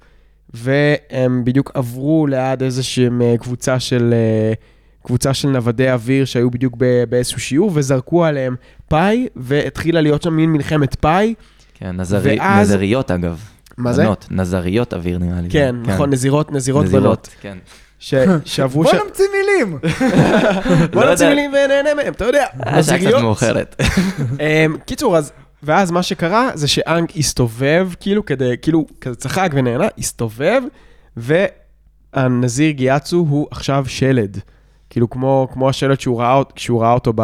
[0.54, 4.14] והם בדיוק עברו ליד איזושהי אה, קבוצה של...
[4.14, 4.54] אה,
[5.04, 6.76] קבוצה של נוודי אוויר שהיו בדיוק
[7.10, 8.56] באיזשהו שיעור וזרקו עליהם
[8.88, 11.34] פאי והתחילה להיות שם מין מלחמת פאי.
[11.74, 13.40] כן, נזרי, ואז- נזריות אגב.
[13.78, 14.04] מה זה?
[14.04, 15.50] בנות, נזריות אוויר נראה לי.
[15.50, 17.28] כן, נכון, נזירות, נזירות בנות.
[17.28, 17.60] נזירות,
[18.00, 18.26] כן.
[18.45, 18.95] ש- שעברו בוא ש...
[19.06, 19.80] נמציא מילים.
[20.93, 21.30] בוא לא יודע.
[21.30, 22.45] מילים ונהנה מהם, אתה יודע.
[22.68, 23.22] אה, שעה קצת.
[23.22, 23.82] מאוחרת.
[24.39, 25.32] אמ, קיצור, אז...
[25.64, 30.62] ואז מה שקרה זה שאנג הסתובב, כאילו כדי, כאילו, כזה צחק ונהנה, הסתובב,
[31.18, 34.39] והנזיר גיאצו הוא עכשיו שלד.
[34.89, 37.22] כאילו, כמו, כמו השלד שהוא ראה, כשהוא ראה אותו ב,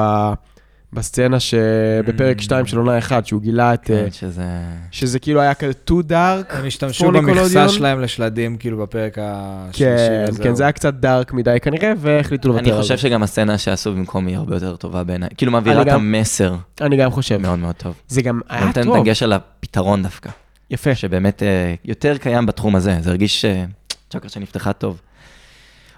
[0.95, 3.91] בסצנה שבפרק 2 של עונה 1, שהוא גילה את...
[3.91, 4.43] אה, כן, שזה...
[4.91, 6.53] שזה כאילו היה כזה too dark.
[6.53, 7.69] הם השתמשו במכסה.
[7.69, 9.85] שלהם לשלדים, כאילו, בפרק השלישי.
[9.85, 10.43] כן, וזהו.
[10.43, 12.81] כן, זה היה קצת דארק מדי כנראה, והחליטו לוותר אני על זה.
[12.81, 15.29] חושב שגם הסצנה שעשו במקום היא הרבה יותר טובה בעיניי.
[15.37, 17.37] כאילו מעבירה אני את המסר אני גם חושב.
[17.37, 17.95] מאוד מאוד טוב.
[18.07, 19.03] זה גם היה נותן טוב.
[19.03, 20.29] דגש על הפתרון דווקא,
[20.69, 20.95] יפה.
[20.95, 22.97] שבאמת אה, יותר קיים בתחום הזה.
[23.01, 23.65] זה הרגיש אה,
[24.09, 25.01] צ'קרה שנפתחה טוב.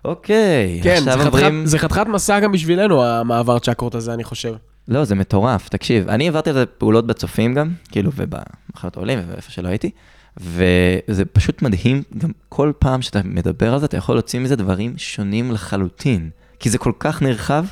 [0.07, 1.65] אוקיי, כן, עכשיו זה חתיכת- עוברים...
[1.65, 4.53] זה חתיכת מסע גם בשבילנו, המעבר צ'קרות הזה, אני חושב.
[4.87, 9.51] לא, זה מטורף, תקשיב, אני עברתי על זה פעולות בצופים גם, כאילו, ובמחלות העולים ואיפה
[9.51, 9.89] שלא הייתי,
[10.37, 14.93] וזה פשוט מדהים, גם כל פעם שאתה מדבר על זה, אתה יכול להוציא מזה דברים
[14.97, 16.29] שונים לחלוטין,
[16.59, 17.65] כי זה כל כך נרחב,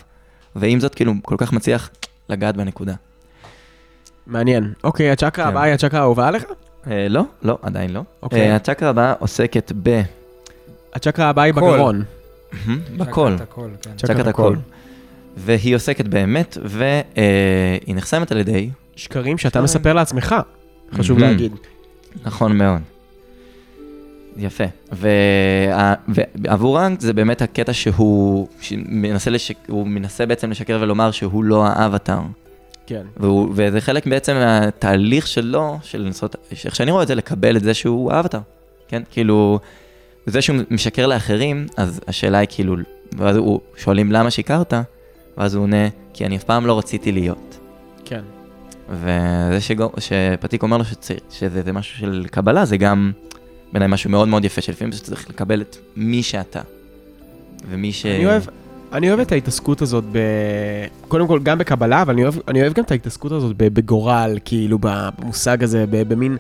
[0.56, 1.90] ועם זאת, כאילו, כל כך מצליח
[2.30, 2.94] לגעת בנקודה.
[4.28, 4.74] מעניין.
[4.84, 5.52] אוקיי, הצ'קרה כן.
[5.52, 6.44] הבאה היא הצ'קרה האהובה עליך?
[6.88, 8.02] אה, לא, לא, עדיין לא.
[8.24, 8.50] אוקיי.
[8.50, 10.02] אה, הצ'קרה הבאה עוסקת ב...
[10.94, 11.54] הצ'קרה הבאה היא.
[11.54, 12.04] בגרון.
[13.00, 14.20] הכל, כן.
[14.20, 14.28] הקול.
[14.28, 14.58] הקול.
[15.38, 19.62] והיא עוסקת באמת, והיא נחסמת על ידי, שקרים שאתה.
[19.62, 20.36] מספר לעצמך,
[20.94, 21.20] חשוב.
[21.20, 21.52] להגיד.
[22.24, 22.82] נכון מאוד.
[24.38, 24.64] יפה.
[26.38, 28.48] ועבור רנק זה באמת הקטע שהוא
[28.86, 29.58] מנסה, לשק...
[29.68, 32.22] הוא מנסה בעצם לשקר ולומר שהוא לא האבטאר.
[32.88, 33.02] כן.
[33.18, 33.50] והוא...
[33.56, 36.36] וזה חלק בעצם מהתהליך שלו, של לנסות,
[36.66, 38.40] איך שאני רואה את זה, לקבל את זה שהוא האבטאר.
[38.88, 39.04] כן?
[39.12, 39.60] כאילו,
[40.26, 42.76] זה שהוא משקר לאחרים, אז השאלה היא כאילו,
[43.18, 44.74] ואז הוא שואלים למה שיקרת,
[45.38, 47.60] ואז הוא עונה, כי אני אף פעם לא רציתי להיות.
[48.06, 48.22] כן.
[48.90, 53.12] וזה שגו, שפתיק אומר לו שצריך, שזה זה משהו של קבלה, זה גם
[53.72, 56.62] בעיניי משהו מאוד מאוד יפה, שלפעמים אתה צריך לקבל את מי שאתה.
[57.70, 58.06] ומי ש...
[58.06, 58.44] אני אוהב,
[58.92, 60.20] אני אוהב את ההתעסקות הזאת ב...
[61.08, 64.38] קודם כל, גם בקבלה, אבל אני אוהב, אני אוהב גם את ההתעסקות הזאת ב- בגורל,
[64.46, 66.38] כאילו, במושג הזה, במין...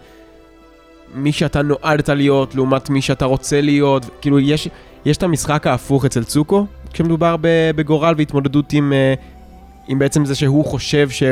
[1.15, 4.69] מי שאתה נועדת להיות לעומת מי שאתה רוצה להיות, כאילו, יש,
[5.05, 7.35] יש את המשחק ההפוך אצל צוקו, כשמדובר
[7.75, 9.13] בגורל והתמודדות עם, אה,
[9.87, 11.23] עם בעצם זה שהוא חושב ש,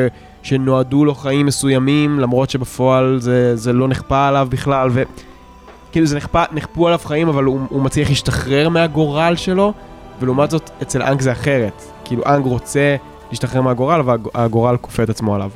[0.44, 6.44] שנועדו לו חיים מסוימים, למרות שבפועל זה, זה לא נכפה עליו בכלל, וכאילו זה נכפה,
[6.52, 9.74] נכפו עליו חיים, אבל הוא, הוא מצליח להשתחרר מהגורל שלו,
[10.20, 11.84] ולעומת זאת, אצל אנג זה אחרת.
[12.06, 12.96] כאילו, אנג רוצה
[13.30, 15.50] להשתחרר מהגורל, והגורל כופה את עצמו עליו.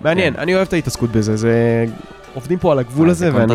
[0.00, 0.40] מעניין, כן.
[0.40, 1.84] אני אוהב את ההתעסקות בזה, זה...
[2.36, 3.54] עובדים פה על הגבול אה, הזה, זה ואני...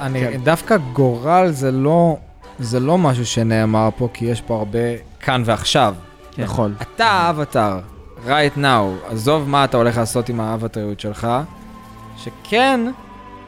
[0.00, 0.40] אני, כן.
[0.44, 2.16] דווקא גורל זה לא,
[2.58, 4.78] זה לא משהו שנאמר פה, כי יש פה הרבה
[5.20, 5.94] כאן ועכשיו.
[6.32, 6.42] כן.
[6.42, 6.74] נכון.
[6.82, 7.78] אתה האבטר,
[8.26, 11.28] right now, עזוב מה אתה הולך לעשות עם האבטריות שלך,
[12.16, 12.80] שכן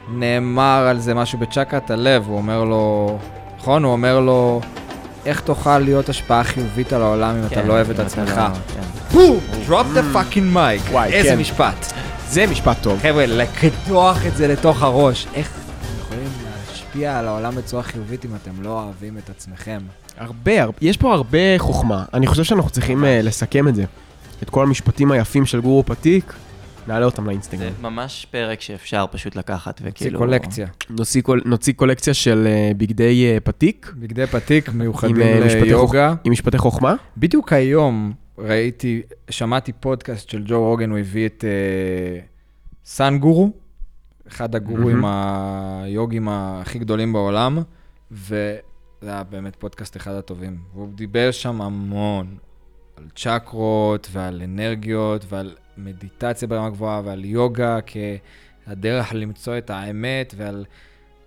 [0.08, 3.18] נאמר על זה משהו בצ'קרת הלב, הוא אומר לו,
[3.58, 3.84] נכון?
[3.84, 4.60] הוא אומר לו,
[5.26, 8.36] איך תוכל להיות השפעה חיובית על העולם אם אתה כן, לא אוהב את אתה עצמך?
[8.36, 8.80] לא- כן.
[9.12, 9.38] בום!
[9.68, 10.92] drop the fucking mic.
[10.92, 11.38] וואי, איזה כן.
[11.38, 11.92] משפט.
[12.32, 12.98] זה משפט טוב.
[12.98, 15.26] חבר'ה, לקדוח את זה לתוך הראש.
[15.34, 19.78] איך אתם יכולים להשפיע על העולם בצורה חיובית אם אתם לא אוהבים את עצמכם.
[20.16, 22.04] הרבה, הרבה, יש פה הרבה חוכמה.
[22.14, 23.84] אני חושב שאנחנו צריכים אה, לסכם את זה.
[24.42, 26.32] את כל המשפטים היפים של גורו פתיק,
[26.86, 27.72] נעלה אותם זה לאינסטגרם.
[27.82, 30.18] ממש פרק שאפשר פשוט לקחת זה וכאילו...
[30.18, 30.66] קולקציה.
[30.90, 35.16] נוציא, קול, נוציא קולקציה של אה, בגדי אה, פתיק בגדי פתיק מיוחדים
[35.62, 36.14] ליוגה.
[36.24, 36.94] עם משפטי חוכמה.
[37.16, 42.20] בדיוק היום ראיתי, שמעתי פודקאסט של ג'ו רוגן, הוא הביא את אה,
[42.84, 43.50] סאן גורו,
[44.28, 47.58] אחד הגורואים היוגים הכי גדולים בעולם,
[48.10, 48.60] וזה
[49.02, 50.58] היה באמת פודקאסט אחד הטובים.
[50.74, 52.36] והוא דיבר שם המון
[52.96, 60.64] על צ'קרות ועל אנרגיות ועל מדיטציה ברמה גבוהה ועל יוגה כהדרך למצוא את האמת ועל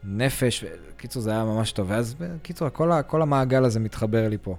[0.04, 0.66] נפש.
[0.98, 1.88] קיצור, זה היה ממש טוב.
[1.90, 4.56] ואז, בקיצור, כל, כל המעגל הזה מתחבר לי פה.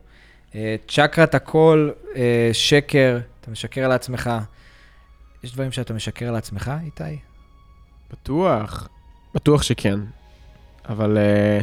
[0.54, 4.30] אה, צ'קרת הכל, אה, שקר, אתה משקר לעצמך.
[5.44, 7.18] יש דברים שאתה משקר לעצמך, איתי?
[8.12, 8.88] בטוח,
[9.34, 10.00] בטוח שכן.
[10.88, 11.60] אבל אה,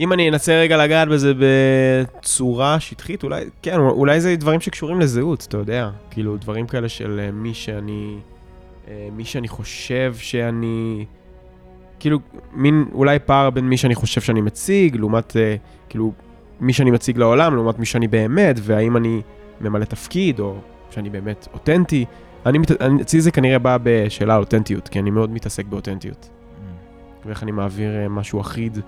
[0.00, 5.46] אם אני אנסה רגע לגעת בזה בצורה שטחית, אולי, כן, אולי זה דברים שקשורים לזהות,
[5.48, 5.90] אתה יודע.
[6.10, 8.18] כאילו, דברים כאלה של מי שאני,
[9.12, 11.04] מי שאני חושב שאני,
[12.00, 12.18] כאילו,
[12.52, 15.56] מין אולי פער בין מי שאני חושב שאני מציג, לעומת, אה,
[15.88, 16.12] כאילו,
[16.60, 19.22] מי שאני מציג לעולם, לעומת מי שאני באמת, והאם אני
[19.60, 20.56] ממלא תפקיד, או
[20.90, 22.04] שאני באמת אותנטי.
[22.46, 26.28] אני, אני, אצלי זה כנראה בא בשאלה על אותנטיות, כי אני מאוד מתעסק באותנטיות.
[27.26, 28.78] ואיך אני מעביר אה, משהו אחיד.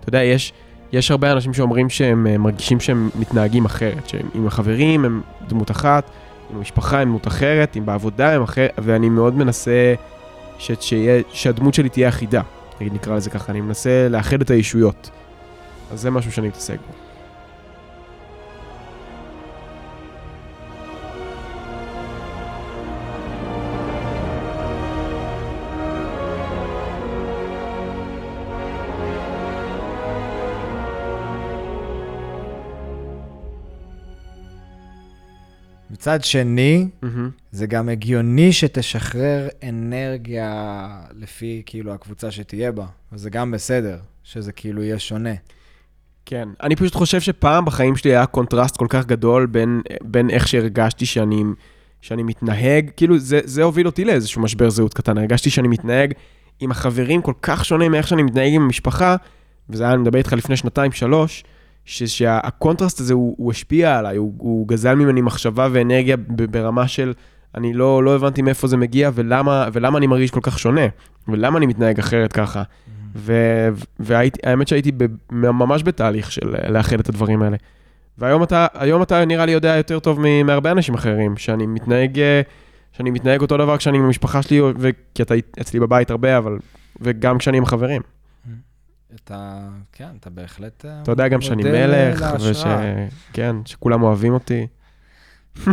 [0.00, 0.52] אתה יודע, יש,
[0.92, 6.10] יש הרבה אנשים שאומרים שהם אה, מרגישים שהם מתנהגים אחרת, שעם החברים הם דמות אחת,
[6.50, 9.94] עם המשפחה הם דמות אחרת, עם בעבודה הם אחרת, ואני מאוד מנסה
[10.58, 12.42] ש, שיה, שהדמות שלי תהיה אחידה,
[12.80, 15.10] נגיד נקרא לזה ככה, אני מנסה לאחד את הישויות.
[15.92, 17.05] אז זה משהו שאני מתעסק בו.
[36.06, 37.30] מצד שני, מהמם.
[37.52, 44.82] זה גם הגיוני שתשחרר אנרגיה לפי כאילו הקבוצה שתהיה בה, וזה גם בסדר, שזה כאילו
[44.82, 45.34] יהיה שונה.
[46.26, 50.48] כן, אני פשוט חושב שפעם בחיים שלי היה קונטרסט כל כך גדול בין, בין איך
[50.48, 51.42] שהרגשתי שאני,
[52.00, 56.12] שאני מתנהג, כאילו זה, זה הוביל אותי לאיזשהו משבר זהות קטן, הרגשתי שאני מתנהג
[56.60, 59.16] עם החברים כל כך שונה מאיך שאני מתנהג עם המשפחה,
[59.68, 61.44] וזה היה, אני מדבר איתך לפני שנתיים, שלוש,
[61.86, 66.16] ש- שהקונטרסט הזה הוא, הוא השפיע עליי, הוא, הוא גזל ממני מחשבה ואנרגיה
[66.50, 67.12] ברמה של,
[67.54, 70.86] אני לא, לא הבנתי מאיפה זה מגיע ולמה, ולמה אני מרגיש כל כך שונה,
[71.28, 72.62] ולמה אני מתנהג אחרת ככה.
[74.00, 77.56] והאמת שהייתי ב- ממש בתהליך של לאחד את הדברים האלה.
[78.18, 78.66] והיום אתה,
[79.02, 82.40] אתה נראה לי יודע יותר טוב מהרבה אנשים אחרים, שאני מתנהג, אה,
[82.92, 84.60] שאני מתנהג אותו דבר כשאני עם המשפחה שלי,
[85.14, 86.58] כי אתה אצלי בבית הרבה, אבל,
[87.00, 88.02] וגם כשאני עם חברים.
[89.24, 89.58] אתה,
[89.92, 90.84] כן, אתה בהחלט...
[90.84, 92.64] אה, אתה יודע גם שאני מלך, וש...
[93.32, 94.66] כן, שכולם אוהבים אותי.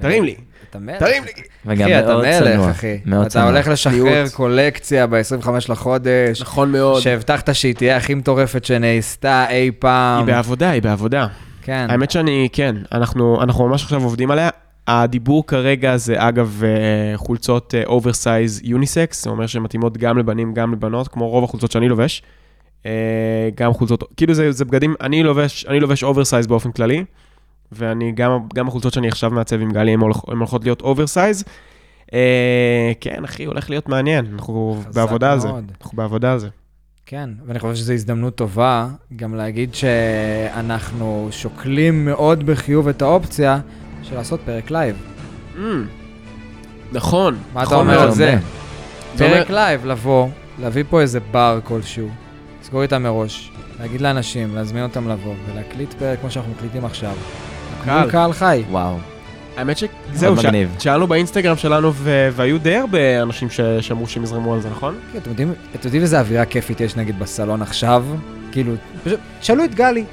[0.00, 0.36] תרים לי,
[0.70, 0.98] אתה מלך.
[0.98, 1.30] תרים לי.
[1.66, 2.70] וגם אחי, אתה מלך.
[2.70, 2.98] אחי.
[3.04, 3.44] מאוד אתה.
[3.44, 4.24] הולך לשחרר.
[4.32, 7.02] קולקציה ב-25 לחודש, נכון מאוד.
[7.02, 10.26] שהבטחת שהיא תהיה הכי מטורפת שנעשתה אי היא פעם.
[10.26, 11.26] בעבודה, היא בעבודה.
[11.62, 11.86] כן.
[11.90, 14.48] האמת שאני, כן, אנחנו, אנחנו ממש עכשיו עובדים עליה.
[14.88, 16.68] הדיבור כרגע זה אגב אה,
[17.16, 21.88] חולצות oversize unisex, זה אומר שהן מתאימות גם לבנים, גם לבנות, כמו רוב החולצות שאני
[21.88, 22.22] לובש.
[22.86, 22.90] אה,
[23.54, 27.04] גם חולצות, כאילו זה, זה בגדים, אני לובש, אני לובש oversize באופן כללי,
[27.72, 31.44] ואני גם, גם החולצות שאני עכשיו מעצב עם גלי, הן הולכ- הן הולכות להיות oversize.
[32.14, 35.48] אה, כן, אחי, הולך להיות מעניין, אנחנו בעבודה על זה.
[35.82, 36.48] אנחנו בעבודה על זה.
[37.06, 43.58] כן, ואני חושב שזו הזדמנות טובה גם להגיד שאנחנו שוקלים מאוד בחיוב את האופציה
[44.08, 44.96] של לעשות פרק live.
[45.56, 45.60] Mm,
[46.92, 47.36] נכון.
[47.54, 48.08] מה אתה נכון אומר מאוד.
[48.08, 48.34] על זה?
[49.20, 50.28] אומר- פרק live, לבוא,
[50.60, 52.08] להביא פה איזה בר כלשהו,
[52.62, 57.12] לסגור איתם מראש, להגיד לאנשים, להזמין אותם לבוא, ולהקליט פרק כמו שאנחנו מקליטים עכשיו.
[57.84, 58.00] קהל.
[58.02, 58.62] מול קהל חי.
[58.70, 58.96] וואו.
[59.56, 60.34] האמת שזהו.
[60.36, 60.76] מגניב.
[60.78, 62.28] שאלנו באינסטגרם שלנו ו...
[62.32, 63.60] והיו די הרבה אנשים ש...
[63.60, 64.94] שאמרו שהם יזרמו על זה, נכון?
[65.12, 68.04] כן, אתם יודעים, אתם יודעים איזה אווירה כיפית יש נגיד בסלון עכשיו?
[68.52, 68.72] כאילו,
[69.04, 70.04] פשוט, שאלו את גלי,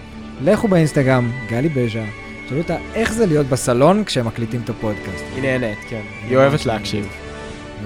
[0.44, 2.04] לכו באינסטגרם, גלי בז'ה,
[2.50, 5.24] שאלו אותה איך זה להיות בסלון כשהם מקליטים את הפודקאסט.
[5.36, 6.02] היא נהנית, כן.
[6.30, 7.08] היא אוהבת להקשיב.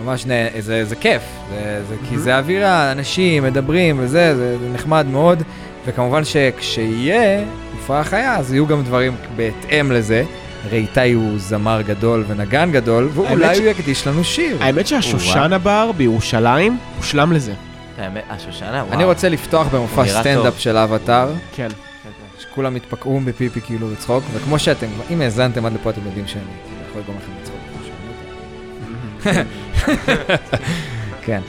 [0.03, 1.21] ממש נה, זה, זה כיף,
[1.51, 5.43] זה, זה, כי זה אווירה, אנשים מדברים וזה, זה, זה נחמד מאוד,
[5.85, 7.43] וכמובן שכשיהיה
[7.79, 10.23] הופעה חיה, אז יהיו גם דברים בהתאם לזה.
[10.65, 14.57] הרי איתי הוא זמר גדול ונגן גדול, ואולי ש- הוא יקדיש לנו שיר.
[14.63, 17.53] האמת שהשושנה בר בירושלים הושלם לזה.
[17.97, 18.93] האמת, השושנה, וואו.
[18.93, 20.57] אני רוצה לפתוח במופע סטנדאפ טוב.
[20.59, 21.67] של האבטר, כן.
[22.39, 26.81] שכולם יתפקעו בפיפי כאילו בצחוק, וכמו שאתם, אם האזנתם עד לפה אתם יודעים שאני כאילו,
[26.89, 27.59] יכול לגרום לכם לצחוק.
[31.25, 31.41] כן.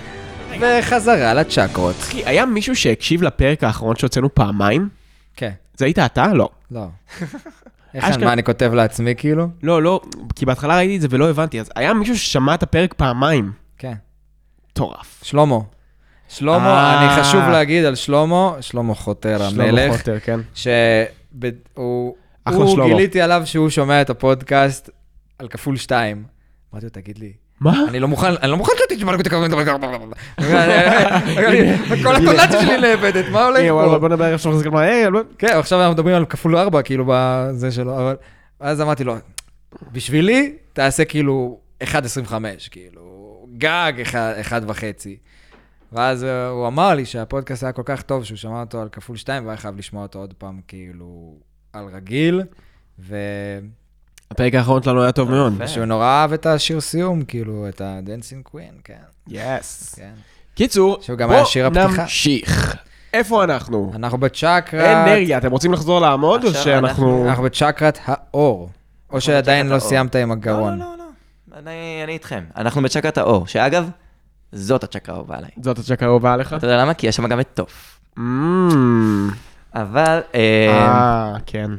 [0.60, 1.96] וחזרה לצ'קרות.
[2.00, 4.88] אחי, היה מישהו שהקשיב לפרק האחרון שהוצאנו פעמיים?
[5.36, 6.34] כן, זה היית אתה?
[6.34, 6.48] לא.
[6.70, 6.84] לא.
[7.94, 9.48] איך מה אני כותב לעצמי כאילו?
[9.62, 10.00] לא, לא,
[10.34, 13.52] כי בהתחלה ראיתי את זה ולא הבנתי, אז היה מישהו ששמע את הפרק פעמיים.
[13.78, 13.94] כן.
[14.70, 15.20] מטורף.
[15.22, 15.58] שלמה.
[16.30, 17.14] שלמה, אה.
[17.16, 20.40] אני חשוב להגיד על שלמה, שלמה חוטר שלמה המלך, חוטר, כן.
[20.54, 22.14] שהוא,
[22.54, 22.86] הוא שלמה.
[22.86, 24.90] גיליתי עליו שהוא שומע את הפודקאסט
[25.38, 26.24] על כפול שתיים.
[26.72, 27.84] אמרתי לו, תגיד לי, מה?
[27.88, 29.78] אני לא מוכן, אני לא מוכן שאתה תשמע ככה,
[32.02, 33.98] כל הטונציה שלי נאבדת, מה הולך פה?
[33.98, 37.94] בוא נדבר עכשיו על בוא- כן, עכשיו אנחנו מדברים על כפול ארבע, כאילו, בזה שלו,
[37.96, 38.16] אבל...
[38.60, 39.14] אז אמרתי לו,
[39.92, 42.32] בשבילי, תעשה כאילו 1.25,
[42.70, 43.00] כאילו,
[43.58, 45.08] גג 1.5.
[45.92, 49.16] ואז אה, הוא אמר לי שהפודקאסט היה כל כך טוב, שהוא שמע אותו על כפול
[49.16, 51.34] 2, והיה חייב לשמוע אותו עוד פעם, כאילו,
[51.72, 52.42] על רגיל,
[52.98, 53.16] ו...
[54.30, 55.66] הפרק האחרון שלנו היה טוב מאוד.
[55.66, 58.94] שהוא נורא אהב את השיר סיום, כאילו, את ה-Dancing Queen, כן,
[59.28, 59.94] יס.
[59.94, 60.12] כן.
[60.54, 61.86] קיצור, שהוא גם היה שיר הפתיחה.
[61.88, 62.76] בוא נמשיך.
[63.14, 63.92] איפה אנחנו?
[63.94, 64.74] אנחנו בצ'קרת...
[64.74, 67.28] אנרגיה, אתם רוצים לחזור לעמוד או שאנחנו...
[67.28, 68.70] אנחנו בצ'קרת האור.
[69.12, 69.78] או שעדיין לא.
[69.78, 70.78] סיימת עם לא, הגרון.
[70.78, 71.58] לא, לא.
[71.58, 72.44] אני, אני איתכם.
[72.56, 73.90] אנחנו בצ'קרת האור, שאגב,
[74.52, 75.50] זאת הצ'קרה האהובה עליי.
[75.62, 76.52] זאת הצ'קרה האהובה עליך?
[76.52, 76.94] אתה יודע למה?
[76.94, 78.00] כי יש שם גם את תוף.
[78.18, 79.28] אמ,
[79.74, 81.70] אבל, אה, אה, כן.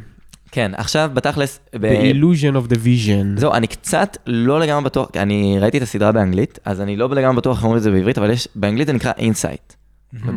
[0.52, 3.40] כן, עכשיו בתכלס, ב- The illusion of the vision.
[3.40, 7.38] זהו, אני קצת לא לגמרי בטוח, אני ראיתי את הסדרה באנגלית, אז אני לא לגמרי
[7.38, 9.74] בטוח איך אומרים את זה בעברית, אבל יש, באנגלית זה נקרא insight.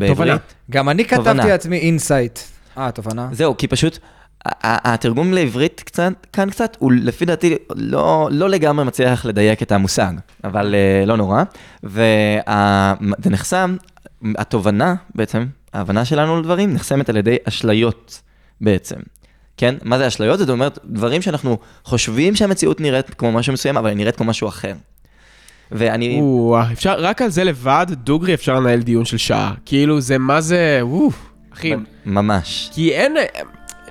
[0.07, 0.37] תובנה.
[0.71, 1.05] גם אני.
[1.05, 2.39] כתבתי לעצמי insight.
[2.79, 3.29] אה, תובנה?
[3.33, 3.99] זהו, כי פשוט,
[4.63, 10.13] התרגום לעברית קצת, כאן קצת, הוא לפי דעתי לא, לא לגמרי מצליח לדייק את המושג,
[10.45, 11.43] אבל אה, לא נורא.
[11.83, 13.77] וזה נחסם,
[14.39, 18.21] התובנה בעצם, ההבנה שלנו לדברים, נחסמת על ידי אשליות
[18.61, 18.97] בעצם.
[19.57, 19.75] כן?
[19.83, 20.39] מה זה אשליות?
[20.39, 24.49] זאת אומרת, דברים שאנחנו חושבים שהמציאות נראית כמו משהו מסוים, אבל היא נראית כמו משהו
[24.49, 24.73] אחר.
[25.73, 26.19] ואני...
[26.21, 29.55] או, אפשר, רק על זה לבד, דוגרי אפשר לנהל דיון של שעה.
[29.65, 31.11] כאילו, זה מה זה, וואו,
[31.55, 31.75] אחי,
[32.07, 32.71] ממש.
[32.75, 33.17] כי אין,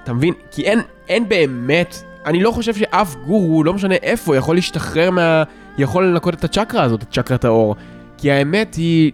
[0.04, 0.34] אתה מבין?
[0.52, 5.44] כי אין, אין באמת, אני לא חושב שאף גורו, לא משנה איפה, יכול להשתחרר מה...
[5.78, 7.76] יכול לנקות את הצ'קרה הזאת, את צ'קרת האור.
[8.18, 9.12] כי האמת היא,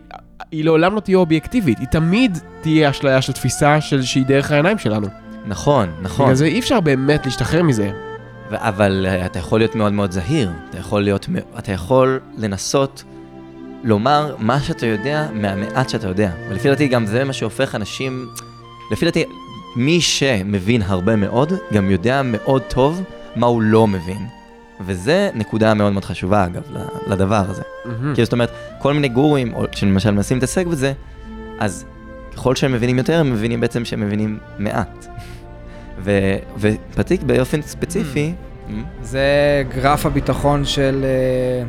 [0.51, 4.77] היא לעולם לא תהיה אובייקטיבית, היא תמיד תהיה אשליה של תפיסה של שהיא דרך העיניים
[4.77, 5.07] שלנו.
[5.45, 6.25] נכון, נכון.
[6.25, 7.91] בגלל זה אי אפשר באמת להשתחרר מזה.
[8.51, 11.29] ו- אבל אה, אתה יכול להיות מאוד מאוד זהיר, אתה יכול להיות,
[11.59, 13.03] אתה יכול לנסות
[13.83, 16.31] לומר מה שאתה יודע מהמעט שאתה יודע.
[16.49, 18.29] ולפי דעתי גם זה מה שהופך אנשים,
[18.91, 19.23] לפי דעתי
[19.75, 23.03] מי שמבין הרבה מאוד, גם יודע מאוד טוב
[23.35, 24.25] מה הוא לא מבין.
[24.81, 26.61] וזה נקודה מאוד מאוד חשובה אגב
[27.07, 27.61] לדבר הזה.
[28.15, 30.93] כי זאת אומרת, כל מיני גורואים, או שלמשל מנסים להתעסק בזה,
[31.59, 31.85] אז
[32.35, 35.07] ככל שהם מבינים יותר, הם מבינים בעצם שהם מבינים מעט.
[36.03, 38.33] ו- ופתיק באופן ספציפי,
[39.01, 39.23] זה
[39.75, 41.05] גרף הביטחון של...
[41.05, 41.67] אה,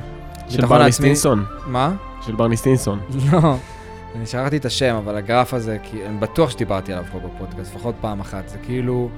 [0.49, 0.93] של ברני.
[0.93, 1.45] סטינסון.
[1.67, 1.93] מה?
[2.27, 3.01] של ברני סטינסון.
[3.33, 3.57] לא.
[4.17, 7.95] אני שכחתי את השם, אבל הגרף הזה, כי אני בטוח שדיברתי עליו פה בפודקאסט, לפחות
[8.01, 8.49] פעם אחת.
[8.49, 9.09] זה כאילו,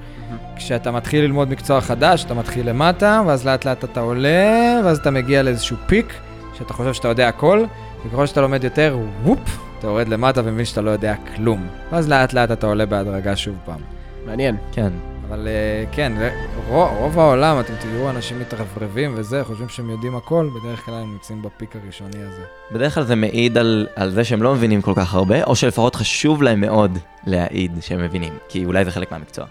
[0.56, 5.10] כשאתה מתחיל ללמוד מקצוע חדש, אתה מתחיל למטה, ואז לאט לאט אתה עולה, ואז אתה
[5.10, 6.14] מגיע לאיזשהו פיק,
[6.59, 7.64] שאתה חושב שאתה יודע הכל,
[8.06, 11.66] וככל שאתה לומד יותר, וופ, אתה יורד למטה ומבין שאתה לא יודע כלום.
[11.93, 13.81] ואז לאט לאט אתה עולה בהדרגה שוב פעם.
[14.27, 14.56] מעניין.
[14.73, 15.11] כן.
[15.32, 16.12] אבל אה, כן,
[16.68, 21.12] רוב, רוב העולם, אתם תראו אנשים מתרברבים וזה, חושבים שהם יודעים הכל, בדרך כלל הם
[21.12, 22.42] נמצאים בפיק הראשוני הזה.
[22.72, 25.94] בדרך כלל זה מעיד על, על זה שהם לא מבינים כל כך הרבה, או שלפחות
[25.94, 29.44] חשוב להם מאוד להעיד שהם מבינים, כי אולי זה חלק מהמקצוע.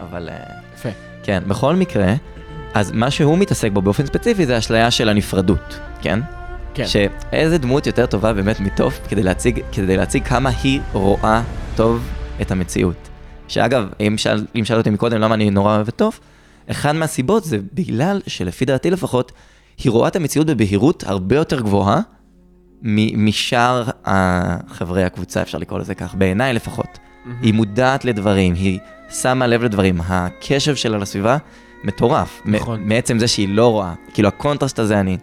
[0.00, 0.28] אבל...
[0.28, 0.36] אה,
[0.74, 0.88] יפה.
[1.22, 2.14] כן, בכל מקרה,
[2.74, 6.20] אז מה שהוא מתעסק בו באופן ספציפי זה אשליה של הנפרדות, כן?
[6.74, 6.84] כן.
[6.86, 11.42] שאיזה דמות יותר טובה באמת מטוף כדי להציג, כדי להציג כמה היא רואה
[11.76, 12.08] טוב
[12.40, 13.13] את המציאות.
[13.54, 16.20] שאגב, אם תשאל, אם תשאל אותי מקודם למה אני נורא אוהב את תוף,
[16.70, 19.32] אחד מהסיבות זה בגלל שלפי דעתי לפחות,
[19.84, 22.00] היא רואה את המציאות בבהירות הרבה יותר גבוהה
[23.16, 23.84] משאר
[24.68, 26.98] חברי הקבוצה, אפשר לקרוא לזה כך, בעיניי לפחות.
[27.42, 28.78] היא מודעת לדברים, היא
[29.10, 31.36] שמה לב לדברים, הקשב שלה לסביבה
[31.84, 32.42] מטורף.
[32.44, 32.82] נכון.
[32.84, 33.94] מעצם זה שהיא לא רואה.
[34.14, 35.16] כאילו הקונטרסט הזה, אני,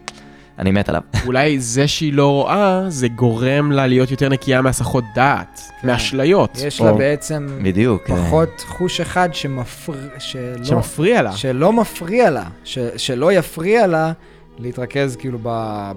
[0.62, 1.02] אני מת עליו.
[1.26, 6.58] אולי זה שהיא לא רואה, זה גורם לה להיות יותר נקייה מהסחות דעת, מאשליות.
[6.66, 8.10] יש או לה בעצם בדיוק.
[8.10, 9.92] אה, פחות חוש אחד שמפר...
[10.18, 11.32] שלא, שמפריע לה.
[11.32, 12.78] שלא מפריע לה, ש...
[12.96, 14.12] שלא יפריע לה
[14.58, 15.48] להתרכז כאילו ב...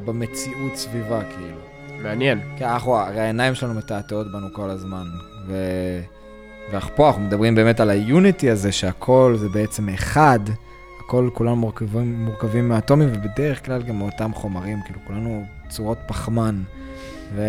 [0.06, 1.58] במציאות סביבה, כאילו.
[2.04, 2.40] מעניין.
[2.58, 5.04] כי אנחנו, הרי העיניים שלנו מתעתעות בנו כל הזמן.
[5.48, 5.56] ו...
[6.72, 10.40] ואנחנו פה, אנחנו מדברים באמת על היוניטי הזה, שהכל זה בעצם אחד,
[11.06, 16.61] הכל, כולנו מורכבים, מורכבים מאטומים, ובדרך כלל גם מאותם חומרים, כאילו כולנו צורות פחמן.
[17.36, 17.41] ו...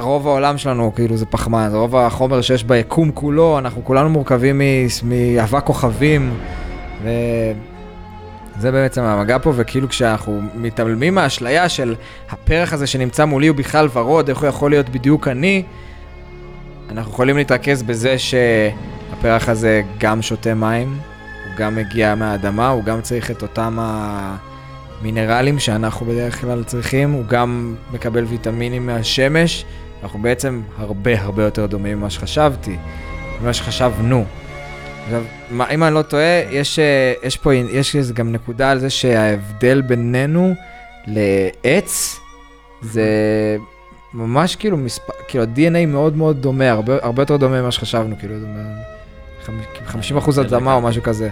[0.00, 4.60] רוב העולם שלנו כאילו זה פחמן, זה רוב החומר שיש ביקום כולו, אנחנו כולנו מורכבים
[5.04, 6.34] מאבק כוכבים,
[8.58, 11.94] זה בעצם המגע פה, וכאילו כשאנחנו מתעלמים מהאשליה של
[12.30, 15.62] הפרח הזה שנמצא מולי הוא בכלל ורוד, איך הוא יכול להיות בדיוק אני,
[16.90, 20.98] אנחנו יכולים להתרכז בזה שהפרח הזה גם שותה מים,
[21.50, 23.78] הוא גם מגיע מהאדמה, הוא גם צריך את אותם
[25.00, 29.64] המינרלים שאנחנו בדרך כלל צריכים, הוא גם מקבל ויטמינים מהשמש,
[30.02, 32.76] אנחנו בעצם הרבה הרבה יותר דומים ממה שחשבתי,
[33.42, 34.24] ממה שחשבנו.
[35.04, 38.90] עכשיו, מה, אם אני לא טועה, יש, אה, יש פה, יש גם נקודה על זה
[38.90, 40.54] שההבדל בינינו
[41.06, 42.20] לעץ,
[42.82, 43.06] זה
[44.14, 48.38] ממש כאילו מספר, כאילו ה-DNA מאוד מאוד דומה, הרבה, הרבה יותר דומה ממה שחשבנו, כאילו,
[48.38, 48.60] דומה,
[49.86, 51.30] 50 אחוז כן, אדמה או משהו כזה.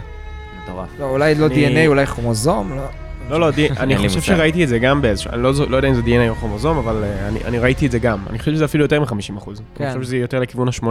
[0.62, 0.88] מטורף.
[0.98, 2.84] לא, אולי לא DNA, אולי כרומוזום, לא.
[3.30, 4.20] לא, לא, אני חושב.
[4.20, 7.04] שראיתי את זה גם באיזשהו, אני לא לא יודע אם זה DNA או כרומוזום, אבל
[7.04, 8.24] אה, אני- ראיתי את זה גם.
[8.30, 9.62] אני חושב שזה אפילו יותר מ-50 אחוז.
[9.74, 9.84] כן.
[9.84, 10.84] אני חושב שזה יותר לכיוון ה-80.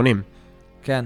[0.82, 1.04] כן.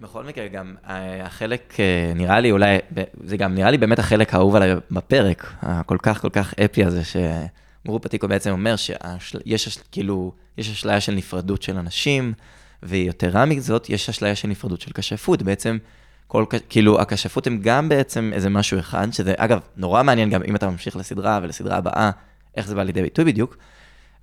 [0.00, 2.78] בכל מקרה, גם אה, החלק, אה, נראה לי אולי,
[3.24, 7.02] זה גם נראה לי באמת החלק האהוב עליי בפרק, הכל כך כל כך אפי הזה,
[7.04, 12.32] שגרו פטיקו בעצם אומר שיש כאילו, יש אשליה של נפרדות של אנשים,
[12.84, 15.42] ויתרה מזאת, יש אשליה של נפרדות של כשפויות.
[15.42, 15.78] בעצם,
[16.26, 20.56] כל, כאילו, הכשפויות הם גם בעצם איזה משהו אחד, שזה, אגב, נורא מעניין גם אם
[20.56, 22.10] אתה ממשיך לסדרה ולסדרה הבאה,
[22.56, 23.56] איך זה בא לידי ביטוי בדיוק.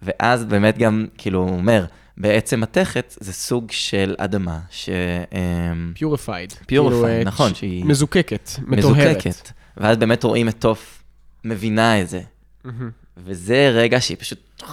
[0.02, 1.86] ואז באמת גם, כאילו, הוא אומר,
[2.18, 4.90] בעצם מתכת זה סוג של אדמה ש...
[5.32, 6.54] אמ, purified.
[6.72, 9.18] Purified, נכון, שהיא מזוקקת, מטוהרת.
[9.18, 9.52] מזוקקת.
[9.78, 11.04] ואז באמת רואים את תוף
[11.44, 12.22] מבינה את זה.
[12.64, 12.90] מהמם.
[13.18, 14.64] וזה רגע שהיא פשוט...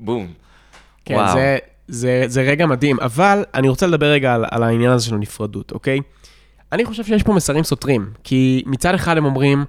[0.00, 0.32] בום.
[1.04, 1.34] כן, וואו.
[1.34, 1.58] זה,
[1.90, 5.72] זה, זה רגע מדהים, אבל אני רוצה לדבר רגע על, על העניין הזה של הנפרדות,
[5.72, 6.00] אוקיי?
[6.72, 9.64] אני חושב שיש פה מסרים סותרים, כי מצד אחד הם אומרים,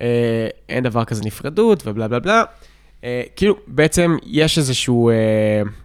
[0.00, 2.42] אה, אין דבר כזה נפרדות ובלה בלה בלה,
[3.04, 5.14] אה, כאילו, בעצם יש איזשהו, אה,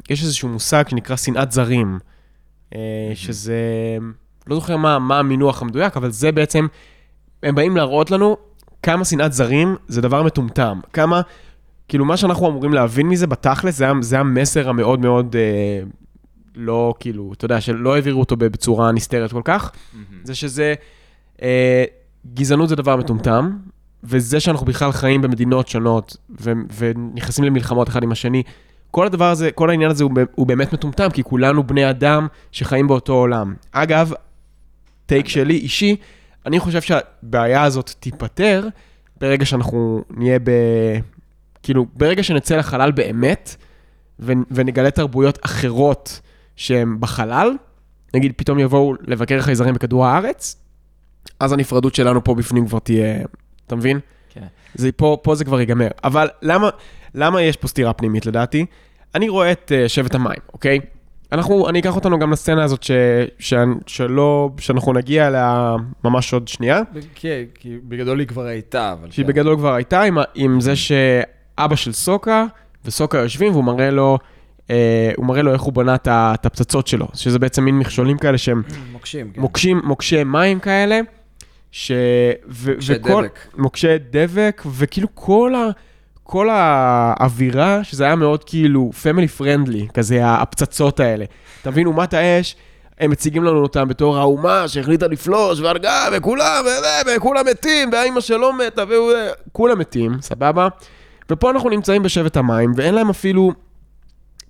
[0.09, 1.99] יש איזשהו מושג שנקרא שנאת זרים,
[2.75, 3.57] אה, שזה,
[4.47, 6.67] לא זוכר מה, מה המינוח המדויק, אבל זה בעצם,
[7.43, 8.37] הם באים להראות לנו
[8.83, 11.21] כמה שנאת זרים זה דבר מטומטם, כמה...
[11.93, 15.83] כאילו, מה שאנחנו אמורים להבין מזה בתכלס, זה, זה המסר המאוד מאוד, אה,
[16.55, 19.71] לא, כאילו, אתה יודע, שלא העבירו אותו בצורה נסתרת כל כך,
[20.23, 20.73] זה שזה,
[21.41, 21.83] אה,
[22.33, 23.57] גזענות זה דבר מטומטם,
[24.03, 28.43] וזה שאנחנו בכלל חיים במדינות שונות, ו- ונכנסים למלחמות אחד עם השני,
[28.91, 32.87] כל הדבר הזה, כל העניין הזה הוא, הוא באמת מטומטם, כי כולנו בני אדם שחיים
[32.87, 33.53] באותו עולם.
[33.71, 34.13] אגב,
[35.05, 35.95] טייק שלי אישי,
[36.45, 38.67] אני חושב שהבעיה הזאת תיפתר
[39.21, 40.51] ברגע שאנחנו נהיה ב...
[41.63, 43.55] כאילו, ברגע שנצא לחלל באמת,
[44.19, 46.21] ו- ונגלה תרבויות אחרות
[46.55, 47.51] שהן בחלל,
[48.13, 50.55] נגיד פתאום יבואו לבקר חייזרים בכדור הארץ,
[51.39, 53.23] אז הנפרדות שלנו פה בפנים כבר תהיה,
[53.67, 53.99] אתה מבין?
[54.29, 54.45] כן.
[54.75, 55.87] זה, פה, פה זה כבר ייגמר.
[56.03, 56.69] אבל למה,
[57.15, 58.65] למה יש פה סתירה פנימית לדעתי?
[59.15, 60.79] אני רואה את uh, שבט המים, אוקיי?
[61.31, 62.91] אנחנו, אני אקח אותנו גם לסצנה הזאת ש,
[63.39, 63.53] ש,
[63.87, 66.81] שלא, שאנחנו נגיע אליה ממש עוד שנייה.
[67.15, 69.11] כן, כי בגדול היא כבר הייתה, אבל...
[69.11, 70.75] שהיא בגדול כבר הייתה עם, עם זה
[71.59, 72.45] שאבא של סוקה
[72.85, 74.17] וסוקה יושבים והוא מראה לו,
[74.69, 76.07] אה, הוא מראה לו איך הוא בנה את
[76.45, 78.61] הפצצות שלו, שזה בעצם מין מכשולים כאלה שהם
[78.91, 79.41] מוקשים, כן.
[79.41, 80.99] מוקשים, מוקשי מים כאלה,
[81.71, 81.91] ש...
[82.49, 83.39] ו- מוקשי וכל- דבק.
[83.57, 85.69] מוקשי דבק, וכאילו כל ה...
[86.25, 91.25] כל האווירה, שזה היה מאוד כאילו פמילי פרנדלי, כזה הפצצות האלה.
[91.61, 92.55] אתה מבין, אומת האש,
[92.99, 96.65] הם מציגים לנו אותם בתור האומה שהחליטה לפלוש והרגה, וכולם,
[97.17, 99.11] וכולם מתים, והאימא שלו מתה, והוא...
[99.51, 100.67] כולם מתים, סבבה?
[101.31, 103.51] ופה אנחנו נמצאים בשבט המים, ואין להם אפילו...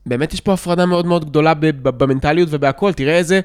[0.05, 3.41] באמת יש פה הפרדה מאוד מאוד גדולה במנטליות ובהכל, תראה איזה...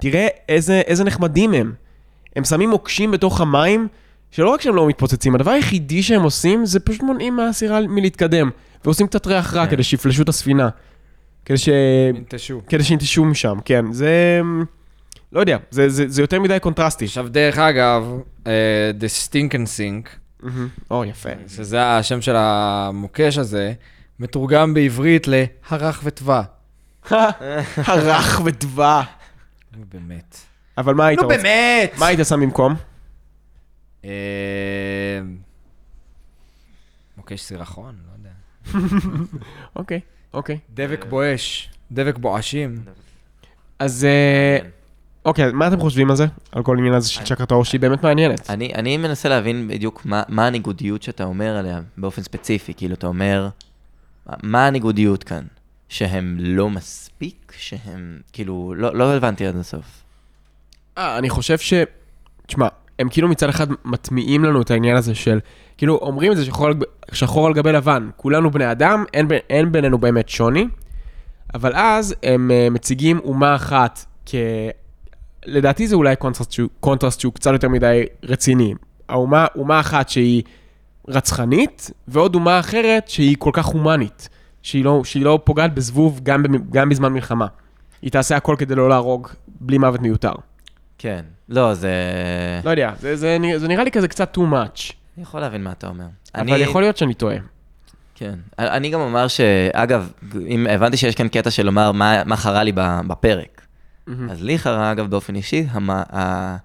[0.00, 1.72] תראה איזה, איזה נחמדים הם.
[2.36, 3.88] הם שמים מוקשים בתוך המים,
[4.30, 8.50] שלא רק שהם לא מתפוצצים, הדבר היחידי שהם עושים זה פשוט מונעים מהסירה מלהתקדם,
[8.84, 9.70] ועושים קצת ריח רע כן.
[9.70, 10.68] כדי שיפלשו את הספינה.
[11.44, 11.68] כדי ש...
[12.14, 12.60] ננטשו.
[12.68, 13.92] כדי שינטשו משם, כן.
[13.92, 14.40] זה...
[15.32, 17.04] לא יודע, זה, זה, זה יותר מדי קונטרסטי.
[17.04, 18.04] עכשיו, דרך אגב,
[18.46, 20.08] אה, The Stink and Sink.
[20.90, 21.28] או, יפה.
[21.48, 23.72] שזה השם של המוקש הזה,
[24.18, 26.42] מתורגם בעברית להרך וטבע.
[27.76, 29.02] הרך ודבע.
[29.76, 30.36] נו, באמת.
[30.78, 31.36] אבל מה היית נו, רוצה?
[31.36, 31.92] באמת!
[31.98, 32.74] מה היית שם במקום?
[34.04, 34.10] אה,
[37.16, 38.30] מוקש סירחון, לא יודע.
[39.76, 40.00] אוקיי,
[40.34, 40.58] אוקיי.
[40.74, 42.84] דבק בואש, דבק בואשים.
[43.78, 44.58] אז אה,
[45.26, 46.26] אוקיי, מה אתם חושבים על זה?
[46.52, 48.50] על כל העניין הזה של צ'קרת האור שהיא באמת מעניינת.
[48.50, 52.74] אני, אני מנסה להבין בדיוק מה, מה הניגודיות שאתה אומר עליה באופן ספציפי.
[52.74, 53.48] כאילו, אתה אומר,
[54.42, 55.42] מה הניגודיות כאן?
[55.88, 57.52] שהם לא מספיק?
[57.58, 60.02] שהם, כאילו, לא, לא הבנתי עד הסוף.
[60.98, 61.74] אה, אני חושב ש...
[62.46, 65.38] תשמע, הם כאילו מצד אחד מטמיעים לנו את העניין הזה של...
[65.76, 66.74] כאילו, אומרים את זה שחור על,
[67.12, 70.66] שחור על גבי לבן, כולנו בני אדם, אין, אין בינינו באמת שוני,
[71.54, 74.34] אבל אז הם uh, מציגים אומה אחת כ...
[75.46, 78.74] לדעתי זה אולי קונטרסט שהוא, קונטרסט שהוא קצת יותר מדי רציני.
[79.08, 80.42] האומה, אומה אחת שהיא
[81.08, 84.28] רצחנית, ועוד אומה אחרת שהיא כל כך הומנית,
[84.62, 87.46] שהיא לא, שהיא לא פוגעת בזבוב גם, גם בזמן מלחמה.
[88.02, 89.28] היא תעשה הכל כדי לא להרוג
[89.60, 90.32] בלי מוות מיותר.
[90.98, 91.24] כן.
[91.48, 91.90] לא, זה...
[92.64, 95.64] לא יודע, זה, זה, נראה- זה נראה לי כזה קצת too much, אני יכול להבין
[95.64, 96.04] מה אתה אומר.
[96.34, 97.36] אבל יכול להיות שאני טועה.
[98.14, 98.34] כן.
[98.58, 100.10] אני גם אומר שאגב,
[100.46, 103.00] אם הבנתי שיש כאן קטע של לומר מה, מה חרה לי ב-
[104.08, 104.30] בפרק.
[104.30, 105.90] אז לי חרה, אגב, באופן אישי, המ...
[105.90, 106.56] ה...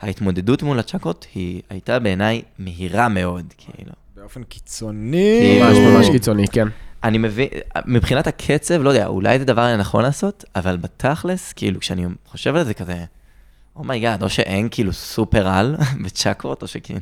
[0.00, 3.92] ההתמודדות מול הצ'קרות היא הייתה בעיניי מהירה מאוד, כאילו.
[4.16, 5.38] באופן קיצוני.
[5.40, 6.68] כאילו- ממש ממש קיצוני, כן.
[7.04, 7.48] אני מבין,
[7.86, 12.64] מבחינת הקצב, לא יודע, אולי זה דבר נכון לעשות, אבל בתכלס, כאילו, כשאני חושב על
[12.64, 13.04] זה כזה,
[13.76, 17.00] oh my God, או שאין כאילו סופר על בצ'קרות, או שכאילו...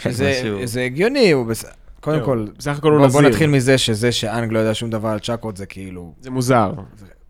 [0.00, 1.64] שזה משהו- זה הגיוני, הוא בס...
[2.00, 3.30] קודם זהו, כל, בסך הכל הוא בוא, בוא נזיר.
[3.30, 6.14] נתחיל מזה שזה שאנג לא יודע שום דבר על צ'קרות זה כאילו...
[6.20, 6.72] זה מוזר,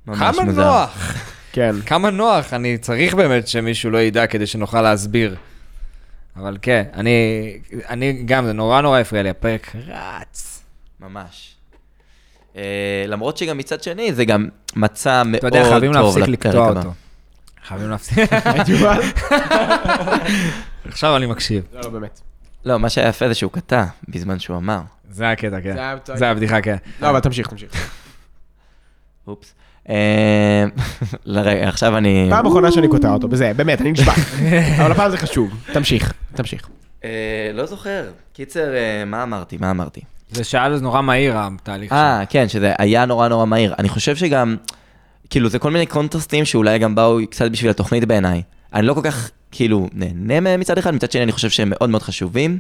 [0.07, 0.65] ממש כמה מוזר.
[0.65, 1.15] נוח,
[1.53, 1.75] כן.
[1.87, 5.37] כמה נוח, אני צריך באמת שמישהו לא ידע כדי שנוכל להסביר.
[6.37, 7.13] אבל כן, אני,
[7.89, 10.63] אני גם, זה נורא נורא הפריע לי, הפרק רץ.
[11.01, 11.55] ממש.
[12.57, 16.69] אה, למרות שגם מצד שני, זה גם מצע מאוד אתה טוב יודע, חייבים להפסיק לקטוע.
[16.69, 16.93] אותו.
[17.67, 18.19] חייבים להפסיק.
[20.89, 21.65] עכשיו אני מקשיב.
[21.73, 22.21] לא, לא, באמת.
[22.65, 24.81] לא, מה שהיה יפה זה שהוא קטע בזמן שהוא אמר.
[25.11, 25.77] זה הקטע, כן.
[26.15, 26.77] זה הבדיחה, כן.
[27.01, 27.91] לא, אבל תמשיך, תמשיך.
[29.27, 29.55] אופס.
[29.95, 30.65] אה,
[31.25, 32.27] לרגע, עכשיו אני...
[32.31, 34.13] פעם אחרונה שאני קוטע אותו, בזה, באמת, אני נשבע.
[34.81, 35.51] אבל הפעם זה חשוב.
[35.73, 36.69] תמשיך, תמשיך.
[37.05, 38.05] אה, לא זוכר.
[38.33, 39.57] קיצר, אה, מה אמרתי?
[39.61, 40.01] מה אמרתי?
[40.31, 41.99] זה שעה זה נורא מהיר, התהליך שלו.
[41.99, 43.75] אה, כן, שזה היה נורא נורא מהיר.
[43.79, 44.57] אני חושב שגם,
[45.31, 48.43] כאילו, זה כל מיני קונטרסטים שאולי גם באו קצת בשביל התוכנית בעיניי.
[48.75, 51.91] אני לא כל כך, כאילו, נהנה מהם מצד אחד, מצד שני אני חושב שהם מאוד
[51.91, 52.59] מאוד חשובים.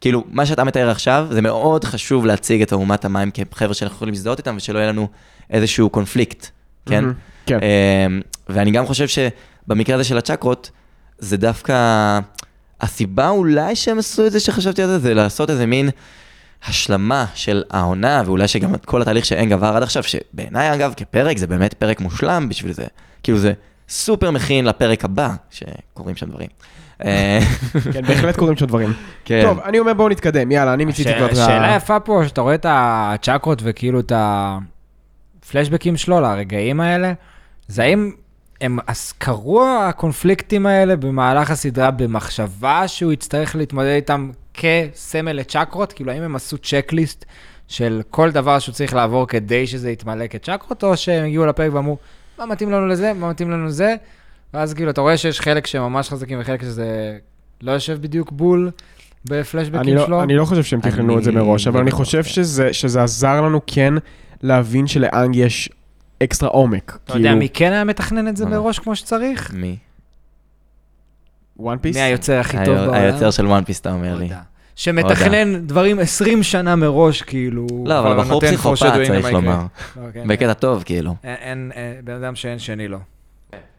[0.00, 4.14] כאילו, מה שאתה מתאר עכשיו, זה מאוד חשוב להציג את אומת המים כחבר'ה שאנחנו יכולים
[4.14, 5.08] להזדהות איתם, ושלא יהיה לנו
[5.50, 6.46] איזשהו קונפליקט,
[6.86, 7.04] כן?
[7.46, 7.58] כן.
[7.62, 10.70] אמ, ואני גם חושב שבמקרה הזה של הצ'קרות,
[11.18, 12.20] זה דווקא...
[12.80, 15.90] הסיבה אולי שהם עשו את זה, שחשבתי על זה, זה לעשות איזה מין
[16.66, 21.38] השלמה של העונה, ואולי שגם את כל התהליך שאין גבר עד עכשיו, שבעיניי אגב, כפרק,
[21.38, 22.84] זה באמת פרק מושלם בשביל זה.
[23.22, 23.52] כאילו זה
[23.88, 26.48] סופר מכין לפרק הבא, שקורים שם דברים.
[27.04, 27.38] אה,
[27.92, 28.92] כן, בהחלט קורים שם דברים.
[29.24, 29.42] כן.
[29.44, 31.34] טוב, אני אומר בואו נתקדם, יאללה, אני מיציתי כבר את ה...
[31.34, 34.12] שאלה יפה פה, שאתה רואה את הצ'קרות וכאילו את
[35.44, 37.12] הפלשבקים שלו לרגעים האלה,
[37.68, 38.10] זה האם
[38.60, 38.78] הם,
[39.18, 45.92] קרו הקונפליקטים האלה במהלך הסדרה במחשבה שהוא יצטרך להתמודד איתם כסמל לצ'קרות?
[45.92, 47.24] כאילו, האם הם עשו צ'קליסט
[47.68, 51.98] של כל דבר שהוא צריך לעבור כדי שזה יתמלא כצ'קרות, או שהם הגיעו לפרק ואמרו,
[52.38, 53.94] מה מתאים לנו לזה, מה מתאים לנו לזה?
[54.54, 57.18] ואז כאילו, אתה רואה שיש חלק שהם ממש חזקים וחלק שזה
[57.62, 58.70] לא יושב בדיוק בול
[59.24, 60.22] בפלשבקים לא, שלו.
[60.22, 62.22] אני לא חושב שהם תכננו את זה מראש, אבל לא אני בטוח, חושב.
[62.22, 63.94] שזה, שזה עזר לנו כן
[64.44, 65.68] להבין שלאנג יש
[66.22, 66.98] אקסטרה עומק.
[67.04, 68.46] אתה יודע מי כן היה מתכנן את זה?
[68.46, 69.54] מראש כמו שצריך?
[69.54, 69.76] מי?
[71.56, 71.96] One Piece?
[71.96, 72.94] מי היוצר הכי טוב בעולם?
[72.94, 74.28] היוצר של One Piece, אתה אומר לי.
[74.76, 77.66] שמתכנן דברים 20 שנה מראש, כאילו...
[77.86, 79.32] לא, אבל בחור פסיכופת, צריך.
[79.32, 79.58] לומר.
[79.96, 81.14] לא, כן, בקטע טוב, כאילו.
[81.24, 82.98] אין- אה, בן אדם שאין שני לו.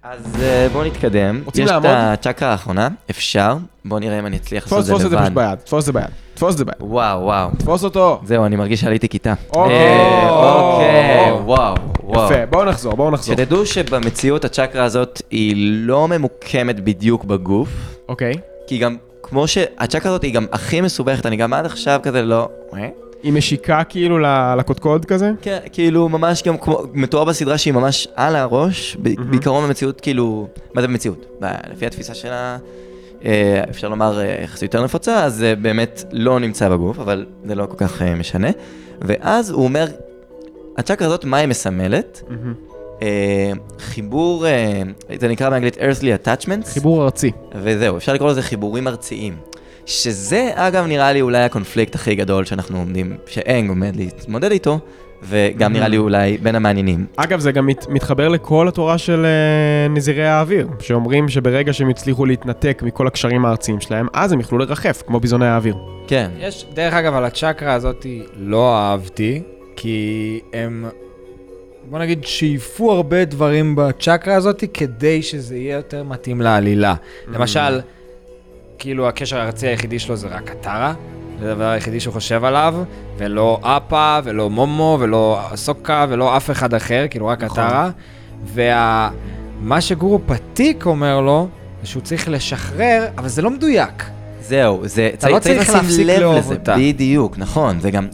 [0.03, 1.41] אז אה, בואו נתקדם.
[1.45, 1.71] רוצים יש?
[1.71, 3.57] את הצ'קרה האחרונה, אפשר.
[3.85, 5.35] בואו נראה אם אני אצליח לעשות תפוס, את תפוס זה את זה פשוט לבד.
[5.35, 6.75] ביד, תפוס את זה ביד, תפוס את זה ביד.
[6.79, 7.49] וואו, וואו.
[7.57, 8.21] תפוס אותו.
[8.25, 9.33] זהו, אני מרגיש שעליתי כיתה.
[9.49, 9.75] אוקיי.
[9.75, 12.25] אה, אוקיי, וואו, וואו.
[12.31, 13.35] יפה, בואו נחזור, בואו נחזור.
[13.35, 17.69] שתדעו שבמציאות הצ'קרה הזאת היא לא ממוקמת בדיוק בגוף,
[18.09, 18.33] אוקיי.
[18.67, 22.49] כי גם כמו שהצ'קרה הזאת היא גם הכי מסובכת, אני גם עד עכשיו כזה לא...
[23.25, 24.19] היא משיקה כאילו
[24.57, 25.31] לקודקוד כזה?
[25.41, 30.47] כן, כאילו ממש גם כמו, מתואר בסדרה שהיא ממש על הראש, ב- בעיקרון במציאות כאילו,
[30.73, 31.25] מה זה במציאות?
[31.71, 32.57] לפי התפיסה שלה,
[33.25, 37.55] אה, אפשר לומר אה, יחסית יותר נפוצה, אז זה באמת לא נמצא בגוף, אבל זה
[37.55, 38.47] לא כל כך אה, משנה.
[39.01, 39.87] ואז הוא אומר,
[40.77, 42.21] הצ'קרה הזאת, מה היא מסמלת?
[43.01, 44.81] אה, חיבור, אה,
[45.19, 46.67] זה נקרא באנגלית earthly attachments.
[46.67, 47.31] חיבור ארצי.
[47.55, 49.35] וזהו, אפשר לקרוא לזה חיבורים ארציים.
[49.85, 54.79] שזה, אגב, נראה לי אולי הקונפליקט הכי גדול שאנחנו עומדים, שאנג עומד להתמודד איתו,
[55.23, 57.05] וגם נראה לי אולי בין המעניינים.
[57.15, 62.25] אגב, זה גם מת, מתחבר לכל התורה של אה, נזירי האוויר, שאומרים שברגע שהם יצליחו
[62.25, 65.75] להתנתק מכל הקשרים הארציים שלהם, אז הם יוכלו לרחף, כמו ביזוני האוויר.
[66.07, 68.05] כן, יש, דרך אגב, על הצ'קרה הזאת
[68.37, 69.41] לא אהבתי,
[69.75, 70.85] כי הם,
[71.89, 76.95] בוא נגיד, שאיפו הרבה דברים בצ'קרה הזאת כדי שזה יהיה יותר מתאים לעלילה.
[77.27, 77.79] למשל,
[78.79, 80.93] כאילו הקשר הארצי היחידי שלו זה רק קטרה,
[81.39, 82.75] זה הדבר היחידי שהוא חושב עליו,
[83.17, 87.89] ולא אפה, ולא מומו, ולא סוקה, ולא אף אחד אחר, כאילו רק קטרה.
[88.53, 91.47] ומה שגורו פתיק אומר לו,
[91.81, 94.03] זה שהוא צריך לשחרר, אבל זה לא מדויק.
[94.41, 96.75] זהו, זה, אתה לא צריך להפסיק לאהוב אותה.
[96.79, 98.07] בדיוק, נכון, זה גם...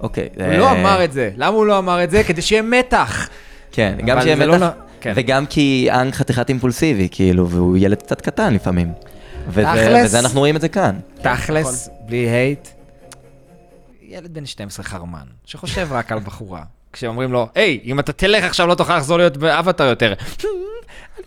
[0.00, 0.28] אוקיי.
[0.36, 1.30] הוא אה, לא אמר את זה.
[1.36, 2.24] למה הוא לא אמר את זה?
[2.24, 3.28] כדי שיהיה מתח.
[3.72, 5.12] כן, גם שיהיה לא מתח, נ- כן.
[5.16, 8.92] וגם כי אנג חתיכת אימפולסיבי, כאילו, והוא ילד קצת קטן לפעמים.
[9.48, 10.98] וזה, אנחנו רואים את זה כאן.
[11.22, 12.68] תכלס, בלי הייט,
[14.02, 16.62] ילד בן 12 חרמן, שחושב רק על בחורה.
[16.92, 20.12] כשאומרים לו, היי, אם אתה תלך עכשיו לא תוכל לחזור להיות באבטר יותר.
[20.12, 20.48] אני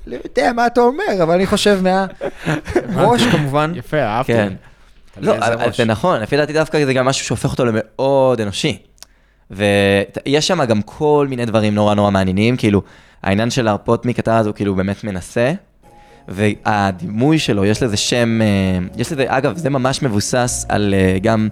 [0.07, 1.79] לא יודע מה אתה אומר, אבל אני חושב
[2.89, 3.71] מהראש כמובן.
[3.75, 4.33] יפה, אהבתי.
[4.33, 4.53] כן.
[5.17, 5.77] לא, ראש.
[5.77, 8.77] זה נכון, לפי דעתי דווקא זה גם משהו שהופך אותו למאוד אנושי.
[9.51, 12.81] ויש שם גם כל מיני דברים נורא נורא מעניינים, כאילו,
[13.23, 15.53] העניין של להרפות מקטר הזה הוא כאילו באמת מנסה,
[16.27, 18.47] והדימוי שלו, יש לזה שם, אה,
[18.97, 21.47] יש לזה, אגב, זה ממש מבוסס על אה, גם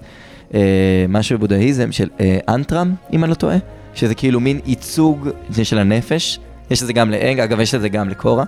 [0.54, 2.10] אה, משהו בבודהיזם של
[2.50, 3.58] אנטרם, אם אני לא טועה,
[3.95, 5.30] שזה כאילו מין ייצוג
[5.64, 6.40] של הנפש,
[6.72, 8.44] יש לזה גם לאנג, אגב, יש לזה גם לקורה,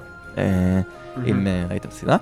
[1.27, 2.17] אם ראית בסדרה,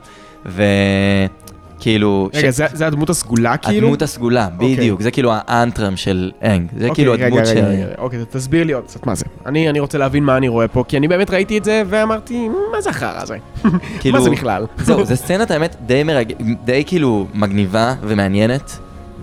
[1.83, 2.29] וכאילו...
[2.33, 3.87] רגע, זה זה הדמות הסגולה כאילו?
[3.87, 4.75] הדמות הסגולה, אוקיי.
[4.75, 7.49] בדיוק, זה כאילו האנטרם של אנג, זה אוקיי, כאילו רגע, הדמות ש...
[7.49, 9.25] רגע, רגע, רגע, אוקיי, תסביר לי עוד קצת מה זה.
[9.45, 12.47] אני אני רוצה להבין מה אני רואה פה, כי אני באמת ראיתי את זה ואמרתי,
[12.71, 13.37] מה זה החרא הזה?
[13.99, 14.65] כאילו- מה זה בכלל?
[14.85, 16.33] זהו, זו סצנת האמת די מרג...
[16.65, 18.79] די כאילו מגניבה ומעניינת,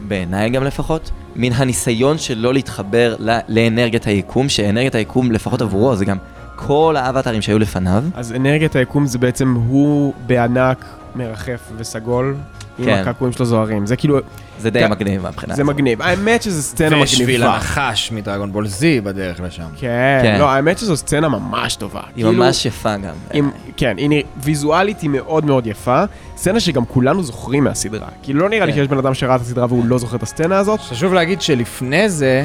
[0.08, 3.38] בעיניי גם לפחות, מן הניסיון שלא להתחבר ל...
[3.48, 6.16] לאנרגיית היקום, שאנרגיית היקום לפחות עבורו זה גם
[6.56, 8.04] כל האבטרים שהיו לפניו.
[8.14, 10.84] אז אנרגיית היקום זה בעצם הוא בענק,
[11.14, 12.36] מרחף וסגול,
[12.78, 12.98] עם כן.
[13.00, 13.86] הקעקועים שלו זוהרים.
[13.86, 14.18] זה כאילו,
[14.58, 14.90] זה די כן.
[14.90, 15.54] מגניב מהבחינה.
[15.54, 15.74] זה הזאת.
[15.74, 16.02] מגניב.
[16.02, 17.54] האמת שזו סצנה ושביל מגניבה.
[17.54, 19.64] הנחש מדרגון בול זי בדרך לשם.
[19.76, 20.38] כן, כן.
[20.38, 22.00] לא, האמת שזו סצנה ממש טובה.
[22.00, 23.14] היא כאילו, ממש יפה גם.
[23.32, 26.04] עם, כן, היא ויזואלית היא מאוד מאוד יפה.
[26.36, 28.08] סצנה שגם כולנו זוכרים מהסדרה.
[28.22, 28.78] כאילו לא נראה לי כן.
[28.78, 30.80] שיש בן אדם שראה את הסדרה והוא לא זוכר את הסצנה הזאת.
[30.80, 32.44] חשוב להגיד שלפני זה,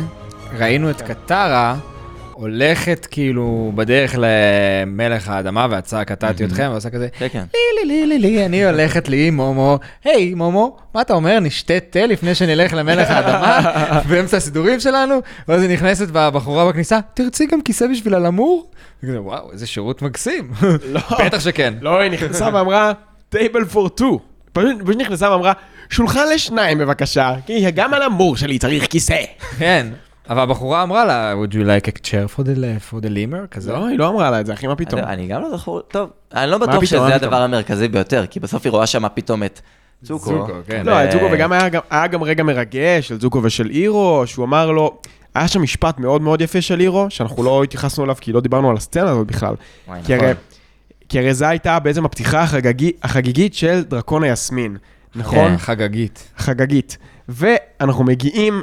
[0.57, 1.75] ראינו את קטרה
[2.35, 7.43] הולכת כאילו בדרך למלך האדמה והצעה קטעתי אתכם ועושה כזה, כן, כן.
[7.53, 11.79] לי לי לי לי לי, אני הולכת לי מומו, היי מומו, מה אתה אומר, נשתה
[11.89, 13.71] תה לפני שנלך למלך האדמה
[14.09, 15.15] באמצע הסידורים שלנו?
[15.47, 18.69] ואז היא נכנסת בבחורה בכניסה, תרצי גם כיסא בשביל הלמור?
[19.03, 20.51] וואו, איזה שירות מקסים.
[20.85, 21.73] לא, בטח שכן.
[21.81, 22.91] לא, היא נכנסה ואמרה,
[23.35, 24.17] table for two.
[24.53, 25.53] פשוט פשוט נכנסה ואמרה,
[25.89, 29.21] שולחן לשניים בבקשה, כי גם על המור שלי צריך כיסא.
[29.57, 29.87] כן.
[30.29, 32.49] אבל הבחורה אמרה לה, would you like a chair for the,
[32.91, 33.47] for the lemur?
[33.51, 33.71] כזה.
[33.71, 35.01] לא, היא לא אמרה לה את זה, אחי, מה פתאום?
[35.01, 37.11] אני- אני גם לא זוכר, טוב, אני לא בטוח שזה פתאום?
[37.11, 39.61] הדבר המרכזי ביותר, כי בסוף היא רואה שם פתאום את
[40.03, 40.25] צוקו.
[40.25, 40.85] צוקו, כן.
[40.85, 44.45] לא, את זוקו, וגם היה גם- היה גם רגע מרגש של זוקו ושל אירו, שהוא
[44.45, 44.97] אמר לו,
[45.35, 48.69] היה שם משפט מאוד מאוד יפה של אירו, שאנחנו לא התייחסנו אליו כי לא דיברנו
[48.69, 49.55] על הסצנה הזאת בכלל.
[49.87, 50.25] וואי, כי נכון.
[50.25, 50.35] הרי-
[51.09, 54.77] כי הרי זו הייתה בעצם הפתיחה החגגי- החגיגית של דרקון היסמין,
[55.15, 55.49] נכון?
[55.49, 56.31] כן, חגגית.
[56.37, 56.97] חגגית.
[57.29, 58.61] ואנחנו מגיעים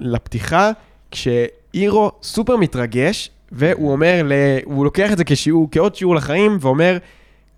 [0.00, 0.70] לפתיחה,
[1.10, 4.32] כשאירו סופר מתרגש, והוא אומר, ל...
[4.64, 6.98] הוא לוקח את זה כשיעור, כעוד שיעור לחיים, ואומר,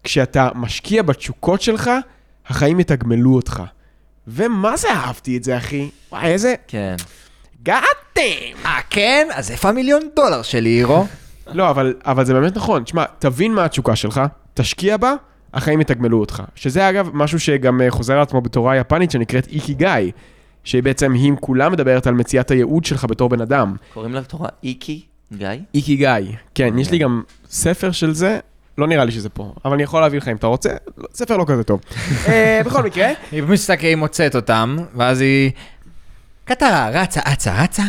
[0.04, 1.90] כשאתה משקיע בתשוקות שלך,
[2.46, 3.62] החיים יתגמלו אותך.
[4.28, 5.90] ומה זה אהבתי את זה, אחי?
[6.12, 6.54] וואי, איזה...
[6.68, 6.96] כן.
[7.62, 8.64] גאטם!
[8.64, 9.28] אה, כן?
[9.34, 11.06] אז איפה המיליון דולר שלי, אירו?
[11.46, 12.84] לא, אבל, אבל זה באמת נכון.
[12.84, 14.20] תשמע, תבין מה התשוקה שלך,
[14.54, 15.14] תשקיע בה,
[15.56, 16.42] החיים יתגמלו אותך.
[16.54, 19.88] שזה אגב משהו שגם אה, חוזר על עצמו בתורה היפנית שנקראת איקי גיא,
[20.64, 23.76] שבעצם היא כולה מדברת על מציאת הייעוד שלך בתור בן אדם.
[23.94, 25.02] קוראים לה בתורה איקי,
[25.32, 25.48] גיא?
[25.74, 26.10] איקי גיא.
[26.54, 28.38] כן, יש לי גם ספר של זה,
[28.78, 31.36] לא נראה לי שזה פה, אבל אני יכול להביא לך אם אתה רוצה, לא, ספר
[31.36, 31.80] לא כזה טוב.
[32.28, 35.50] אה, בכל מקרה, היא מסתכלת, היא מוצאת אותם, ואז היא...
[36.44, 37.82] קטרה רצה, אצה, רצה,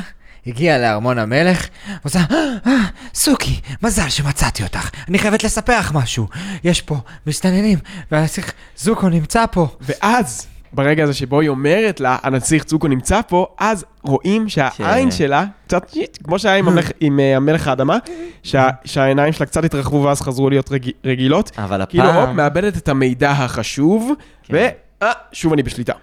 [0.48, 1.68] הגיעה לארמון המלך,
[2.02, 2.36] ועושה, "אה,
[2.68, 2.72] אה,
[3.14, 6.28] סוכי, מזל שמצאתי אותך, אני חייבת לספר לך משהו.
[6.64, 6.96] יש פה
[7.28, 7.80] מסתננים,
[8.12, 9.68] והנסיך זוקו נמצא פה.
[9.82, 15.16] ואז, ברגע הזה שבו היא אומרת לה, הנציך צוקו נמצא פה, אז רואים שהעין כן.
[15.16, 17.98] שלה, קצת שיט, כמו שהיה עם המלך- עם אה, המלך האדמה,
[18.44, 21.52] שה- שהעיניים שלה קצת התרחבו ואז חזרו להיות רג- רגילות.
[21.58, 24.12] אבל כאילו, הופ, הפעם, מאבדת את המידע החשוב,
[24.44, 24.54] כן.
[24.56, 24.68] ו...
[25.04, 25.94] אה, שוב אני בשליטה.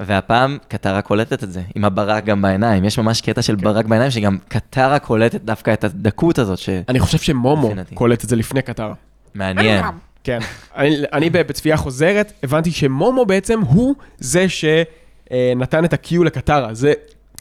[0.00, 2.84] והפעם קטרה קולטת את זה, עם הברק גם בעיניים.
[2.84, 6.58] יש ממש קטע של ברק בעיניים, שגם קטרה קולטת דווקא את הדקות הזאת,
[6.88, 7.94] אני חושב שמומו מבחינתי.
[7.94, 8.94] קולט את זה לפני קטרה.
[9.34, 9.84] שמעניין.
[10.24, 10.38] כן.
[10.76, 16.74] אני, אני בצפייה חוזרת, הבנתי שמומו בעצם הוא זה שנתן את הקיו לקטרה.
[16.74, 16.92] זה,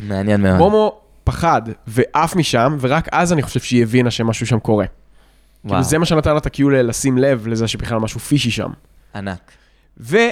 [0.01, 0.57] מעניין מאוד.
[0.57, 4.85] מומו פחד ועף משם, ורק אז אני חושב שהיא הבינה שמשהו שם קורה.
[4.85, 8.51] כאילו וואו, זה מה שנתן לה את ה cue לשים לב לזה שבכלל משהו fishy
[8.51, 8.69] שם.
[9.15, 9.51] ענק.
[9.97, 10.29] ואז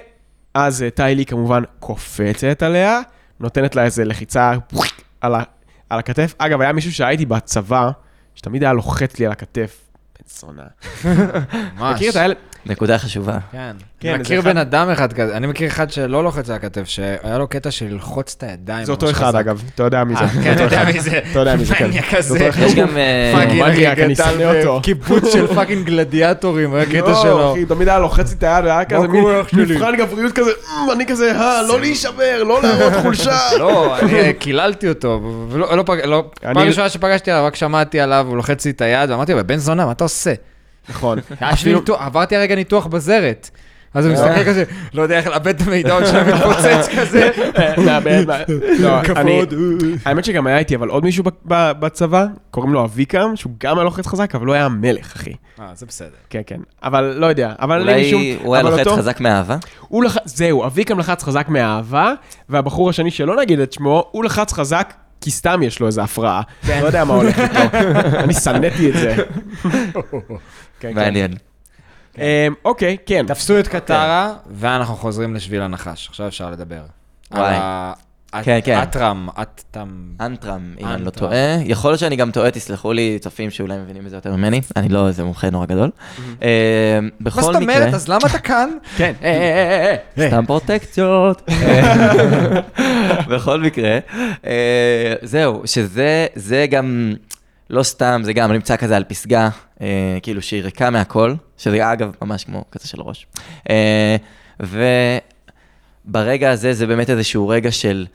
[0.56, 3.00] אה, טיי לי כמובן קופצת עליה,
[3.40, 4.52] נותנת לה איזה לחיצה
[5.22, 5.44] על, ה,
[5.90, 6.34] על הכתף.
[6.38, 7.92] אגב, היה מישהו שהייתי בצבא,
[8.36, 9.82] שתמיד היה לוחץ לי על הכתף.
[10.20, 10.64] בן זונה.
[11.76, 11.96] ממש.
[11.96, 12.34] מכיר את האלה?
[12.66, 13.38] נקודה חשובה.
[13.52, 13.72] כן.
[14.00, 17.38] כן, מכיר אחד- בן אדם אחד כזה, אני מכיר אחד שלא לוחץ על הכתף, שהיה
[17.38, 18.86] לו קטע של ללחוץ את הידיים.
[18.86, 19.40] זה אותו אחד חזק.
[19.40, 20.22] אגב, אתה יודע מי זה.
[20.22, 20.92] אה, זה כן, אתה יודע אחד.
[20.94, 21.20] מי זה.
[21.32, 21.88] אתה יודע מי זה, כן.
[21.88, 22.34] מניאק זה כזה.
[22.34, 22.62] אותו אחד.
[22.62, 22.98] יש גם...
[22.98, 24.80] אה, fucking מניאק, אני שונא אותו.
[24.80, 27.52] בקיבוץ של fucking גלדיאטורים, היה קטע לא, שלו.
[27.52, 29.76] אחי, תמיד היה לוחץ את היד, והיה כזה מין אח שלי?
[29.76, 33.38] מבחן גבריות כזה, "אמ, אני כזה, אה, לא להישבר, לא להראות חולשה.
[33.60, 38.38] לא, אני קיללתי אותו, ולא, לא לא, פעם ראשונה שפגשתי עליו, רק שמעתי עליו, הוא
[38.38, 40.34] לוחץ לי את היד, ואמרתי לו, בן זונה, מה אתה עושה?
[40.90, 41.20] נכון.
[42.00, 43.50] עברתי הרגע ניתוח בזרת.
[43.94, 44.64] אז הוא מסתכל כזה,
[44.94, 47.30] לא יודע איך לעבד את המידע עוד שנייה מתפוצץ כזה.
[48.80, 49.54] לא, אני- כבוד.
[50.06, 51.24] האמת שגם היה איתי, אבל עוד מישהו
[51.80, 55.34] בצבא, קוראים לו אביקם, שהוא גם היה לוחץ חזק, אבל לא היה מלך, אחי.
[55.60, 56.10] אה, זה בסדר.
[56.30, 56.60] כן, כן.
[56.84, 58.22] אבל לא יודע, אבל אין לי שום...
[58.22, 59.58] אולי הוא היה לוחץ חזק מאהבה?
[60.26, 62.14] זהו, אביקם לחץ חזק מאהבה,
[62.50, 66.42] והבחור השני שלא נגיד את שמו, הוא לחץ חזק כי סתם יש לו איזה הפרעה.
[66.68, 66.80] כן.
[66.82, 67.60] לא יודע מה הולך איתו.
[68.24, 69.16] אני שנאתי את זה.
[70.82, 70.96] כן, כן.
[70.96, 71.34] מעניין.
[72.18, 72.24] אמ,
[72.66, 73.26] אוקיי, כן.
[73.28, 76.10] תפסו את קטרה, ואנחנו חוזרים לשביל הנחש.
[76.10, 76.82] עכשיו אפשר לדבר.
[77.32, 77.56] וואי.
[78.44, 78.80] כן, כן.
[78.84, 79.88] אטרם, אטטם.
[80.22, 81.10] אנטרם, אם אני לא.
[81.10, 81.58] טועה.
[81.66, 84.62] יכול להיות שאני גם טועה, תסלחו לי, צופים שאולי מבינים בזה יותר ממני.
[84.76, 85.90] אני לא איזה מומחה נורא גדול.
[86.40, 86.46] מה
[87.22, 87.76] בכל זאת מקרה...
[87.76, 87.94] אומרת?
[87.94, 88.70] אז למה אתה כאן?
[88.98, 89.14] כן.
[89.24, 90.28] אה, אה, אה.
[90.28, 91.50] סתם פרוטקציות.
[93.30, 94.00] בכל מקרה,
[95.22, 97.14] זהו, שזה זה גם,
[97.72, 99.50] לא סתם, זה גם נמצא כזה על פסגה,
[99.82, 103.28] אה, כאילו שהיא ריקה מהכל, שזה אגב ממש כמו כזה של ראש.
[103.70, 104.16] אה,
[106.08, 108.06] וברגע הזה זה באמת איזשהו רגע של,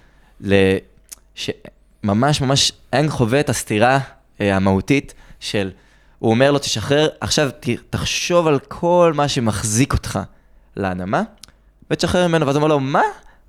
[0.40, 0.76] ל-
[1.34, 3.98] שממש ממש אנג חווה את הסתירה
[4.40, 5.70] אה, המהותית של,
[6.18, 10.18] הוא אומר לו, תשחרר, עכשיו ת- תחשוב על כל מה שמחזיק אותך
[10.76, 11.22] לאדמה,
[11.90, 13.02] ותשחרר ממנו, ואז הוא אומר לו, מה?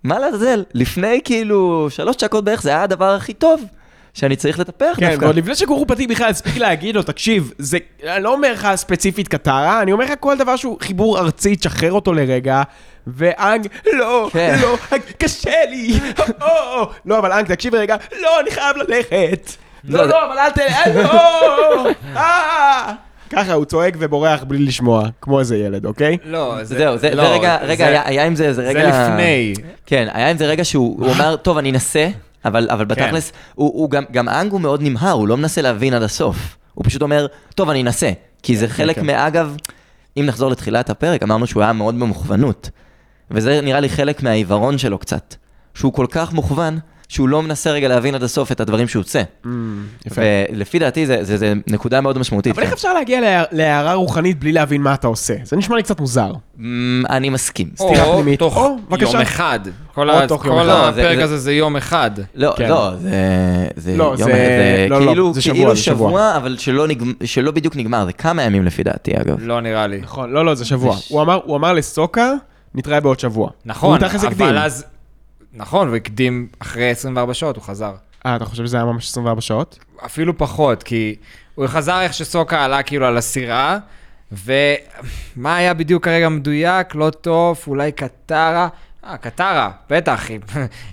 [0.04, 0.64] מה לעזאזל?
[0.74, 3.64] לפני כאילו שלוש דקות בערך זה היה הדבר הכי טוב
[4.18, 5.26] שאני צריך לטפח כן, דווקא.
[5.26, 7.78] ועוד לפני שגורו פתיק בכלל הספיק להגיד לו, תקשיב, זה,
[8.08, 11.92] אני לא אומר לך ספציפית קטרה, אני אומר לך כל דבר שהוא חיבור ארצי, תשחרר
[11.92, 12.62] אותו לרגע,
[13.08, 14.58] ואנג, לא, כן.
[14.62, 14.78] לא,
[15.18, 16.00] קשה לי,
[16.42, 16.48] או,
[16.82, 19.52] או, לא, אבל אנג, תקשיב רגע, לא, אני חייב ללכת.
[19.84, 22.94] לא, לא, זה- לא, אבל אל תלך, לא, אה.
[23.30, 26.18] ככה הוא צועק ובורח בלי לשמוע, כמו איזה ילד, אוקיי?
[26.26, 28.88] לא, זהו, זה, לא, זה רגע, רגע, זה- היה, היה עם זה, זה זה רגע...
[29.10, 29.54] לפני.
[29.86, 32.08] כן, היה עם זה רגע שהוא הוא אומר, טוב, אני אנסה,
[32.46, 35.94] אבל, אבל בתכלס, הוא, הוא גם, גם האנג הוא מאוד נמהר, הוא לא מנסה להבין
[35.94, 36.58] עד הסוף.
[36.74, 38.12] הוא פשוט אומר, טוב, אני אנסה.
[38.44, 39.06] כי זה חלק כן.
[39.06, 39.56] מאגב,
[40.18, 42.70] אם נחזור לתחילת הפרק, אמרנו שהוא היה מאוד במוכוונות.
[43.32, 45.36] וזה נראה לי חלק מהעיוורון שלו קצת.
[45.74, 49.22] שהוא כל כך מוכוון, שהוא לא מנסה רגע להבין עד הסוף את הדברים שהוא עושה.
[50.06, 50.22] יפה.
[50.54, 52.54] ולפי דעתי, זה, זה, זה נקודה מאוד משמעותית.
[52.54, 52.76] אבל איך כן.
[52.76, 55.34] אפשר להגיע להע- להערה רוחנית בלי להבין מה אתה עושה?
[55.44, 56.32] זה נשמע לי קצת מוזר.
[56.60, 57.70] אמ, אני מסכים.
[57.76, 58.40] סתירה או פנימית.
[58.40, 59.12] תוך או, בבקשה.
[59.12, 59.60] יום אחד.
[59.94, 60.92] כל או ה- תוך יום כל אחד.
[60.96, 62.12] זה- הפרק זה- הזה זה יום אחד.
[62.36, 62.70] לא, כן.
[62.70, 63.10] לא, זה,
[63.76, 66.10] זה לא, יום, זה- זה, לא, לא, כאילו, זה שבוע, כאילו זה שבוע.
[66.10, 69.36] שבוע, אבל שלא, נגמ, שלא בדיוק נגמר, זה כמה ימים לפי דעתי אגב.
[69.40, 69.98] לא נראה לי.
[70.02, 70.96] נכון, לא, לא, זה שבוע.
[70.96, 72.32] זה הוא אמר- הוא אמר לסוקה,
[72.76, 73.50] נתראה בעוד שבוע.
[73.66, 74.00] נכון.
[74.38, 74.86] אבל אז...
[75.54, 77.94] נכון, הוא הקדים אחרי 24 שעות, הוא חזר.
[78.26, 79.80] אה, אתה חושב שזה היה ממש 24 שעות?
[80.06, 81.16] אפילו פחות, כי
[81.56, 83.78] הוא חזר איך שסוקה עלה כאילו על הסירה,
[84.32, 88.68] ומה היה בדיוק כרגע מדויק, לא טוב, אולי קטרה.
[89.06, 90.28] אה, קטרה, בטח.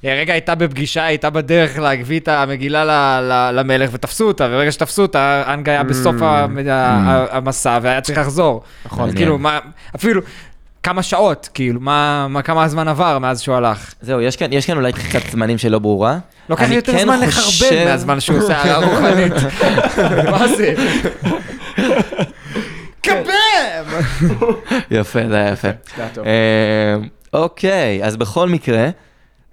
[0.02, 4.72] היא רגע הייתה בפגישה, הייתה בדרך להביא את המגילה ל- ל- למלך, ותפסו אותה, וברגע
[4.72, 8.62] שתפסו אותה, אנג היה בסוף ה- ה- המסע, והיה צריך לחזור.
[8.86, 8.98] נכון.
[8.98, 9.16] אז מעניין.
[9.16, 9.58] כאילו, מה,
[9.96, 10.20] אפילו
[10.84, 13.94] כמה שעות, כאילו, מה, מה, כמה הזמן עבר מאז שהוא הלך.
[14.00, 16.18] זהו, יש כאן, יש כאן אולי קצת זמנים שלא ברורה.
[16.48, 19.32] לוקח אני לי יותר כן זמן לחרבן חושב- מהזמן שהוא עושה הערה רוחנית.
[20.30, 20.74] מה זה?
[23.00, 24.00] קבם!
[24.90, 25.68] יפה, זה היה יפה.
[26.26, 26.94] אה,
[27.32, 28.88] אוקיי, אז בכל מקרה,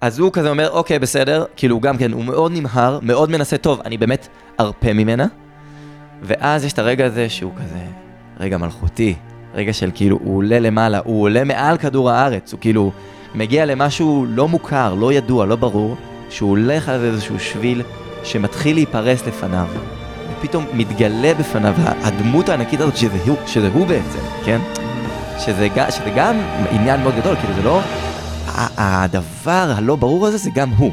[0.00, 3.80] אז הוא כזה אומר, אוקיי, בסדר, כאילו גם כן, הוא מאוד נמהר, מאוד מנסה, טוב,
[3.84, 4.28] אני באמת
[4.60, 5.26] ארפה ממנה,
[6.22, 7.78] ואז יש את הרגע הזה שהוא כזה
[8.40, 9.14] רגע מלכותי,
[9.54, 12.92] רגע של כאילו, הוא עולה למעלה, הוא עולה מעל כדור הארץ, הוא כאילו
[13.34, 15.96] מגיע למשהו לא מוכר, לא ידוע, לא ברור,
[16.30, 17.82] שהוא הולך על איזשהו שביל
[18.24, 19.66] שמתחיל להיפרס לפניו,
[20.38, 24.58] ופתאום מתגלה בפניו הדמות הענקית הזאת שזה הוא, שזה הוא בעצם, כן?
[25.38, 26.36] שזה, שזה גם
[26.70, 27.80] עניין מאוד גדול, כאילו זה לא...
[28.76, 30.92] הדבר הלא ברור הזה זה גם הוא.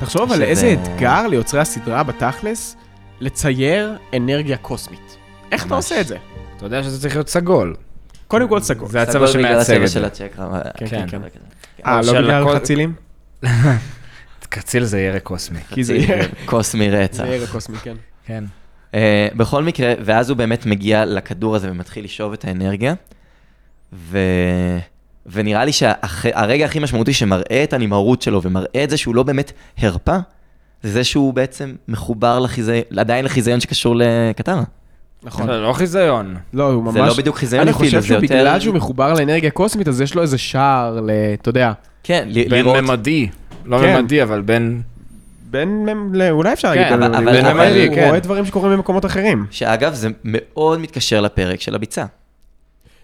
[0.00, 2.76] תחשוב על שזה- איזה אתגר ליוצרי הסדרה בתכלס,
[3.20, 5.16] לצייר אנרגיה קוסמית.
[5.52, 5.84] איך אתה ממש.
[5.84, 6.16] עושה את זה?
[6.66, 7.74] אתה יודע שזה צריך להיות סגול.
[8.28, 8.88] קודם כל סגול.
[8.88, 10.06] זה הצבע סגול בגלל הצבע את של זה.
[10.06, 10.60] הצ'קרה.
[10.76, 11.06] כן, כן.
[11.10, 11.18] כן.
[11.18, 11.28] כזה.
[11.86, 12.94] אה, לא של בגלל הכל- חצילים?
[14.48, 15.58] קציל זה ירק קוסמי.
[15.70, 16.30] כי זה ירק.
[16.44, 17.24] קוסמי רצח.
[17.24, 17.94] זה ירק קוסמי, כן.
[18.26, 18.44] כן.
[18.94, 22.94] אה, בכל מקרה, ואז הוא באמת מגיע לכדור הזה ומתחיל לשאוב את האנרגיה,
[23.92, 24.18] ו...
[25.26, 29.52] ונראה לי שהרגע הכי משמעותי שמראה את הנמהרות שלו ומראה את זה שהוא לא באמת
[29.78, 30.16] הרפה,
[30.82, 34.62] זה זה שהוא בעצם מחובר לחיזיון, עדיין לחיזיון שקשור לקטרה.
[35.24, 35.46] נכון.
[35.46, 36.36] זה לא חיזיון.
[36.52, 36.92] לא, הוא ממש...
[36.92, 39.88] זה לא בדיוק חיזיון אני אפילו, חושב זה שהוא יותר- בגלל שהוא מחובר לאנרגיה קוסמית,
[39.88, 41.10] אז יש לו איזה שער ל...
[41.40, 41.72] אתה יודע,
[42.02, 42.76] כן, ל- בין לראות...
[42.84, 43.28] ממדי.
[43.64, 43.96] לא כן.
[44.00, 44.82] ממדי, אבל בין...
[45.50, 45.88] בין...
[46.30, 48.06] אולי אפשר להגיד כן, בין אבל- אבל- אבל- הוא כן.
[48.08, 49.46] רואה דברים שקורים במקומות אחרים.
[49.50, 52.04] שאגב, זה מאוד מתקשר לפרק של הביצה.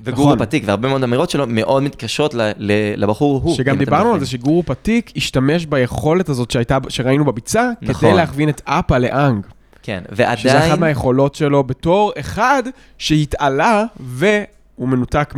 [0.05, 0.39] וגורו נכון.
[0.47, 2.73] פתיק, והרבה מאוד אמירות שלו מאוד מתקשרות ל- ל-
[3.03, 3.55] לבחור הוא.
[3.57, 4.21] שגם אתם דיברנו על.
[4.21, 8.15] זה שגורו פתיק השתמש ביכולת הזאת שהייתה, שראינו בביצה, כדי נכון.
[8.17, 9.47] להכווין את אפה לאנג.
[9.89, 10.71] כן, שזה ועדיין...
[10.71, 12.63] אחת מהיכולות שלו בתור אחד
[12.99, 15.35] שהתעלה והוא מנותק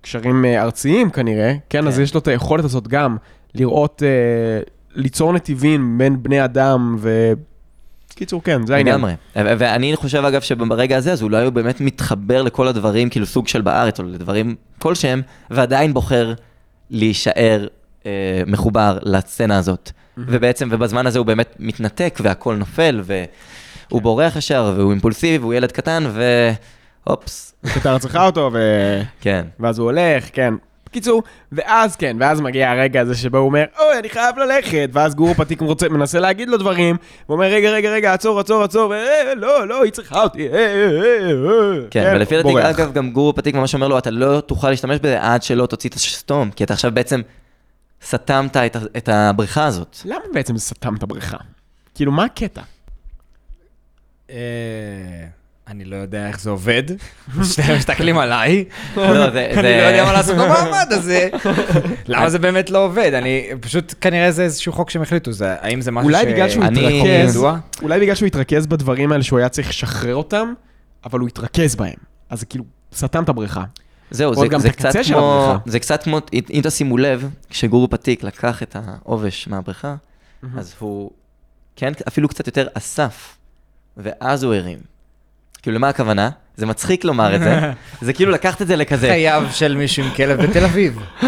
[0.00, 2.02] קשרים אה, ארציים כנראה, כן, אז כן.
[2.02, 3.16] יש לו את היכולת הזאת גם
[3.54, 4.62] לראות, אה,
[4.94, 7.32] ליצור נתיבים בין בני אדם, ו...
[8.14, 8.96] קיצור, כן, זה העניין.
[8.96, 9.12] לגמרי.
[9.36, 13.48] ו- ואני חושב, אגב, שברגע הזה, אז אולי הוא באמת מתחבר לכל הדברים, כאילו סוג
[13.48, 16.34] של בארץ, או לדברים כלשהם, ועדיין בוחר
[16.90, 17.66] להישאר
[18.06, 19.90] אה, מחובר לסצנה הזאת.
[20.18, 23.02] ובעצם, ובזמן הזה הוא באמת מתנתק, והכל נופל,
[23.90, 26.04] והוא בורח ישר, והוא אימפולסיבי, והוא ילד קטן,
[27.06, 27.54] והופס.
[27.74, 28.58] קטר צריכה אותו, ו...
[29.20, 29.44] כן.
[29.60, 30.54] ואז הוא הולך, כן.
[30.94, 35.14] בקיצור, ואז כן, ואז מגיע הרגע הזה שבו הוא אומר, אוי, אני חייב ללכת, ואז
[35.14, 36.96] גורו פתיק רוצה, מנסה להגיד לו דברים,
[37.26, 40.54] הוא אומר, רגע, רגע, רגע, עצור, עצור, עצור, אה, לא, לא, היא צריכה אותי, אה,
[40.54, 41.80] אה, אה, אה.
[41.90, 42.70] כן, ולפי דעתי.
[42.70, 45.90] אגב, גם גורו פתיק ממש אומר לו, אתה לא תוכל להשתמש בזה עד שלא תוציא
[45.90, 47.20] את השסתום, כי אתה עכשיו בעצם
[48.04, 49.96] סתמת את, את הבריכה הזאת.
[50.04, 51.36] למה בעצם סתם את הבריכה?
[51.94, 52.62] כאילו, מה הקטע?
[54.30, 54.36] אה,
[55.68, 56.82] אני לא יודע איך זה עובד.
[57.54, 58.64] שניהם מסתכלים עליי.
[58.96, 59.02] לא.
[59.04, 61.28] אני לא יודע מה לעשות במעמד הזה.
[62.08, 63.14] למה זה באמת לא עובד?
[63.14, 66.14] אני, פשוט כנראה זה איזשהו חוק שהם החליטו, זה- האם זה משהו ש...
[66.14, 67.58] אולי בגלל שהוא התרכז, ידוע?
[67.82, 70.52] אולי בגלל שהוא התרכז בדברים האלה שהוא היה צריך לשחרר אותם,
[71.04, 71.94] אבל הוא התרכז בהם.
[72.30, 72.64] אז זה כאילו,
[72.94, 73.64] סתם את הבריכה.
[74.10, 74.32] זהו,
[74.70, 75.54] קצת כמו.
[75.66, 76.20] זה קצת כמו,
[76.50, 79.94] אם תשימו לב, כשגורו פתיק לקח את העובש מהבריכה,
[80.58, 81.10] אז הוא,
[81.76, 83.36] כן, אפילו קצת יותר אסף,
[83.96, 84.78] ואז הוא הרים.
[85.62, 86.30] כאילו, למה הכוונה?
[86.56, 87.60] זה מצחיק לומר את זה,
[88.06, 90.98] זה כאילו לקחת את זה לכזה, חייו של מישהו עם כלב בתל אביב.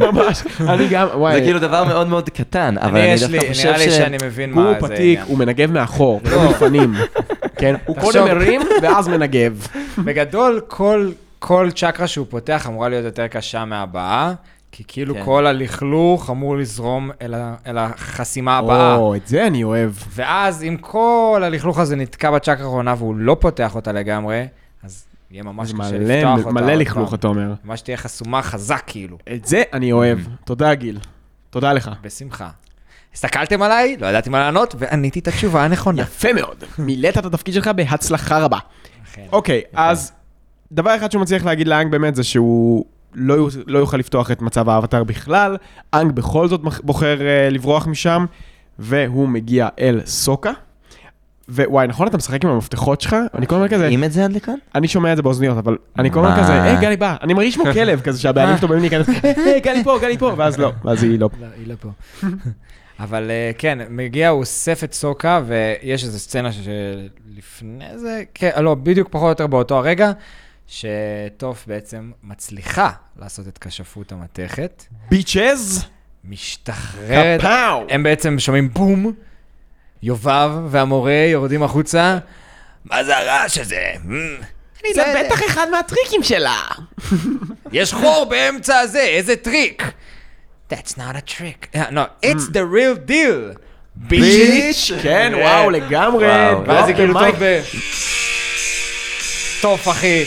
[0.00, 3.78] ממש, אני גם, זה וואי, כאילו דבר מאוד מאוד קטן, אבל אני דווקא חושב נראה
[3.78, 3.96] לי ש...
[3.96, 5.24] שאני מבין מה זה פתיק, העניין.
[5.26, 6.42] הוא מנגב מאחור, לא.
[6.46, 6.94] מלפנים.
[7.56, 7.96] כן, הוא.
[8.00, 9.66] קודם מרים, ואז מנגב.
[9.98, 14.32] בגדול, כל, כל צ'קרה שהוא פותח אמורה להיות יותר קשה מהבאה,
[14.76, 15.24] כי כאילו כן.
[15.24, 18.94] כל הלכלוך אמור לזרום אל, ה, אל החסימה הבאה.
[18.96, 19.90] או, את זה אני אוהב.
[20.10, 24.46] ואז אם כל הלכלוך הזה נתקע בצ'קרה האחרונה והוא לא פותח אותה לגמרי,
[24.82, 26.50] אז יהיה ממש קשה מלא- לפתוח אותה.
[26.50, 27.14] מלא לכלוך.
[27.14, 27.52] אתה אומר.
[27.64, 30.18] ממש תהיה חסומה חזק כאילו, את זה אני אוהב.
[30.44, 30.98] תודה, גיל.
[31.50, 31.90] תודה לך.
[32.02, 32.50] בשמחה.
[33.14, 36.02] הסתכלתם עליי, לא ידעתי מה לענות, ועניתי את התשובה הנכונה.
[36.02, 36.64] יפה מאוד.
[36.78, 38.58] מילאת את התפקיד שלך בהצלחה רבה.
[39.04, 39.26] אכן.
[39.32, 40.12] אוקיי, אז
[40.72, 42.84] דבר אחד שהוא מצליח להגיד לאנג באמת זה שהוא
[43.14, 45.56] לא, לא יוכל לפתוח את מצב האבטר בכלל.
[45.94, 48.26] אנג בכל זאת בוחר uh, לברוח משם,
[48.78, 50.52] והוא מגיע אל סוקה.
[51.48, 53.16] ווואי, נכון אתה משחק עם המפתחות שלך?
[53.34, 54.54] אני כל הזמן כזה, שים את זה עד לכאן?
[54.74, 56.42] אני שומע את זה באוזניות, אבל אני כל הזמן?
[56.42, 59.84] כזה, היי גלי בא, אני מרגיש כמו כלב כזה שהבעלים שלו באים להיכנס, היי גלי
[59.84, 61.28] פה, גלי פה, ואז לא, ואז היא לא.
[61.40, 61.90] לא, היא לא פה.
[63.00, 68.74] אבל אה, כן, מגיע, הוא אוסף את סוקה, ויש איזו סצנה שלפני זה, כן, לא,
[68.74, 70.12] בדיוק פחות או יותר באותו הרגע,
[70.68, 75.84] שטוף בעצם מצליחה לעשות את כשפות המתכת, bitches,
[76.24, 77.86] משתחררת, kapow.
[77.88, 79.12] הם בעצם שומעים בום,
[80.02, 82.18] יובב והמורה יורדים החוצה,
[82.84, 83.92] מה זה הרעש הזה?
[84.84, 86.62] אני זה בטח אחד מהטריקים שלה.
[87.72, 89.82] יש חור באמצע הזה, איזה טריק?
[90.70, 91.76] That's not a trick.
[91.76, 93.58] Uh, no, it's the real deal.
[93.96, 96.26] bitch, כן, וואו, לגמרי.
[96.26, 96.66] וואו.
[96.66, 97.34] ואז היא דרופ כאילו ה mic.
[97.34, 97.60] טוב ב...
[99.62, 100.24] טוב, אחי.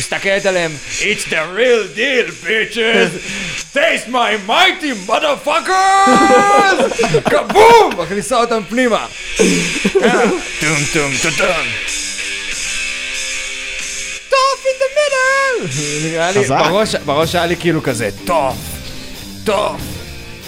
[0.00, 3.10] מסתכלת עליהם, It's the real deal, bitches!
[3.76, 7.04] Taste my mighty motherfuckers!
[7.30, 7.92] כבום!
[7.98, 9.06] מכניסה אותם פנימה.
[9.92, 10.00] טום
[10.92, 11.66] טום טום טום.
[14.30, 15.74] טוב in the middle!
[16.04, 16.44] נראה לי.
[16.48, 18.56] בראש- בראש היה לי כאילו כזה, טוב,
[19.44, 19.80] טוב,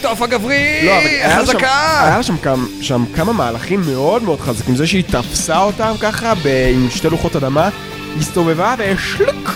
[0.03, 2.01] טוב הגברי, לא, היה שם- חזקה!
[2.07, 4.77] היה שם כמה- שם כמה מהלכים מאוד מאוד חזקים.
[4.77, 7.69] זה שהיא תפסה אותם ככה ב- עם שתי לוחות אדמה,
[8.19, 9.55] הסתובבה ושלוק,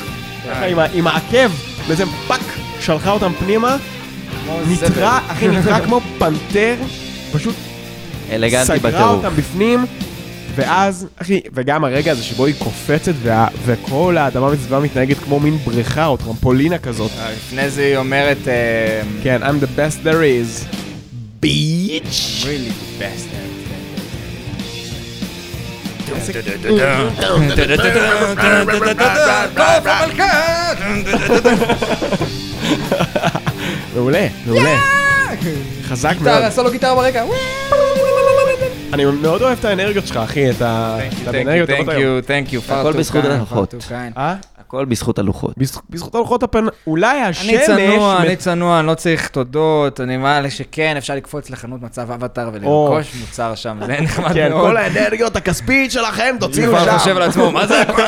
[0.51, 1.51] ככה עם עם העקב,
[1.89, 2.41] בעצם fuck,
[2.81, 3.77] שלחה אותם פנימה,
[4.69, 6.75] נטרע, אחי, נטרע כמו פנתר,
[7.33, 7.55] פשוט
[8.33, 9.25] אלגנטי סגרה בטירוף.
[9.25, 9.87] אותם בפנים,
[10.55, 15.57] ואז, אחי, וגם הרגע הזה שבו היא קופצת וה- וכל האדמה מסביבה מתנהגת כמו מין
[15.65, 17.11] בריכה או טרמפולינה כזאת.
[17.37, 18.53] לפני זה היא אומרת, אה,
[19.23, 20.77] כן, I'm the best there is.
[21.41, 22.43] bitch.
[22.45, 23.56] really the best.
[33.95, 34.77] מעולה, מעולה.
[35.83, 36.35] חזק מאוד.
[36.35, 37.25] גיטרה, סולו גיטרה ברקע.
[38.93, 40.99] אני מאוד אוהב את האנרגיות שלך, אחי, את ה...
[41.23, 42.21] אתה באנרגיות טובות היום.
[42.21, 43.75] thank you, הכל בזכות הלוחות.
[44.17, 44.35] אה?
[44.67, 45.55] הכל בזכות הלוחות.
[45.91, 46.65] בזכות- הלוחות הפן...
[46.87, 47.49] אולי השמש...
[47.49, 52.11] אני צנוע, אני צנוע, אני לא צריך תודות, אני מעלה שכן, אפשר לקפוץ לחנות מצב
[52.11, 54.67] אבטר ולרכוש מוצר שם, זה נחמד כן, מאוד.
[54.67, 56.99] כל האנרגיות הכספית שלכם, תוציאו כבר שם.
[56.99, 58.03] חושב לעצמו, מה זה הכל?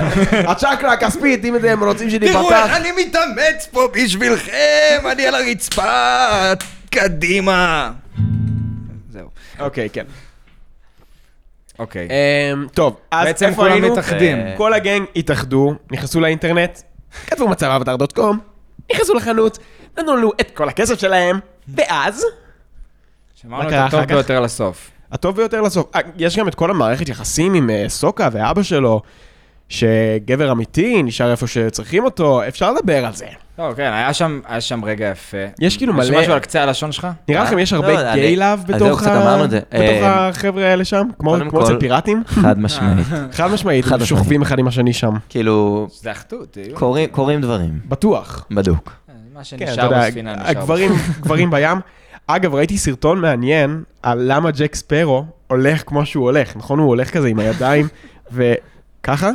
[0.50, 2.76] הצ'קרה הכספית, אם אתם רוצים תראו איך שניפתח.
[2.76, 4.52] אני מתאמץ פה בשבילכם,
[5.12, 6.52] אני על הרצפה,
[6.90, 7.90] קדימה.
[9.12, 9.28] זהו.
[9.60, 10.04] אוקיי, כן.
[11.78, 12.08] אוקיי.
[12.52, 13.92] אמ, טוב, אז בעצם איפה כולם היינו?
[13.92, 14.38] מתאחדים.
[14.40, 16.80] אה, כל הגנג התאחדו, נכנסו לאינטרנט,
[17.26, 18.38] כתבו מצב אבטר דוט קום,
[18.92, 19.58] נכנסו לחנות,
[19.98, 21.38] נתנו לנו את כל הכסף שלהם,
[21.68, 22.24] ואז,
[23.34, 24.08] שמרנו את קרה הטוב כך?
[24.08, 24.90] ביותר לסוף.
[25.12, 25.86] הטוב ביותר לסוף.
[25.94, 29.02] אה, יש גם את כל המערכת יחסים עם אה, סוקה ואבא שלו,
[29.68, 33.26] שגבר אמיתי נשאר איפה שצריכים אותו, אפשר לדבר על זה.
[33.58, 35.36] לא, כן, היה שם, היה שם רגע יפה.
[35.60, 37.08] יש כאילו יש מלא- משהו על קצה הלשון שלך?
[37.28, 37.46] נראה אה?
[37.46, 41.06] לכם יש לא, הרבה גיי לאב אז זהו, בתוך אה, החבר'ה האלה שם?
[41.18, 42.22] כמו אצל פיראטים?
[42.26, 43.06] חד משמעית.
[43.32, 45.12] חד משמעית, הם שוכבים אחד עם השני שם.
[45.28, 46.58] כאילו, זה אחדות.
[47.10, 48.46] קורים- דברים, בטוח.
[48.50, 48.92] בדוק.
[49.34, 50.52] מה כן, שנשאר בספינה נשאר.
[51.20, 51.78] גברים בים.
[52.26, 56.56] אגב, ראיתי סרטון מעניין על למה ג'ק ספרו הולך כמו שהוא הולך.
[56.56, 57.88] נכון, הוא הולך כזה עם הידיים
[58.32, 59.30] וככה?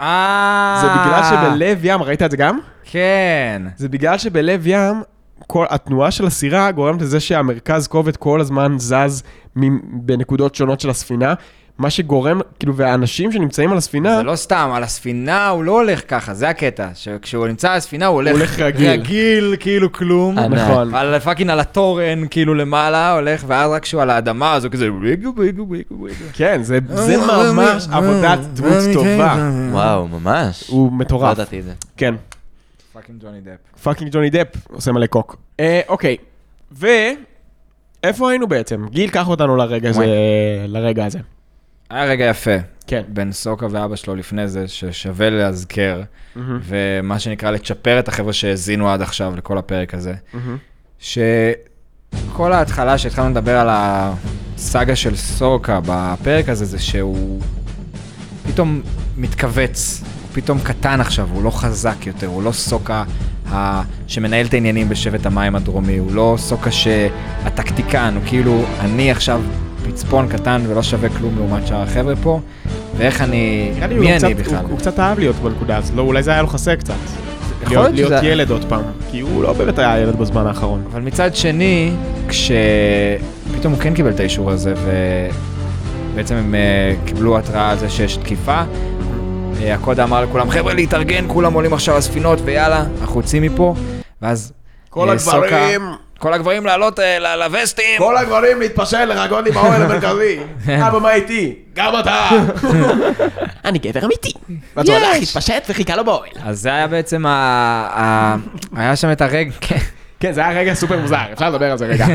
[0.00, 0.78] אה...
[0.82, 2.58] זה בגלל שבלב ים, ראית את זה גם?
[2.84, 3.62] כן.
[3.76, 5.02] זה בגלל שבלב ים,
[5.46, 9.22] כל התנועה של הסירה גורמת לזה שהמרכז כובד כל הזמן זז
[9.56, 11.34] מ- בנקודות שונות של הספינה,
[11.78, 16.00] מה שגורם, כאילו, והאנשים שנמצאים על הספינה, זה לא סתם, על הספינה הוא לא הולך
[16.08, 16.88] ככה, זה הקטע.
[16.94, 18.30] שכשהוא נמצא על הספינה הוא הולך...
[18.32, 18.90] הוא הולך רגיל.
[18.90, 20.38] רגיל, כאילו כלום.
[20.38, 20.94] נכון.
[20.94, 24.88] על fucking על התורן, כאילו למעלה, הולך, ואז רק כשהוא על האדמה, אז הוא כזה
[25.02, 26.24] ריגו ביגו ביגו ביגו.
[26.32, 29.50] כן, זה, זה ממש עבודת דמות טובה.
[29.70, 30.68] וואו, ממש.
[30.68, 31.32] הוא לא מטורף.
[31.32, 31.72] ידעתי את זה.
[31.96, 32.14] כן.
[32.92, 33.82] fucking ג'וני דפ.
[33.82, 35.36] fucking ג'וני דפ עושה מלא קוק.
[35.60, 36.16] אה, אוקיי,
[36.72, 38.86] ואיפה היינו בעצם?
[38.90, 41.18] גיל, קח אותנו לרגע הזה.
[41.90, 42.56] היה רגע יפה.
[42.86, 43.02] כן.
[43.08, 46.02] בין סוקה ואבא שלו לפני זה, ששווה להזכר,
[46.36, 50.14] ומה שנקרא לצ'פר את החבר'ה שהאזינו עד עכשיו לכל הפרק הזה.
[50.98, 57.40] שכל ההתחלה שהתחלנו לדבר על הסאגה של סוקה בפרק הזה, זה שהוא
[58.46, 58.82] פתאום
[59.16, 63.04] מתכווץ, הוא פתאום קטן עכשיו, הוא לא חזק יותר, הוא לא סוקה
[63.52, 63.82] ה...
[64.06, 69.42] שמנהל את העניינים בשבט המים הדרומי, הוא לא סוקה שהטקטיקן, הוא כאילו, אני עכשיו
[69.92, 72.40] פצפון קטן ולא שווה כלום לעומת שאר החבר'ה פה,
[72.96, 74.56] ואיך אני, מי אני קצת- בכלל?
[74.58, 76.94] הוא- הוא קצת אהב להיות בנקודה הזאת, לא, אולי זה היה לו חסר קצת.
[77.62, 80.82] יכול להיות להיות שזה- ילד עוד פעם, כי הוא לא באמת היה ילד בזמן האחרון.
[80.92, 81.92] אבל מצד שני,
[82.28, 84.74] כשפתאום הוא כן קיבל את האישור הזה,
[86.14, 88.62] ובעצם הם אה, קיבלו התראה על זה שיש תקיפה,
[89.62, 93.74] אה, הקודה אמר לכולם, חבר'ה להתארגן, כולם עולים עכשיו על ספינות, ויאללה, אנחנו יוצאים מפה,
[94.22, 94.52] ואז...
[94.90, 95.80] כל אה, סוקה- הגברים,
[96.18, 97.98] כל הגברים לעלות אה, ל- לווסטים.
[97.98, 100.38] כל הגברים להתפשט לחכות לי באוהל המרכזי.
[100.86, 101.54] אבא, מה איתי?
[101.74, 102.28] גם אתה.
[103.64, 104.32] אני גבר אמיתי.
[104.76, 106.30] ואז הוא הלך, התפשט וחיכה לו באוהל.
[106.44, 108.36] אז זה היה בעצם ה...
[108.76, 109.76] היה שם את הרגע, כן.
[110.20, 112.06] כן, זה היה רגע סופר מוזר, אפשר לדבר על זה רגע.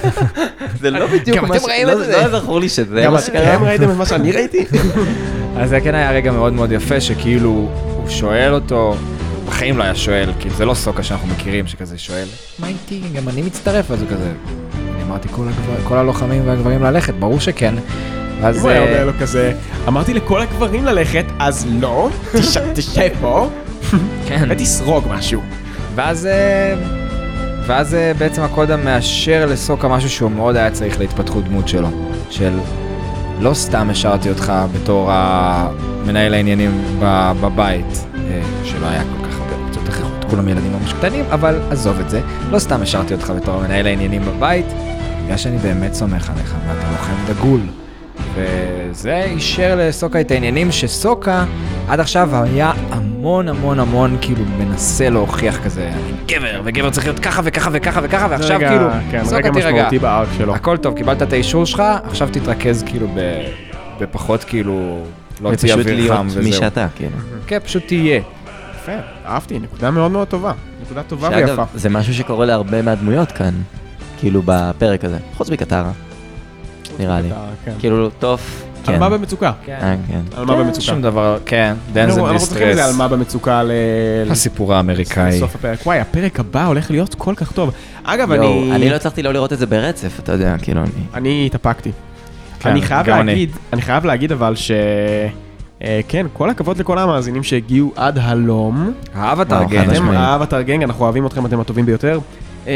[0.80, 1.68] זה לא בדיוק גם מה אתם ש...
[1.68, 2.28] ראיתם לא- את זה?
[2.28, 3.54] לא זכור לי שזה גם מה שקרה.
[3.54, 4.64] אתם ראיתם את מה שאני ראיתי?
[5.56, 8.96] אז זה כן היה רגע מאוד מאוד יפה, שכאילו הוא שואל אותו,
[9.52, 12.26] בחיים לא היה שואל, כאילו זה לא סוקה שאנחנו מכירים, שכזה שואל,
[12.58, 13.00] מה איתי?
[13.14, 14.32] גם אני מצטרף, אז הוא כזה,
[14.94, 17.74] אני אמרתי כל, הגבר, כל הלוחמים והגברים ללכת, ברור שכן.
[18.40, 18.62] ואז...
[18.62, 19.52] הוא היה אה, אומר לו כזה,
[19.88, 23.48] אמרתי לכל הגברים ללכת, אז לא, תש- תשב פה
[24.28, 24.46] כן.
[24.50, 25.42] ותסרוג משהו.
[25.94, 26.74] ואז, אה,
[27.66, 31.88] ואז אה, בעצם הקודה מאשר לסוקה משהו שהוא מאוד היה צריך להתפתחות דמות שלו.
[32.30, 32.52] של
[33.40, 36.84] לא סתם השארתי אותך בתור המנהל העניינים
[37.40, 38.04] בבית,
[38.64, 39.31] שלא היה כל כך
[40.32, 42.20] כולם ילדים ממש קטנים, אבל עזוב את זה.
[42.50, 44.66] לא סתם השארתי אותך בתור המנהל העניינים בבית,
[45.24, 47.60] בגלל שאני באמת סומך עליך ואתה לוחם דגול.
[48.34, 51.44] וזה אישר לסוקה את העניינים שסוקה
[51.88, 57.18] עד עכשיו היה המון המון המון כאילו מנסה להוכיח כזה, אני גבר, וגבר צריך להיות
[57.18, 59.70] ככה וככה וככה וככה, ועכשיו רגע- כאילו, כן, סוקה רגע תירגע.
[59.76, 60.54] משמעותי בארק שלו.
[60.54, 63.20] הכל טוב, קיבלת את האישור שלך, עכשיו תתרכז כאילו ב...
[64.00, 64.98] בפחות כאילו
[65.42, 66.42] להוציא ופשוט אוויר להיות חם וזהו.
[66.42, 67.16] מי שאתה, כאילו.
[67.46, 68.20] כן, פשוט תהיה.
[68.82, 68.92] יפה,
[69.26, 70.52] אהבתי, נקודה מאוד מאוד טובה.
[70.82, 71.46] נקודה טובה ויפה.
[71.48, 73.54] שאגב, זה משהו שקורה להרבה מהדמויות כאן,
[74.18, 75.92] כאילו בפרק הזה, חוץ מקטרה,
[76.98, 77.28] נראה לי.
[77.64, 77.72] כן.
[77.78, 78.92] כאילו, טוף, כן.
[78.92, 79.52] עלמה במצוקה?
[79.68, 80.20] אה, כן.
[80.36, 80.86] עלמה במצוקה?
[80.86, 82.98] שום דבר, כן, אנחנו damsel אנחנו צריכים את זה על distress.
[82.98, 83.70] עלמה במצוקה ל...
[84.30, 85.36] הסיפור האמריקאי.
[85.36, 85.86] לסוף הפרק.
[85.86, 87.70] וואי, הפרק הבא הולך להיות כל כך טוב.
[88.04, 88.72] אגב, אני...
[88.72, 90.90] אני לא הצלחתי לא לראות את זה ברצף, אתה יודע, כאילו, אני...
[91.14, 91.92] אני התאפקתי.
[92.60, 93.26] כן, אני חייב גם אני.
[93.26, 94.70] להגיד, אני חייב להגיד אבל ש...
[95.82, 98.92] אה, כן, כל הכבוד לכל המאזינים שהגיעו עד הלום.
[99.14, 100.18] האבטר חד משמעית.
[100.20, 102.18] האבטר gang, אנחנו אוהבים אתכם, אתם הטובים ביותר.
[102.66, 102.72] אה,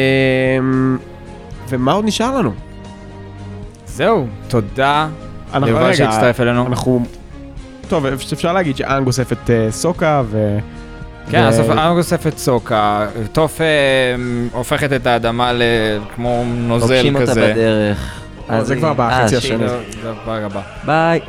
[1.69, 2.53] ומה עוד נשאר לנו?
[3.87, 5.09] זהו, תודה
[5.53, 6.67] אנחנו- ליובל רגע, שהצטרף אלינו.
[6.67, 7.03] אנחנו...
[7.89, 10.59] טוב, אפשר להגיד שאנג אוסף את אה, סוקה ו...
[11.31, 13.67] כן, אנג אוסף את סוקה, טוף אה,
[14.53, 15.63] הופכת את האדמה ל...
[16.15, 17.53] כמו נוזל פוגשים אותה כזה.
[17.53, 18.21] בדרך.
[18.49, 19.69] אז זה כבר בחצי אה, השני.
[20.03, 20.61] זה הפרק הבא.
[20.85, 21.21] ביי.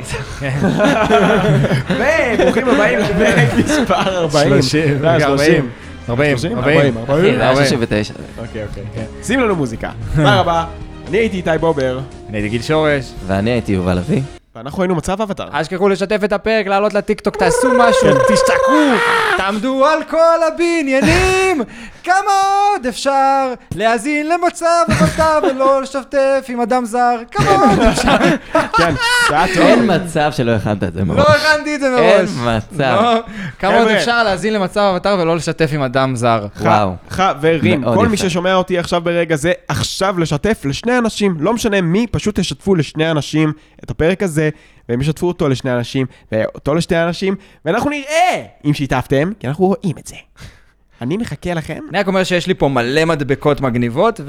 [2.38, 4.48] וברוכים הבאים לפרק מספר 40.
[4.62, 5.68] שלושים, לא, 40.
[6.08, 6.78] 40, 30, 40.
[6.78, 6.94] 40.
[7.04, 7.66] אחי, זה היה אוקיי.
[7.66, 8.14] 39.
[8.38, 9.04] אוקיי, אוקיי.
[9.22, 9.90] שים לנו מוזיקה.
[10.16, 10.64] תודה רבה.
[11.08, 12.00] אני הייתי איתי בובר.
[12.28, 13.12] אני הייתי גיל שורש.
[13.26, 14.22] ואני הייתי יובל אבי.
[14.58, 15.48] ואנחנו היינו מצב אבטר.
[15.54, 18.92] אל תשכחו לשתף את הפרק, לעלות לטיקטוק, תעשו משהו, תשתקעו,
[19.36, 21.62] תעמדו על כל הבניינים.
[22.04, 22.32] כמה
[22.72, 27.16] עוד אפשר להאזין למצב אבטר ולא לשתף עם אדם זר?
[27.30, 28.16] כמה עוד אפשר?
[28.52, 28.94] כן,
[29.28, 29.62] זה היה טוב.
[29.62, 31.18] אין מצב שלא הכנת את זה מראש.
[31.18, 32.60] לא הכנתי את זה אין מראש.
[32.72, 32.98] מצב.
[33.02, 33.20] לא.
[33.58, 33.88] כמה עוד.
[33.88, 36.46] אפשר להאזין למצב אבטר ולא לשתף עם אדם זר?
[36.60, 36.94] וואו.
[37.10, 38.16] חברים, כל מי.
[38.16, 43.10] ששומע אותי עכשיו ברגע זה, עכשיו לשתף לשני אנשים, לא משנה מי, פשוט תשתפו לשני
[43.10, 43.52] אנשים
[43.84, 44.47] את הפרק הזה,
[44.88, 47.34] והם ישתפו אותו לשני אנשים, ואותו לשני אנשים,
[47.64, 50.16] ואנחנו נראה אם שיתפתם, כי אנחנו רואים את זה.
[51.02, 51.78] אני מחכה לכם.
[51.90, 54.20] אני רק אומר שיש לי פה מלא מדבקות מגניבות,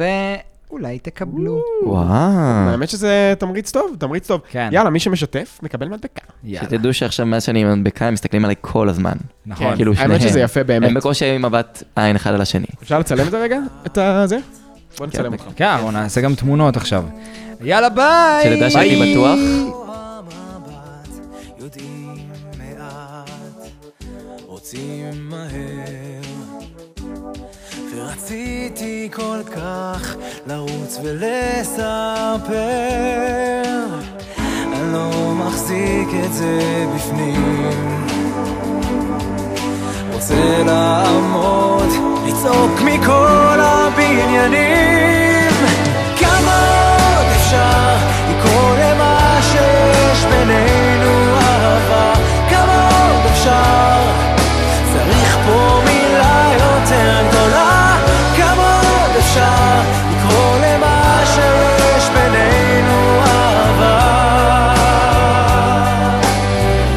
[0.70, 1.62] ואולי תקבלו.
[1.86, 2.10] וואו.
[2.70, 4.42] האמת שזה תמריץ טוב, תמריץ טוב.
[4.50, 4.70] כן.
[4.72, 6.22] יאללה, מי שמשתף, מקבל מדבקה.
[6.44, 6.68] יאללה.
[6.70, 9.14] שתדעו שעכשיו מאז שאני עם מדבקה הם מסתכלים עליי כל הזמן.
[9.46, 9.76] נכון.
[9.76, 10.30] כאילו האמת שניהם.
[10.30, 10.90] שזה יפה באמת.
[10.90, 12.66] הם בקושי עם מבט עין אחד על השני.
[12.84, 13.60] אפשר לצלם את זה רגע?
[13.86, 14.38] את הזה?
[14.98, 15.44] בוא נצלם אותך.
[15.56, 17.04] כן, בוא נעשה גם תמונות עכשיו.
[17.62, 18.70] יאללה ביי!
[18.70, 19.14] שהייתי ביי.
[19.14, 19.79] בטוח.
[24.70, 26.22] רצים מהר.
[27.96, 30.16] ורציתי כל כך
[30.48, 31.80] לרוץ ולספר,
[34.38, 38.06] אני לא מחזיק את זה בפנים.
[40.14, 41.90] רוצה לעמוד,
[42.28, 45.52] לצעוק מכל הבניינים,
[46.20, 46.88] כמה
[47.18, 48.09] עוד אפשר?